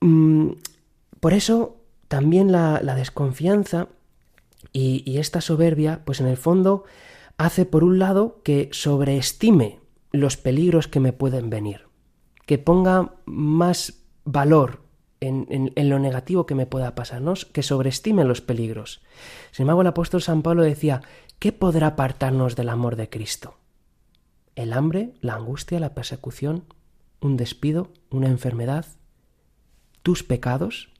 Mm, 0.00 0.52
por 1.18 1.34
eso 1.34 1.76
también 2.06 2.52
la, 2.52 2.80
desconfianza 2.94 3.88
y, 4.72 5.02
y, 5.04 5.18
esta 5.18 5.40
soberbia, 5.40 6.02
pues 6.04 6.20
en 6.20 6.28
el 6.28 6.36
fondo 6.36 6.84
hace 7.36 7.64
por 7.66 7.82
un 7.82 7.98
lado 7.98 8.40
que 8.44 8.68
sobreestime 8.70 9.79
los 10.12 10.36
peligros 10.36 10.88
que 10.88 11.00
me 11.00 11.12
pueden 11.12 11.50
venir, 11.50 11.88
que 12.46 12.58
ponga 12.58 13.14
más 13.26 14.04
valor 14.24 14.82
en, 15.20 15.72
lo 15.76 15.98
negativo 15.98 16.46
que 16.46 16.54
me 16.54 16.66
pueda 16.66 16.94
pasar, 16.94 17.20
¿no? 17.20 17.34
que 17.52 17.62
sobreestime 17.62 18.24
los 18.24 18.40
peligros. 18.40 19.02
Sin 19.50 19.64
embargo, 19.64 19.82
el 19.82 19.88
apóstol 19.88 20.22
San 20.22 20.42
Pablo 20.42 20.62
decía, 20.62 21.02
¿qué 21.38 21.52
podrá 21.52 21.88
apartarnos 21.88 22.56
del 22.56 22.70
amor 22.70 22.96
de 22.96 23.10
Cristo? 23.10 23.56
El 24.56 24.72
hambre, 24.72 25.14
la 25.20 25.34
angustia, 25.34 25.78
la 25.80 25.94
persecución, 25.94 26.64
un 27.20 27.36
despido, 27.36 27.90
una 28.10 28.28
enfermedad, 28.28 28.86
tus 30.02 30.22
pecados. 30.22 30.90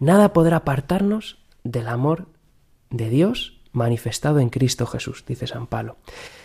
Nada 0.00 0.32
podrá 0.32 0.58
apartarnos 0.58 1.38
del 1.62 1.88
amor 1.88 2.28
de 2.90 3.08
Dios 3.08 3.59
manifestado 3.72 4.40
en 4.40 4.50
Cristo 4.50 4.86
Jesús, 4.86 5.24
dice 5.26 5.46
San 5.46 5.66
Pablo. 5.66 5.96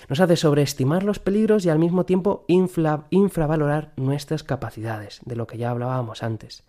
Nos 0.09 0.19
hace 0.19 0.35
sobreestimar 0.35 1.03
los 1.03 1.19
peligros 1.19 1.65
y 1.65 1.69
al 1.69 1.79
mismo 1.79 2.05
tiempo 2.05 2.45
infravalorar 2.47 3.93
nuestras 3.97 4.43
capacidades, 4.43 5.21
de 5.25 5.35
lo 5.35 5.47
que 5.47 5.57
ya 5.57 5.71
hablábamos 5.71 6.23
antes. 6.23 6.63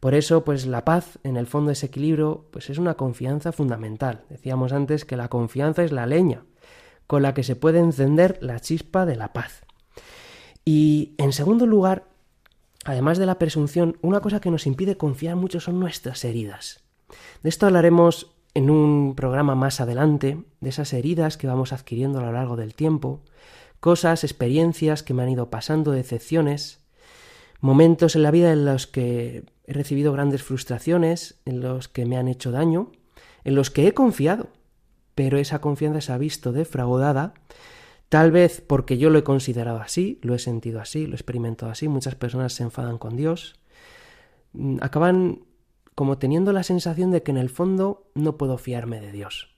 Por 0.00 0.14
eso, 0.14 0.44
pues 0.44 0.66
la 0.66 0.84
paz, 0.84 1.18
en 1.24 1.36
el 1.36 1.46
fondo 1.46 1.70
ese 1.70 1.86
equilibrio, 1.86 2.46
pues 2.50 2.70
es 2.70 2.78
una 2.78 2.94
confianza 2.94 3.52
fundamental. 3.52 4.24
Decíamos 4.30 4.72
antes 4.72 5.04
que 5.04 5.16
la 5.16 5.28
confianza 5.28 5.84
es 5.84 5.92
la 5.92 6.06
leña 6.06 6.44
con 7.06 7.22
la 7.22 7.34
que 7.34 7.42
se 7.42 7.56
puede 7.56 7.80
encender 7.80 8.38
la 8.40 8.60
chispa 8.60 9.04
de 9.04 9.16
la 9.16 9.32
paz. 9.32 9.64
Y 10.64 11.14
en 11.18 11.32
segundo 11.32 11.66
lugar, 11.66 12.04
además 12.84 13.18
de 13.18 13.26
la 13.26 13.36
presunción, 13.36 13.98
una 14.00 14.20
cosa 14.20 14.40
que 14.40 14.52
nos 14.52 14.64
impide 14.64 14.96
confiar 14.96 15.34
mucho 15.34 15.58
son 15.58 15.80
nuestras 15.80 16.24
heridas. 16.24 16.84
De 17.42 17.48
esto 17.48 17.66
hablaremos 17.66 18.36
en 18.54 18.70
un 18.70 19.14
programa 19.14 19.54
más 19.54 19.80
adelante 19.80 20.42
de 20.60 20.68
esas 20.68 20.92
heridas 20.92 21.36
que 21.36 21.46
vamos 21.46 21.72
adquiriendo 21.72 22.18
a 22.18 22.22
lo 22.22 22.32
largo 22.32 22.56
del 22.56 22.74
tiempo, 22.74 23.22
cosas, 23.78 24.24
experiencias 24.24 25.02
que 25.02 25.14
me 25.14 25.22
han 25.22 25.30
ido 25.30 25.50
pasando, 25.50 25.92
decepciones, 25.92 26.80
momentos 27.60 28.16
en 28.16 28.22
la 28.22 28.30
vida 28.30 28.52
en 28.52 28.64
los 28.64 28.86
que 28.86 29.44
he 29.66 29.72
recibido 29.72 30.12
grandes 30.12 30.42
frustraciones, 30.42 31.40
en 31.44 31.60
los 31.60 31.88
que 31.88 32.06
me 32.06 32.16
han 32.16 32.28
hecho 32.28 32.50
daño, 32.50 32.90
en 33.44 33.54
los 33.54 33.70
que 33.70 33.86
he 33.86 33.94
confiado, 33.94 34.48
pero 35.14 35.38
esa 35.38 35.60
confianza 35.60 36.00
se 36.00 36.12
ha 36.12 36.18
visto 36.18 36.52
defraudada, 36.52 37.34
tal 38.08 38.32
vez 38.32 38.62
porque 38.66 38.98
yo 38.98 39.10
lo 39.10 39.18
he 39.18 39.24
considerado 39.24 39.78
así, 39.80 40.18
lo 40.22 40.34
he 40.34 40.38
sentido 40.38 40.80
así, 40.80 41.06
lo 41.06 41.12
he 41.12 41.16
experimentado 41.16 41.70
así, 41.70 41.88
muchas 41.88 42.14
personas 42.16 42.52
se 42.54 42.64
enfadan 42.64 42.98
con 42.98 43.16
Dios, 43.16 43.54
mm, 44.52 44.78
acaban 44.80 45.42
como 45.94 46.18
teniendo 46.18 46.52
la 46.52 46.62
sensación 46.62 47.10
de 47.10 47.22
que 47.22 47.30
en 47.30 47.36
el 47.36 47.50
fondo 47.50 48.10
no 48.14 48.36
puedo 48.36 48.58
fiarme 48.58 49.00
de 49.00 49.12
Dios. 49.12 49.54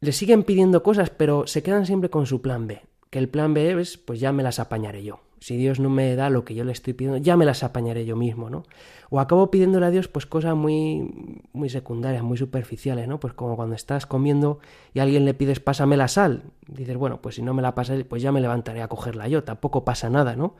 Le 0.00 0.12
siguen 0.12 0.44
pidiendo 0.44 0.82
cosas, 0.82 1.10
pero 1.10 1.46
se 1.46 1.62
quedan 1.62 1.86
siempre 1.86 2.10
con 2.10 2.26
su 2.26 2.40
plan 2.40 2.66
B, 2.66 2.82
que 3.10 3.18
el 3.18 3.28
plan 3.28 3.54
B 3.54 3.80
es, 3.80 3.98
pues 3.98 4.20
ya 4.20 4.32
me 4.32 4.42
las 4.42 4.58
apañaré 4.58 5.02
yo. 5.02 5.20
Si 5.40 5.56
Dios 5.56 5.78
no 5.78 5.88
me 5.88 6.16
da 6.16 6.30
lo 6.30 6.44
que 6.44 6.54
yo 6.54 6.64
le 6.64 6.72
estoy 6.72 6.94
pidiendo, 6.94 7.18
ya 7.18 7.36
me 7.36 7.44
las 7.44 7.62
apañaré 7.62 8.04
yo 8.04 8.16
mismo, 8.16 8.50
¿no? 8.50 8.64
O 9.08 9.20
acabo 9.20 9.50
pidiéndole 9.50 9.86
a 9.86 9.90
Dios 9.90 10.08
pues 10.08 10.26
cosas 10.26 10.56
muy 10.56 11.42
muy 11.52 11.68
secundarias, 11.68 12.22
muy 12.22 12.36
superficiales, 12.36 13.06
¿no? 13.06 13.20
Pues 13.20 13.34
como 13.34 13.54
cuando 13.56 13.76
estás 13.76 14.06
comiendo 14.06 14.58
y 14.94 14.98
alguien 14.98 15.24
le 15.24 15.34
pides 15.34 15.60
pásame 15.60 15.96
la 15.96 16.08
sal, 16.08 16.42
dices, 16.66 16.96
bueno, 16.96 17.22
pues 17.22 17.36
si 17.36 17.42
no 17.42 17.54
me 17.54 17.62
la 17.62 17.74
pasa 17.74 17.94
pues 18.08 18.22
ya 18.22 18.32
me 18.32 18.40
levantaré 18.40 18.82
a 18.82 18.88
cogerla 18.88 19.28
yo, 19.28 19.44
tampoco 19.44 19.84
pasa 19.84 20.10
nada, 20.10 20.34
¿no? 20.34 20.56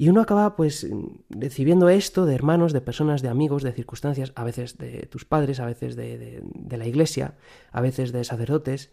Y 0.00 0.08
uno 0.08 0.22
acaba 0.22 0.56
pues 0.56 0.88
recibiendo 1.28 1.90
esto 1.90 2.24
de 2.24 2.34
hermanos, 2.34 2.72
de 2.72 2.80
personas, 2.80 3.20
de 3.20 3.28
amigos, 3.28 3.62
de 3.62 3.72
circunstancias, 3.72 4.32
a 4.34 4.44
veces 4.44 4.78
de 4.78 5.02
tus 5.02 5.26
padres, 5.26 5.60
a 5.60 5.66
veces 5.66 5.94
de, 5.94 6.42
la 6.70 6.86
iglesia, 6.86 7.34
a 7.70 7.82
veces 7.82 8.10
de 8.10 8.24
sacerdotes, 8.24 8.90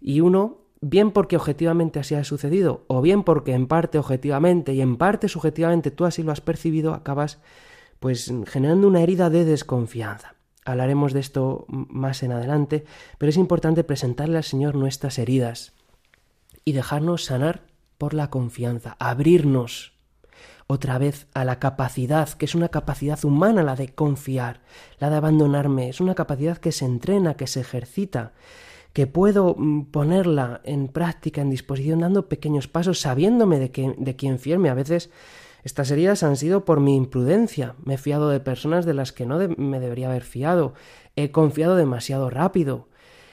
y 0.00 0.20
uno, 0.20 0.62
bien 0.80 1.12
porque 1.12 1.36
objetivamente 1.36 2.00
así 2.00 2.16
ha 2.16 2.24
sucedido, 2.24 2.82
o 2.88 3.00
bien 3.00 3.22
porque 3.22 3.52
en 3.52 3.68
parte 3.68 4.00
objetivamente 4.00 4.74
y 4.74 4.80
en 4.80 4.96
parte 4.96 5.28
subjetivamente 5.28 5.92
tú 5.92 6.06
así 6.06 6.24
lo 6.24 6.32
has 6.32 6.40
percibido, 6.40 6.92
acabas 6.92 7.38
pues 8.00 8.34
generando 8.48 8.88
una 8.88 9.00
herida 9.00 9.30
de 9.30 9.44
desconfianza. 9.44 10.34
Hablaremos 10.64 11.12
de 11.12 11.20
esto 11.20 11.66
más 11.68 12.24
en 12.24 12.32
adelante, 12.32 12.84
pero 13.18 13.30
es 13.30 13.36
importante 13.36 13.84
presentarle 13.84 14.38
al 14.38 14.44
Señor 14.44 14.74
nuestras 14.74 15.20
heridas 15.20 15.72
y 16.64 16.72
dejarnos 16.72 17.26
sanar 17.26 17.62
por 17.96 18.12
la 18.12 18.28
confianza, 18.28 18.96
abrirnos 18.98 19.97
otra 20.68 20.98
vez 20.98 21.26
a 21.32 21.44
la 21.44 21.58
capacidad, 21.58 22.28
que 22.28 22.44
es 22.44 22.54
una 22.54 22.68
capacidad 22.68 23.24
humana 23.24 23.62
la 23.62 23.74
de 23.74 23.88
confiar, 23.88 24.60
la 24.98 25.08
de 25.08 25.16
abandonarme, 25.16 25.88
es 25.88 26.00
una 26.00 26.14
capacidad 26.14 26.58
que 26.58 26.72
se 26.72 26.84
entrena, 26.84 27.38
que 27.38 27.46
se 27.46 27.60
ejercita, 27.60 28.32
que 28.92 29.06
puedo 29.06 29.54
mm, 29.56 29.86
ponerla 29.86 30.60
en 30.64 30.88
práctica, 30.88 31.40
en 31.40 31.48
disposición, 31.48 32.00
dando 32.00 32.28
pequeños 32.28 32.68
pasos, 32.68 33.00
sabiéndome 33.00 33.58
de, 33.58 33.70
que, 33.70 33.94
de 33.96 34.14
quién 34.14 34.38
fiarme. 34.38 34.68
A 34.68 34.74
veces 34.74 35.10
estas 35.64 35.90
heridas 35.90 36.22
han 36.22 36.36
sido 36.36 36.66
por 36.66 36.80
mi 36.80 36.96
imprudencia, 36.96 37.74
me 37.82 37.94
he 37.94 37.98
fiado 37.98 38.28
de 38.28 38.40
personas 38.40 38.84
de 38.84 38.92
las 38.92 39.12
que 39.12 39.24
no 39.24 39.38
me 39.56 39.80
debería 39.80 40.10
haber 40.10 40.22
fiado, 40.22 40.74
he 41.16 41.30
confiado 41.30 41.76
demasiado 41.76 42.28
rápido, 42.28 42.88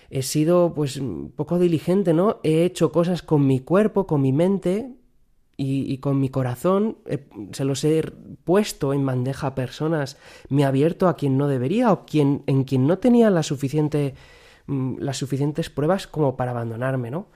he 0.10 0.22
sido 0.22 0.74
pues 0.74 1.02
poco 1.36 1.60
diligente, 1.60 2.14
¿no? 2.14 2.40
He 2.44 2.64
hecho 2.64 2.94
cosas 2.94 3.22
con 3.22 3.46
mi 3.46 3.60
cuerpo, 3.60 4.08
con 4.08 4.22
mi 4.22 4.32
mente, 4.32 4.96
y, 5.58 5.98
con 6.00 6.20
mi 6.20 6.30
corazón 6.30 6.98
eh, 7.06 7.26
se 7.52 7.64
los 7.64 7.84
he 7.84 8.04
puesto 8.44 8.94
en 8.94 9.06
bandeja 9.06 9.48
a 9.48 9.56
personas, 9.56 10.18
me 10.50 10.64
he 10.64 10.66
abierto 10.66 11.08
a 11.08 11.16
quien 11.16 11.38
no 11.38 11.48
debería 11.48 11.92
o 11.94 12.06
quien, 12.06 12.44
en 12.48 12.66
quien 12.66 12.88
no 12.88 12.98
tenía 12.98 13.30
la 13.30 13.44
suficiente, 13.44 14.16
mm, 14.68 14.98
las 15.00 15.18
suficientes 15.18 15.70
pruebas 15.70 16.08
como 16.08 16.36
para 16.36 16.52
abandonarme, 16.52 17.10
¿no? 17.10 17.28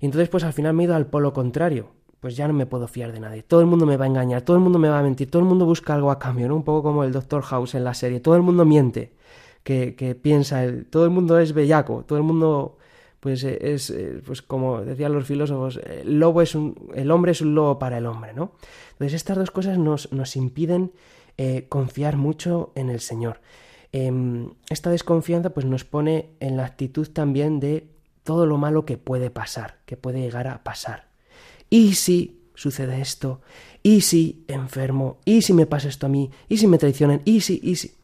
Y 0.00 0.06
entonces 0.06 0.28
pues 0.28 0.44
al 0.44 0.52
final 0.52 0.74
me 0.74 0.82
he 0.82 0.86
ido 0.86 0.94
al 0.94 1.06
polo 1.06 1.32
contrario, 1.32 1.88
pues 2.20 2.36
ya 2.36 2.46
no 2.48 2.54
me 2.54 2.66
puedo 2.66 2.86
fiar 2.86 3.12
de 3.12 3.20
nadie, 3.20 3.42
todo 3.42 3.60
el 3.60 3.66
mundo 3.66 3.86
me 3.86 3.96
va 3.96 4.04
a 4.04 4.08
engañar, 4.08 4.42
todo 4.42 4.56
el 4.56 4.62
mundo 4.62 4.78
me 4.78 4.88
va 4.90 4.98
a 4.98 5.02
mentir, 5.02 5.30
todo 5.30 5.40
el 5.40 5.48
mundo 5.48 5.64
busca 5.64 5.94
algo 5.94 6.10
a 6.10 6.18
cambio, 6.18 6.48
¿no? 6.48 6.56
Un 6.56 6.64
poco 6.64 6.82
como 6.82 7.04
el 7.04 7.12
Doctor 7.12 7.42
House 7.42 7.74
en 7.74 7.84
la 7.84 7.94
serie, 7.94 8.20
todo 8.20 8.36
el 8.36 8.42
mundo 8.42 8.66
miente, 8.66 9.12
que, 9.62 9.94
que 9.94 10.14
piensa, 10.14 10.64
todo 10.90 11.04
el 11.04 11.10
mundo 11.10 11.38
es 11.38 11.54
bellaco, 11.54 12.04
todo 12.06 12.18
el 12.18 12.24
mundo 12.24 12.76
pues 13.24 13.42
eh, 13.42 13.58
es, 13.58 13.88
eh, 13.88 14.20
pues 14.22 14.42
como 14.42 14.82
decían 14.82 15.14
los 15.14 15.26
filósofos, 15.26 15.80
el 15.82 16.18
lobo 16.18 16.42
es 16.42 16.54
un, 16.54 16.90
el 16.94 17.10
hombre 17.10 17.32
es 17.32 17.40
un 17.40 17.54
lobo 17.54 17.78
para 17.78 17.96
el 17.96 18.04
hombre, 18.04 18.34
¿no? 18.34 18.52
Entonces 18.92 19.14
estas 19.14 19.38
dos 19.38 19.50
cosas 19.50 19.78
nos, 19.78 20.12
nos 20.12 20.36
impiden 20.36 20.92
eh, 21.38 21.64
confiar 21.70 22.18
mucho 22.18 22.72
en 22.74 22.90
el 22.90 23.00
Señor. 23.00 23.40
Em, 23.92 24.50
esta 24.68 24.90
desconfianza 24.90 25.54
pues 25.54 25.64
nos 25.64 25.84
pone 25.84 26.32
en 26.40 26.58
la 26.58 26.66
actitud 26.66 27.08
también 27.08 27.60
de 27.60 27.88
todo 28.24 28.44
lo 28.44 28.58
malo 28.58 28.84
que 28.84 28.98
puede 28.98 29.30
pasar, 29.30 29.78
que 29.86 29.96
puede 29.96 30.20
llegar 30.20 30.46
a 30.46 30.62
pasar. 30.62 31.08
¿Y 31.70 31.94
si 31.94 32.42
sucede 32.54 33.00
esto? 33.00 33.40
¿Y 33.82 34.02
si 34.02 34.44
enfermo? 34.48 35.16
¿Y 35.24 35.40
si 35.40 35.54
me 35.54 35.64
pasa 35.64 35.88
esto 35.88 36.04
a 36.04 36.10
mí? 36.10 36.30
¿Y 36.46 36.58
si 36.58 36.66
me 36.66 36.76
traicionan? 36.76 37.22
¿Y 37.24 37.40
si? 37.40 37.58
¿Y 37.62 37.76
si? 37.76 37.94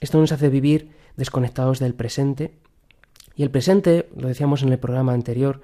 Esto 0.00 0.18
nos 0.18 0.32
hace 0.32 0.48
vivir 0.48 0.90
desconectados 1.16 1.78
del 1.78 1.94
presente 1.94 2.63
y 3.36 3.42
el 3.42 3.50
presente, 3.50 4.08
lo 4.16 4.28
decíamos 4.28 4.62
en 4.62 4.70
el 4.70 4.78
programa 4.78 5.12
anterior, 5.12 5.60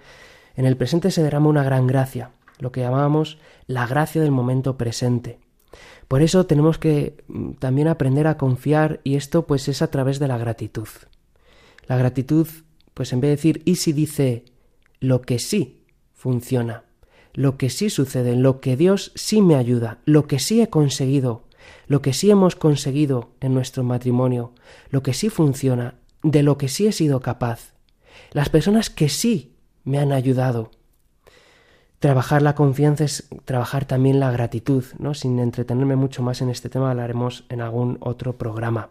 en 0.57 0.67
el 0.67 0.77
presente 0.77 1.11
se 1.11 1.23
derrama 1.23 1.49
una 1.49 1.63
gran 1.63 1.87
gracia, 1.87 2.31
lo 2.59 2.73
que 2.73 2.81
llamábamos 2.81 3.39
la 3.67 3.87
gracia 3.87 4.21
del 4.21 4.31
momento 4.31 4.77
presente. 4.77 5.39
Por 6.09 6.23
eso 6.23 6.47
tenemos 6.47 6.79
que 6.79 7.23
mm, 7.29 7.53
también 7.53 7.89
aprender 7.89 8.27
a 8.27 8.37
confiar 8.37 9.01
y 9.05 9.15
esto 9.15 9.47
pues 9.47 9.69
es 9.69 9.83
a 9.83 9.91
través 9.91 10.19
de 10.19 10.29
la 10.29 10.39
gratitud. 10.39 10.89
La 11.87 11.97
gratitud, 11.97 12.49
pues 12.95 13.13
en 13.13 13.21
vez 13.21 13.29
de 13.29 13.37
decir 13.37 13.63
y 13.65 13.77
si 13.77 13.93
dice 13.93 14.45
lo 14.99 15.23
que 15.23 15.39
sí 15.39 15.85
funciona, 16.13 16.85
lo 17.33 17.57
que 17.57 17.71
sí 17.71 17.91
sucede, 17.91 18.35
lo 18.35 18.61
que 18.61 18.77
Dios 18.77 19.13
sí 19.15 19.41
me 19.41 19.55
ayuda, 19.55 19.99
lo 20.05 20.27
que 20.27 20.41
sí 20.41 20.61
he 20.61 20.69
conseguido, 20.69 21.45
lo 21.87 22.03
que 22.03 22.13
sí 22.13 22.31
hemos 22.31 22.57
conseguido 22.57 23.31
en 23.41 23.55
nuestro 23.55 23.85
matrimonio, 23.85 24.53
lo 24.91 25.03
que 25.03 25.15
sí 25.15 25.31
funciona, 25.31 25.95
de 26.23 26.43
lo 26.43 26.59
que 26.59 26.69
sí 26.69 26.87
he 26.87 26.93
sido 26.93 27.21
capaz, 27.21 27.73
las 28.33 28.49
personas 28.49 28.91
que 28.91 29.09
sí 29.09 29.57
me 29.85 29.99
han 29.99 30.13
ayudado. 30.13 30.71
Trabajar 31.99 32.41
la 32.41 32.55
confianza 32.55 33.05
es 33.05 33.29
trabajar 33.45 33.85
también 33.85 34.21
la 34.21 34.31
gratitud, 34.31 34.85
¿no? 34.99 35.13
Sin 35.15 35.39
entretenerme 35.39 35.97
mucho 35.97 36.23
más 36.23 36.41
en 36.41 36.49
este 36.49 36.71
tema, 36.71 36.91
hablaremos 36.91 37.45
en 37.51 37.61
algún 37.61 37.99
otro 38.01 38.39
programa. 38.39 38.91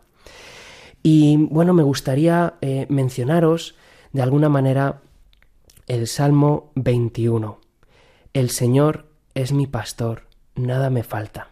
Y 1.01 1.37
bueno, 1.37 1.73
me 1.73 1.83
gustaría 1.83 2.55
eh, 2.61 2.85
mencionaros 2.89 3.75
de 4.11 4.21
alguna 4.21 4.49
manera 4.49 5.01
el 5.87 6.07
Salmo 6.07 6.71
21. 6.75 7.59
El 8.33 8.51
Señor 8.51 9.07
es 9.33 9.53
mi 9.53 9.65
pastor, 9.65 10.27
nada 10.55 10.91
me 10.91 11.03
falta. 11.03 11.49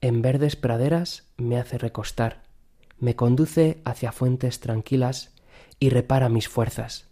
En 0.00 0.22
verdes 0.22 0.54
praderas 0.54 1.24
me 1.36 1.58
hace 1.58 1.78
recostar 1.78 2.43
me 3.04 3.16
conduce 3.16 3.82
hacia 3.84 4.12
fuentes 4.12 4.60
tranquilas 4.60 5.34
y 5.78 5.90
repara 5.90 6.30
mis 6.30 6.48
fuerzas. 6.48 7.10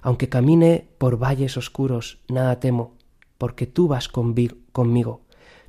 Aunque 0.00 0.30
camine 0.30 0.88
por 0.96 1.22
valles 1.22 1.58
oscuros, 1.58 2.20
nada 2.28 2.60
temo, 2.60 2.96
porque 3.36 3.66
tú 3.66 3.86
vas 3.86 4.08
conmigo. 4.08 5.20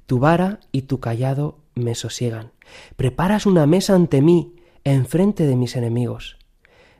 Tu 0.05 0.17
vara 0.17 0.61
y 0.71 0.83
tu 0.83 1.01
callado 1.01 1.59
me 1.75 1.93
sosiegan. 1.93 2.53
Preparas 2.95 3.45
una 3.45 3.65
mesa 3.65 3.95
ante 3.95 4.21
mí, 4.21 4.55
enfrente 4.85 5.45
de 5.45 5.57
mis 5.57 5.75
enemigos. 5.75 6.37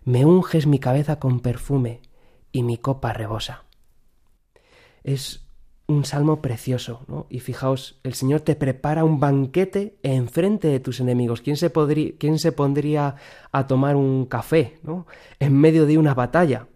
Me 0.03 0.26
unges 0.26 0.67
mi 0.67 0.80
cabeza 0.80 1.17
con 1.17 1.39
perfume 1.39 2.01
y 2.51 2.63
mi 2.63 2.78
copa 2.78 3.13
rebosa. 3.13 3.63
Es 5.05 5.44
un 5.88 6.03
salmo 6.05 6.41
precioso, 6.41 7.05
¿no? 7.07 7.27
Y 7.29 7.39
fijaos, 7.39 7.99
el 8.03 8.15
Señor 8.15 8.41
te 8.41 8.55
prepara 8.55 9.03
un 9.03 9.19
banquete 9.19 9.97
enfrente 10.01 10.67
de 10.67 10.79
tus 10.79 10.99
enemigos. 10.99 11.41
¿Quién 11.41 11.57
se, 11.57 11.71
quién 12.17 12.39
se 12.39 12.51
pondría 12.51 13.15
a 13.51 13.67
tomar 13.67 13.95
un 13.95 14.25
café, 14.25 14.79
¿no? 14.83 15.05
En 15.39 15.53
medio 15.53 15.86
de 15.86 15.97
una 15.97 16.13
batalla. 16.13 16.67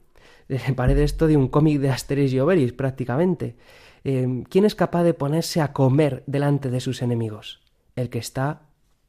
parece 0.75 1.03
esto 1.03 1.27
de 1.27 1.37
un 1.37 1.47
cómic 1.47 1.79
de 1.79 1.89
Asterix 1.89 2.33
y 2.33 2.39
Obelix, 2.39 2.73
prácticamente. 2.73 3.55
Eh, 4.03 4.43
¿Quién 4.49 4.65
es 4.65 4.75
capaz 4.75 5.03
de 5.03 5.13
ponerse 5.13 5.61
a 5.61 5.73
comer 5.73 6.23
delante 6.27 6.69
de 6.69 6.79
sus 6.79 7.01
enemigos? 7.01 7.61
El 7.95 8.09
que 8.09 8.19
está 8.19 8.61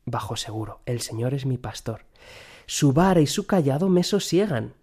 bajo 0.07 0.37
seguro. 0.37 0.81
El 0.87 1.01
Señor 1.01 1.35
es 1.35 1.47
mi 1.47 1.59
pastor. 1.59 2.07
Su 2.67 2.93
vara 2.93 3.21
y 3.21 3.27
su 3.27 3.47
callado 3.47 3.89
me 3.89 4.03
sosiegan 4.03 4.75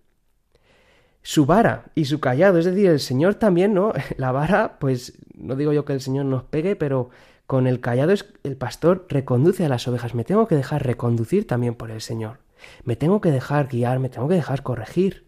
su 1.22 1.45
vara 1.45 1.86
y 1.93 2.05
su 2.05 2.20
callado. 2.20 2.57
Es 2.57 2.65
decir, 2.65 2.88
el 2.88 2.99
Señor 2.99 3.36
también, 3.36 3.74
¿no? 3.74 3.93
La 4.18 4.32
vara, 4.32 4.80
pues 4.80 5.18
no 5.36 5.55
digo 5.55 5.74
yo 5.74 5.86
que 5.86 5.93
el 5.93 6.01
Señor 6.01 6.26
nos 6.26 6.43
pegue, 6.43 6.76
pero 6.76 7.09
con 7.45 7.68
el 7.68 7.80
callado 7.80 8.11
es, 8.11 8.26
el 8.43 8.57
pastor 8.57 9.05
reconduce 9.09 9.65
a 9.65 9.70
las 9.70 9.88
ovejas. 9.88 10.15
Me 10.15 10.24
tengo 10.24 10.47
que 10.47 10.55
dejar 10.55 10.86
reconducir 10.86 11.45
también 11.45 11.76
por 11.76 11.91
el 11.91 12.01
Señor. 12.01 12.39
Me 12.84 12.95
tengo 12.95 13.22
que 13.22 13.32
dejar 13.32 13.68
guiar, 13.68 13.99
me 13.99 14.09
tengo 14.09 14.28
que 14.28 14.36
dejar 14.36 14.63
corregir. 14.63 15.28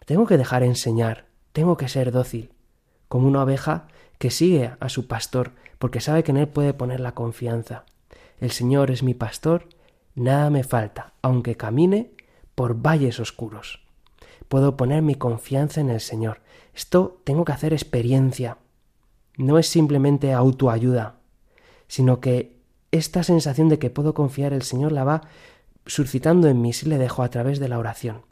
Me 0.00 0.06
tengo 0.06 0.26
que 0.26 0.38
dejar 0.38 0.62
enseñar. 0.62 1.26
Tengo 1.52 1.76
que 1.76 1.88
ser 1.88 2.12
dócil, 2.12 2.52
como 3.08 3.26
una 3.26 3.42
oveja 3.42 3.88
que 4.18 4.30
sigue 4.30 4.72
a 4.80 4.88
su 4.88 5.06
pastor, 5.06 5.52
porque 5.78 6.00
sabe 6.00 6.22
que 6.22 6.30
en 6.30 6.38
él 6.38 6.48
puede 6.48 6.72
poner 6.72 7.00
la 7.00 7.12
confianza. 7.12 7.84
El 8.38 8.52
Señor 8.52 8.90
es 8.90 9.02
mi 9.02 9.14
pastor, 9.14 9.68
nada 10.14 10.48
me 10.48 10.64
falta, 10.64 11.12
aunque 11.20 11.56
camine 11.56 12.12
por 12.54 12.80
valles 12.80 13.20
oscuros 13.20 13.82
puedo 14.52 14.76
poner 14.76 15.00
mi 15.00 15.14
confianza 15.14 15.80
en 15.80 15.88
el 15.88 16.02
Señor. 16.02 16.42
Esto 16.74 17.22
tengo 17.24 17.46
que 17.46 17.52
hacer 17.52 17.72
experiencia. 17.72 18.58
No 19.38 19.58
es 19.58 19.66
simplemente 19.66 20.34
autoayuda, 20.34 21.14
sino 21.88 22.20
que 22.20 22.58
esta 22.90 23.22
sensación 23.22 23.70
de 23.70 23.78
que 23.78 23.88
puedo 23.88 24.12
confiar 24.12 24.52
el 24.52 24.60
Señor 24.60 24.92
la 24.92 25.04
va 25.04 25.22
suscitando 25.86 26.48
en 26.48 26.60
mí 26.60 26.74
si 26.74 26.86
le 26.86 26.98
dejo 26.98 27.22
a 27.22 27.30
través 27.30 27.60
de 27.60 27.70
la 27.70 27.78
oración. 27.78 28.26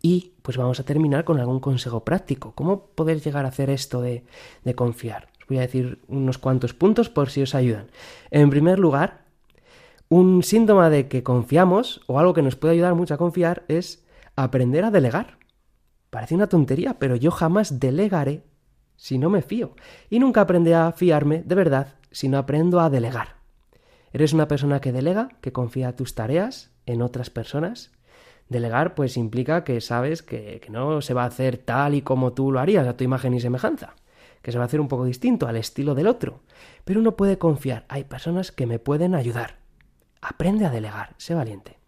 Y 0.00 0.34
pues 0.42 0.56
vamos 0.56 0.78
a 0.78 0.84
terminar 0.84 1.24
con 1.24 1.40
algún 1.40 1.58
consejo 1.58 2.04
práctico. 2.04 2.52
¿Cómo 2.54 2.86
poder 2.94 3.20
llegar 3.20 3.44
a 3.44 3.48
hacer 3.48 3.70
esto 3.70 4.00
de, 4.02 4.22
de 4.62 4.74
confiar? 4.76 5.30
Os 5.40 5.48
voy 5.48 5.58
a 5.58 5.62
decir 5.62 5.98
unos 6.06 6.38
cuantos 6.38 6.74
puntos 6.74 7.08
por 7.08 7.30
si 7.30 7.42
os 7.42 7.56
ayudan. 7.56 7.88
En 8.30 8.50
primer 8.50 8.78
lugar, 8.78 9.24
un 10.08 10.44
síntoma 10.44 10.90
de 10.90 11.08
que 11.08 11.24
confiamos 11.24 12.02
o 12.06 12.20
algo 12.20 12.34
que 12.34 12.42
nos 12.42 12.54
puede 12.54 12.74
ayudar 12.74 12.94
mucho 12.94 13.14
a 13.14 13.18
confiar 13.18 13.64
es 13.66 14.03
aprender 14.36 14.84
a 14.84 14.90
delegar. 14.90 15.38
Parece 16.10 16.34
una 16.34 16.48
tontería, 16.48 16.98
pero 16.98 17.16
yo 17.16 17.30
jamás 17.30 17.80
delegaré 17.80 18.44
si 18.96 19.18
no 19.18 19.30
me 19.30 19.42
fío. 19.42 19.74
Y 20.10 20.18
nunca 20.18 20.42
aprenderé 20.42 20.76
a 20.76 20.92
fiarme 20.92 21.42
de 21.44 21.54
verdad 21.54 21.94
si 22.10 22.28
no 22.28 22.38
aprendo 22.38 22.80
a 22.80 22.90
delegar. 22.90 23.36
¿Eres 24.12 24.32
una 24.32 24.46
persona 24.46 24.80
que 24.80 24.92
delega, 24.92 25.30
que 25.40 25.52
confía 25.52 25.96
tus 25.96 26.14
tareas 26.14 26.70
en 26.86 27.02
otras 27.02 27.30
personas? 27.30 27.90
Delegar 28.48 28.94
pues 28.94 29.16
implica 29.16 29.64
que 29.64 29.80
sabes 29.80 30.22
que, 30.22 30.60
que, 30.60 30.70
no 30.70 31.00
se 31.00 31.14
va 31.14 31.24
a 31.24 31.26
hacer 31.26 31.58
tal 31.58 31.94
y 31.94 32.02
como 32.02 32.32
tú 32.32 32.52
lo 32.52 32.60
harías 32.60 32.86
a 32.86 32.96
tu 32.96 33.02
imagen 33.02 33.34
y 33.34 33.40
semejanza, 33.40 33.94
que 34.42 34.52
se 34.52 34.58
va 34.58 34.64
a 34.64 34.66
hacer 34.66 34.80
un 34.80 34.88
poco 34.88 35.04
distinto 35.04 35.48
al 35.48 35.56
estilo 35.56 35.94
del 35.94 36.06
otro. 36.06 36.42
Pero 36.84 37.00
uno 37.00 37.16
puede 37.16 37.38
confiar, 37.38 37.86
hay 37.88 38.04
personas 38.04 38.52
que 38.52 38.66
me 38.66 38.78
pueden 38.78 39.14
ayudar. 39.14 39.56
Aprende 40.20 40.64
a 40.66 40.70
delegar, 40.70 41.14
sé 41.16 41.34
valiente. 41.34 41.78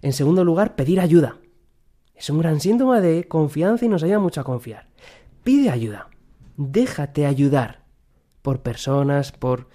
En 0.00 0.12
segundo 0.12 0.44
lugar, 0.44 0.76
pedir 0.76 1.00
ayuda. 1.00 1.36
Es 2.18 2.30
un 2.30 2.40
gran 2.40 2.60
síntoma 2.60 3.00
de 3.00 3.28
confianza 3.28 3.84
y 3.84 3.88
nos 3.88 4.02
ayuda 4.02 4.18
mucho 4.18 4.40
a 4.40 4.44
confiar. 4.44 4.88
Pide 5.44 5.70
ayuda. 5.70 6.08
Déjate 6.56 7.26
ayudar 7.26 7.84
por 8.42 8.60
personas, 8.62 9.30
por 9.30 9.68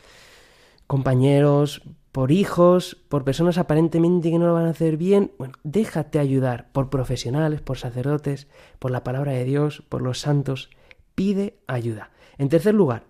compañeros, 0.86 1.84
por 2.12 2.32
hijos, 2.32 2.98
por 3.08 3.24
personas 3.24 3.58
aparentemente 3.58 4.30
que 4.30 4.38
no 4.38 4.48
lo 4.48 4.54
van 4.54 4.66
a 4.66 4.72
hacer 4.72 4.98
bien. 4.98 5.32
Bueno, 5.38 5.54
déjate 5.64 6.20
ayudar 6.20 6.70
por 6.74 6.90
profesionales, 6.90 7.62
por 7.62 7.78
sacerdotes, 7.78 8.48
por 8.78 8.92
la 8.92 9.06
palabra 9.06 9.32
de 9.32 9.46
Dios, 9.46 9.84
por 9.88 10.02
los 10.02 10.20
santos. 10.20 10.70
Pide 11.16 11.60
ayuda. 11.66 12.12
En 12.38 12.50
tercer 12.50 12.76
lugar, 12.76 13.06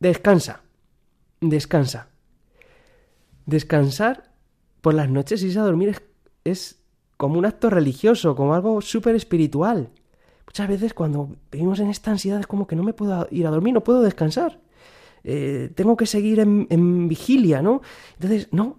descansa. 0.00 0.62
Descansa. 1.40 2.08
Descansar 3.46 4.34
por 4.82 4.92
las 4.92 5.08
noches 5.08 5.42
y 5.42 5.46
irse 5.46 5.58
a 5.58 5.62
dormir 5.62 5.88
es, 5.88 6.02
es 6.44 6.79
como 7.20 7.38
un 7.38 7.44
acto 7.44 7.68
religioso, 7.68 8.34
como 8.34 8.54
algo 8.54 8.80
súper 8.80 9.14
espiritual. 9.14 9.90
Muchas 10.46 10.68
veces 10.68 10.94
cuando 10.94 11.36
vivimos 11.52 11.78
en 11.78 11.90
esta 11.90 12.10
ansiedad 12.10 12.40
es 12.40 12.46
como 12.46 12.66
que 12.66 12.76
no 12.76 12.82
me 12.82 12.94
puedo 12.94 13.28
ir 13.30 13.46
a 13.46 13.50
dormir, 13.50 13.74
no 13.74 13.84
puedo 13.84 14.00
descansar. 14.00 14.58
Eh, 15.22 15.70
tengo 15.74 15.98
que 15.98 16.06
seguir 16.06 16.40
en, 16.40 16.66
en 16.70 17.08
vigilia, 17.08 17.60
¿no? 17.60 17.82
Entonces, 18.14 18.48
no, 18.52 18.78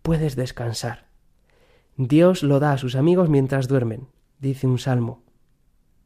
puedes 0.00 0.34
descansar. 0.34 1.10
Dios 1.98 2.42
lo 2.42 2.58
da 2.58 2.72
a 2.72 2.78
sus 2.78 2.96
amigos 2.96 3.28
mientras 3.28 3.68
duermen, 3.68 4.08
dice 4.38 4.66
un 4.66 4.78
salmo. 4.78 5.22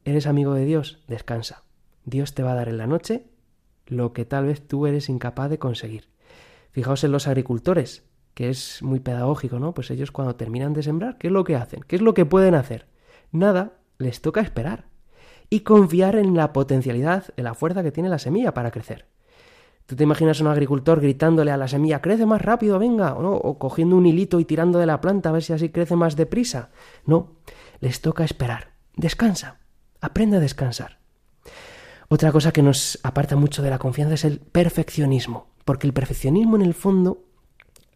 ¿Eres 0.04 0.26
amigo 0.26 0.54
de 0.54 0.64
Dios? 0.64 1.04
Descansa. 1.06 1.62
Dios 2.04 2.34
te 2.34 2.42
va 2.42 2.50
a 2.50 2.56
dar 2.56 2.68
en 2.68 2.78
la 2.78 2.88
noche 2.88 3.28
lo 3.86 4.12
que 4.12 4.24
tal 4.24 4.46
vez 4.46 4.66
tú 4.66 4.88
eres 4.88 5.08
incapaz 5.08 5.48
de 5.48 5.60
conseguir. 5.60 6.08
Fijaos 6.72 7.04
en 7.04 7.12
los 7.12 7.28
agricultores, 7.28 8.02
que 8.38 8.50
es 8.50 8.84
muy 8.84 9.00
pedagógico, 9.00 9.58
¿no? 9.58 9.74
Pues 9.74 9.90
ellos 9.90 10.12
cuando 10.12 10.36
terminan 10.36 10.72
de 10.72 10.84
sembrar, 10.84 11.18
¿qué 11.18 11.26
es 11.26 11.32
lo 11.32 11.42
que 11.42 11.56
hacen? 11.56 11.80
¿Qué 11.88 11.96
es 11.96 12.02
lo 12.02 12.14
que 12.14 12.24
pueden 12.24 12.54
hacer? 12.54 12.86
Nada, 13.32 13.72
les 13.98 14.22
toca 14.22 14.40
esperar 14.40 14.84
y 15.50 15.62
confiar 15.62 16.14
en 16.14 16.36
la 16.36 16.52
potencialidad, 16.52 17.24
en 17.36 17.42
la 17.42 17.54
fuerza 17.54 17.82
que 17.82 17.90
tiene 17.90 18.08
la 18.08 18.20
semilla 18.20 18.54
para 18.54 18.70
crecer. 18.70 19.06
Tú 19.86 19.96
te 19.96 20.04
imaginas 20.04 20.38
a 20.38 20.44
un 20.44 20.50
agricultor 20.50 21.00
gritándole 21.00 21.50
a 21.50 21.56
la 21.56 21.66
semilla, 21.66 22.00
crece 22.00 22.26
más 22.26 22.40
rápido, 22.40 22.78
venga, 22.78 23.14
¿o, 23.14 23.34
o 23.34 23.58
cogiendo 23.58 23.96
un 23.96 24.06
hilito 24.06 24.38
y 24.38 24.44
tirando 24.44 24.78
de 24.78 24.86
la 24.86 25.00
planta 25.00 25.30
a 25.30 25.32
ver 25.32 25.42
si 25.42 25.52
así 25.52 25.70
crece 25.70 25.96
más 25.96 26.14
deprisa. 26.14 26.70
No, 27.06 27.32
les 27.80 28.00
toca 28.00 28.22
esperar. 28.22 28.68
Descansa, 28.94 29.58
aprende 30.00 30.36
a 30.36 30.40
descansar. 30.40 31.00
Otra 32.06 32.30
cosa 32.30 32.52
que 32.52 32.62
nos 32.62 33.00
aparta 33.02 33.34
mucho 33.34 33.62
de 33.62 33.70
la 33.70 33.80
confianza 33.80 34.14
es 34.14 34.24
el 34.24 34.38
perfeccionismo, 34.38 35.48
porque 35.64 35.88
el 35.88 35.92
perfeccionismo 35.92 36.54
en 36.54 36.62
el 36.62 36.74
fondo 36.74 37.24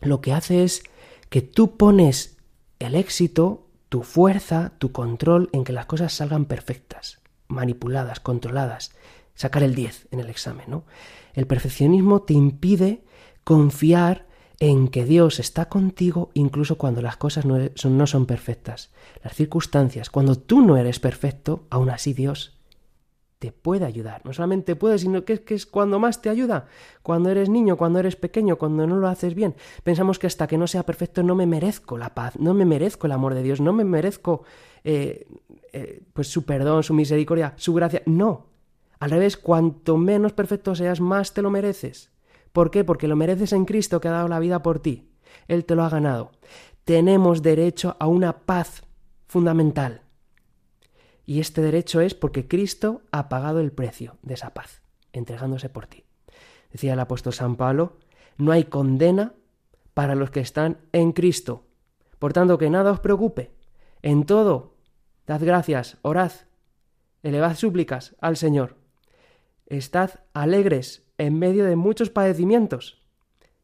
lo 0.02 0.20
que 0.20 0.32
hace 0.32 0.64
es 0.64 0.82
que 1.28 1.42
tú 1.42 1.76
pones 1.76 2.36
el 2.78 2.94
éxito, 2.94 3.66
tu 3.88 4.02
fuerza, 4.02 4.72
tu 4.78 4.92
control 4.92 5.48
en 5.52 5.64
que 5.64 5.72
las 5.72 5.86
cosas 5.86 6.12
salgan 6.12 6.44
perfectas, 6.44 7.20
manipuladas, 7.48 8.20
controladas, 8.20 8.92
sacar 9.34 9.62
el 9.62 9.74
10 9.74 10.08
en 10.10 10.20
el 10.20 10.28
examen, 10.28 10.66
¿no? 10.68 10.84
El 11.34 11.46
perfeccionismo 11.46 12.22
te 12.22 12.34
impide 12.34 13.02
confiar 13.44 14.26
en 14.58 14.88
que 14.88 15.04
Dios 15.04 15.40
está 15.40 15.68
contigo 15.68 16.30
incluso 16.34 16.78
cuando 16.78 17.02
las 17.02 17.16
cosas 17.16 17.44
no 17.44 17.58
son, 17.74 17.96
no 17.96 18.06
son 18.06 18.26
perfectas. 18.26 18.92
Las 19.24 19.34
circunstancias, 19.34 20.10
cuando 20.10 20.36
tú 20.36 20.62
no 20.62 20.76
eres 20.76 21.00
perfecto, 21.00 21.66
aún 21.70 21.90
así 21.90 22.12
Dios 22.12 22.58
te 23.42 23.50
puede 23.50 23.84
ayudar. 23.84 24.24
No 24.24 24.32
solamente 24.32 24.76
puede, 24.76 25.00
sino 25.00 25.24
que 25.24 25.32
es, 25.32 25.40
que 25.40 25.56
es 25.56 25.66
cuando 25.66 25.98
más 25.98 26.22
te 26.22 26.28
ayuda. 26.28 26.66
Cuando 27.02 27.28
eres 27.28 27.48
niño, 27.48 27.76
cuando 27.76 27.98
eres 27.98 28.14
pequeño, 28.14 28.54
cuando 28.54 28.86
no 28.86 28.98
lo 28.98 29.08
haces 29.08 29.34
bien. 29.34 29.56
Pensamos 29.82 30.20
que 30.20 30.28
hasta 30.28 30.46
que 30.46 30.56
no 30.56 30.68
sea 30.68 30.84
perfecto 30.84 31.24
no 31.24 31.34
me 31.34 31.44
merezco 31.44 31.98
la 31.98 32.14
paz, 32.14 32.38
no 32.38 32.54
me 32.54 32.64
merezco 32.64 33.08
el 33.08 33.12
amor 33.12 33.34
de 33.34 33.42
Dios, 33.42 33.60
no 33.60 33.72
me 33.72 33.82
merezco 33.82 34.44
eh, 34.84 35.26
eh, 35.72 36.04
pues 36.12 36.28
su 36.28 36.44
perdón, 36.44 36.84
su 36.84 36.94
misericordia, 36.94 37.54
su 37.56 37.74
gracia. 37.74 38.02
No, 38.06 38.46
al 39.00 39.10
revés, 39.10 39.36
cuanto 39.36 39.96
menos 39.96 40.32
perfecto 40.32 40.76
seas, 40.76 41.00
más 41.00 41.34
te 41.34 41.42
lo 41.42 41.50
mereces. 41.50 42.12
¿Por 42.52 42.70
qué? 42.70 42.84
Porque 42.84 43.08
lo 43.08 43.16
mereces 43.16 43.52
en 43.52 43.64
Cristo 43.64 44.00
que 44.00 44.06
ha 44.06 44.12
dado 44.12 44.28
la 44.28 44.38
vida 44.38 44.62
por 44.62 44.78
ti. 44.78 45.10
Él 45.48 45.64
te 45.64 45.74
lo 45.74 45.82
ha 45.82 45.88
ganado. 45.88 46.30
Tenemos 46.84 47.42
derecho 47.42 47.96
a 47.98 48.06
una 48.06 48.34
paz 48.46 48.84
fundamental. 49.26 50.02
Y 51.32 51.40
este 51.40 51.62
derecho 51.62 52.02
es 52.02 52.12
porque 52.12 52.46
Cristo 52.46 53.00
ha 53.10 53.30
pagado 53.30 53.60
el 53.60 53.72
precio 53.72 54.18
de 54.20 54.34
esa 54.34 54.52
paz, 54.52 54.82
entregándose 55.14 55.70
por 55.70 55.86
ti. 55.86 56.04
Decía 56.70 56.92
el 56.92 57.00
apóstol 57.00 57.32
San 57.32 57.56
Pablo, 57.56 57.96
no 58.36 58.52
hay 58.52 58.64
condena 58.64 59.32
para 59.94 60.14
los 60.14 60.30
que 60.30 60.40
están 60.40 60.76
en 60.92 61.12
Cristo. 61.12 61.64
Por 62.18 62.34
tanto, 62.34 62.58
que 62.58 62.68
nada 62.68 62.92
os 62.92 63.00
preocupe. 63.00 63.50
En 64.02 64.26
todo, 64.26 64.74
dad 65.26 65.40
gracias, 65.42 65.96
orad, 66.02 66.32
elevad 67.22 67.56
súplicas 67.56 68.14
al 68.20 68.36
Señor 68.36 68.76
Estad 69.64 70.10
alegres 70.34 71.08
en 71.16 71.38
medio 71.38 71.64
de 71.64 71.76
muchos 71.76 72.10
padecimientos. 72.10 73.06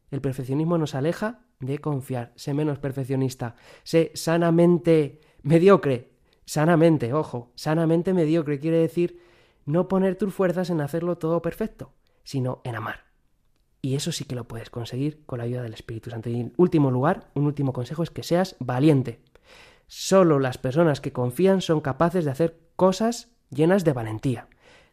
El 0.09 0.21
perfeccionismo 0.21 0.79
nos 0.79 0.95
aleja 0.95 1.41
de 1.59 1.77
confiar. 1.77 2.33
Sé 2.35 2.55
menos 2.55 2.79
perfeccionista. 2.79 3.53
Sé 3.83 4.11
sanamente 4.15 5.21
mediocre. 5.43 6.09
Sanamente, 6.49 7.13
ojo, 7.13 7.51
sanamente 7.53 8.11
mediocre 8.11 8.59
quiere 8.59 8.77
decir 8.77 9.21
no 9.67 9.87
poner 9.87 10.15
tus 10.15 10.33
fuerzas 10.33 10.71
en 10.71 10.81
hacerlo 10.81 11.19
todo 11.19 11.43
perfecto, 11.43 11.93
sino 12.23 12.59
en 12.63 12.75
amar. 12.75 13.05
Y 13.83 13.93
eso 13.93 14.11
sí 14.11 14.25
que 14.25 14.33
lo 14.33 14.47
puedes 14.47 14.71
conseguir 14.71 15.23
con 15.27 15.37
la 15.37 15.43
ayuda 15.43 15.61
del 15.61 15.75
Espíritu 15.75 16.09
Santo. 16.09 16.31
Y 16.31 16.39
en 16.39 16.53
último 16.57 16.89
lugar, 16.89 17.29
un 17.35 17.45
último 17.45 17.71
consejo 17.71 18.01
es 18.01 18.09
que 18.09 18.23
seas 18.23 18.55
valiente. 18.57 19.21
Solo 19.85 20.39
las 20.39 20.57
personas 20.57 21.01
que 21.01 21.13
confían 21.13 21.61
son 21.61 21.81
capaces 21.81 22.25
de 22.25 22.31
hacer 22.31 22.59
cosas 22.75 23.29
llenas 23.51 23.83
de 23.83 23.93
valentía, 23.93 24.47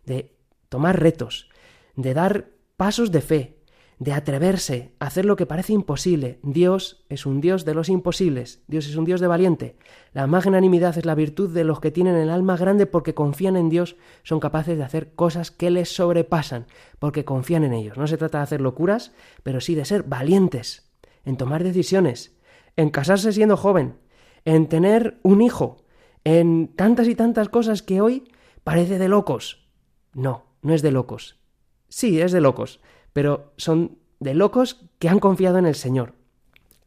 de 0.04 0.36
tomar 0.68 1.00
retos, 1.00 1.48
de 1.94 2.12
dar 2.12 2.50
pasos 2.76 3.10
de 3.10 3.22
fe, 3.22 3.55
de 3.98 4.12
atreverse 4.12 4.92
a 4.98 5.06
hacer 5.06 5.24
lo 5.24 5.36
que 5.36 5.46
parece 5.46 5.72
imposible. 5.72 6.38
Dios 6.42 7.04
es 7.08 7.24
un 7.24 7.40
Dios 7.40 7.64
de 7.64 7.74
los 7.74 7.88
imposibles, 7.88 8.62
Dios 8.66 8.86
es 8.86 8.96
un 8.96 9.06
Dios 9.06 9.20
de 9.20 9.26
valiente. 9.26 9.76
La 10.12 10.26
magnanimidad 10.26 10.98
es 10.98 11.06
la 11.06 11.14
virtud 11.14 11.50
de 11.50 11.64
los 11.64 11.80
que 11.80 11.90
tienen 11.90 12.16
el 12.16 12.28
alma 12.28 12.56
grande 12.56 12.86
porque 12.86 13.14
confían 13.14 13.56
en 13.56 13.70
Dios, 13.70 13.96
son 14.22 14.38
capaces 14.38 14.76
de 14.76 14.84
hacer 14.84 15.14
cosas 15.14 15.50
que 15.50 15.70
les 15.70 15.94
sobrepasan, 15.94 16.66
porque 16.98 17.24
confían 17.24 17.64
en 17.64 17.72
ellos. 17.72 17.96
No 17.96 18.06
se 18.06 18.18
trata 18.18 18.38
de 18.38 18.44
hacer 18.44 18.60
locuras, 18.60 19.12
pero 19.42 19.60
sí 19.60 19.74
de 19.74 19.86
ser 19.86 20.02
valientes, 20.02 20.90
en 21.24 21.36
tomar 21.36 21.64
decisiones, 21.64 22.36
en 22.76 22.90
casarse 22.90 23.32
siendo 23.32 23.56
joven, 23.56 23.96
en 24.44 24.68
tener 24.68 25.18
un 25.22 25.40
hijo, 25.40 25.84
en 26.24 26.68
tantas 26.68 27.08
y 27.08 27.14
tantas 27.14 27.48
cosas 27.48 27.82
que 27.82 28.00
hoy 28.02 28.30
parece 28.62 28.98
de 28.98 29.08
locos. 29.08 29.70
No, 30.12 30.44
no 30.60 30.74
es 30.74 30.82
de 30.82 30.90
locos. 30.90 31.40
Sí, 31.88 32.20
es 32.20 32.32
de 32.32 32.40
locos, 32.40 32.80
pero 33.16 33.54
son 33.56 33.96
de 34.20 34.34
locos 34.34 34.84
que 34.98 35.08
han 35.08 35.20
confiado 35.20 35.56
en 35.56 35.64
el 35.64 35.74
Señor. 35.74 36.12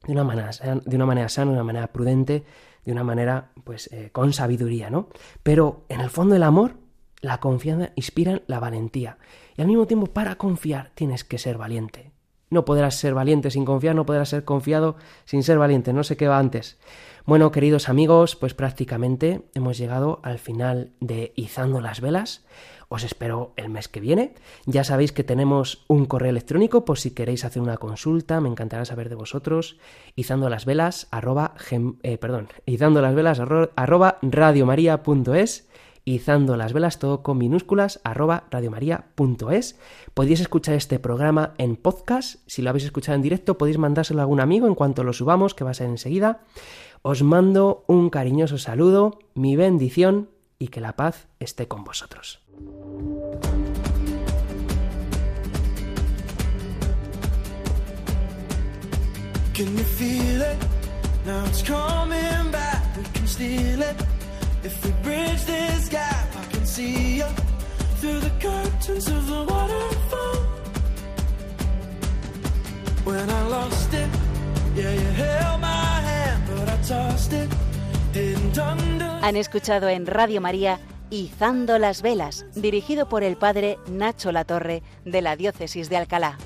De 0.06 0.12
una 0.12 0.24
manera, 0.24 0.52
de 0.86 0.96
una 0.96 1.08
manera 1.08 1.28
sana, 1.28 1.50
de 1.50 1.58
una 1.58 1.64
manera 1.64 1.88
prudente, 1.88 2.44
de 2.86 2.92
una 2.92 3.04
manera, 3.04 3.50
pues, 3.64 3.92
eh, 3.92 4.12
con 4.12 4.32
sabiduría, 4.32 4.92
¿no? 4.92 5.10
Pero 5.42 5.86
en 5.90 6.02
el 6.02 6.12
fondo 6.12 6.36
el 6.36 6.44
amor, 6.44 6.76
la 7.20 7.40
confianza 7.40 7.94
inspira 7.96 8.44
la 8.46 8.60
valentía. 8.60 9.18
Y 9.58 9.62
al 9.62 9.68
mismo 9.68 9.88
tiempo, 9.88 10.06
para 10.06 10.36
confiar, 10.36 10.92
tienes 10.94 11.24
que 11.24 11.40
ser 11.40 11.58
valiente. 11.58 12.12
No 12.52 12.64
podrás 12.64 12.94
ser 12.94 13.16
valiente 13.16 13.50
sin 13.50 13.66
confiar, 13.66 13.96
no 13.96 14.06
podrás 14.06 14.30
ser 14.30 14.46
confiado 14.46 14.98
sin 15.26 15.42
ser 15.42 15.58
valiente, 15.58 15.94
no 15.94 16.04
sé 16.04 16.16
qué 16.16 16.28
va 16.28 16.38
antes. 16.38 16.78
Bueno, 17.26 17.52
queridos 17.52 17.90
amigos, 17.90 18.36
pues 18.36 18.54
prácticamente 18.54 19.50
hemos 19.56 19.80
llegado 19.80 20.20
al 20.22 20.38
final 20.38 20.94
de 21.00 21.34
Izando 21.36 21.82
las 21.82 22.02
Velas. 22.02 22.46
Os 22.90 23.04
espero 23.04 23.54
el 23.56 23.70
mes 23.70 23.88
que 23.88 24.00
viene. 24.00 24.34
Ya 24.66 24.84
sabéis 24.84 25.12
que 25.12 25.24
tenemos 25.24 25.86
un 25.88 26.06
correo 26.06 26.32
electrónico 26.32 26.86
por 26.86 26.98
si 26.98 27.12
queréis 27.12 27.46
hacer 27.46 27.62
una 27.62 27.78
consulta, 27.78 28.42
me 28.42 28.50
encantará 28.50 28.84
saber 28.84 29.10
de 29.10 29.16
vosotros. 29.16 29.78
Izando 30.16 30.50
las 30.50 30.66
velas, 30.66 31.08
arroba, 31.12 31.54
eh, 32.02 32.18
perdón, 32.18 32.48
izando 32.66 33.02
las 33.02 33.14
velas, 33.14 33.38
radiomaria.es 33.38 35.70
izando 36.06 36.58
las 36.58 36.74
velas 36.74 36.98
todo 36.98 37.22
con 37.22 37.38
minúsculas 37.38 38.02
arroba 38.04 38.46
radiomaria.es. 38.50 39.80
Podéis 40.16 40.40
escuchar 40.40 40.74
este 40.74 40.98
programa 40.98 41.54
en 41.60 41.76
podcast, 41.76 42.40
si 42.48 42.64
lo 42.64 42.72
habéis 42.72 42.86
escuchado 42.86 43.16
en 43.16 43.22
directo 43.22 43.58
podéis 43.58 43.78
mandárselo 43.78 44.22
a 44.22 44.24
algún 44.24 44.40
amigo 44.40 44.66
en 44.66 44.76
cuanto 44.76 45.04
lo 45.04 45.14
subamos, 45.14 45.54
que 45.54 45.64
va 45.64 45.72
a 45.72 45.76
ser 45.76 45.88
enseguida. 45.88 46.42
Os 47.04 47.22
mando 47.22 47.84
un 47.88 48.10
cariñoso 48.10 48.58
saludo, 48.58 49.20
mi 49.36 49.56
bendición 49.56 50.30
y 50.58 50.70
que 50.70 50.82
la 50.82 50.96
paz 50.96 51.28
esté 51.40 51.68
con 51.68 51.84
vosotros. 51.84 52.42
Can 59.54 59.78
you 59.78 59.84
feel 59.84 60.42
it? 60.42 60.58
Now 61.26 61.46
it's 61.46 61.62
coming 61.62 62.52
back. 62.52 62.80
It. 63.42 63.96
If 64.64 64.84
we 64.84 64.92
bridge 65.04 65.46
this 65.46 65.88
gap, 65.88 66.28
I 66.36 66.46
can 66.52 66.66
see 66.66 67.20
you 67.20 67.30
through 68.00 68.20
the 68.20 68.32
curtains 68.42 69.08
of 69.08 69.28
the 69.28 69.44
waterfall. 69.46 70.36
When 73.06 73.30
I 73.30 73.42
lost 73.48 73.94
it, 73.94 74.10
yeah, 74.76 74.92
you 74.92 75.10
held 75.24 75.62
my 75.62 76.02
hand, 76.10 76.44
but 76.50 76.68
I 76.68 76.78
tossed 76.84 77.34
it. 77.34 77.50
Han 79.22 79.36
escuchado 79.36 79.88
en 79.88 80.06
Radio 80.08 80.42
María 80.42 80.80
Izando 81.12 81.80
las 81.80 82.04
Velas, 82.04 82.46
dirigido 82.54 83.10
por 83.10 83.24
el 83.24 83.36
padre 83.36 83.80
Nacho 83.90 84.32
Latorre 84.32 84.84
de 85.06 85.22
la 85.22 85.36
Diócesis 85.36 85.90
de 85.90 85.98
Alcalá. 85.98 86.38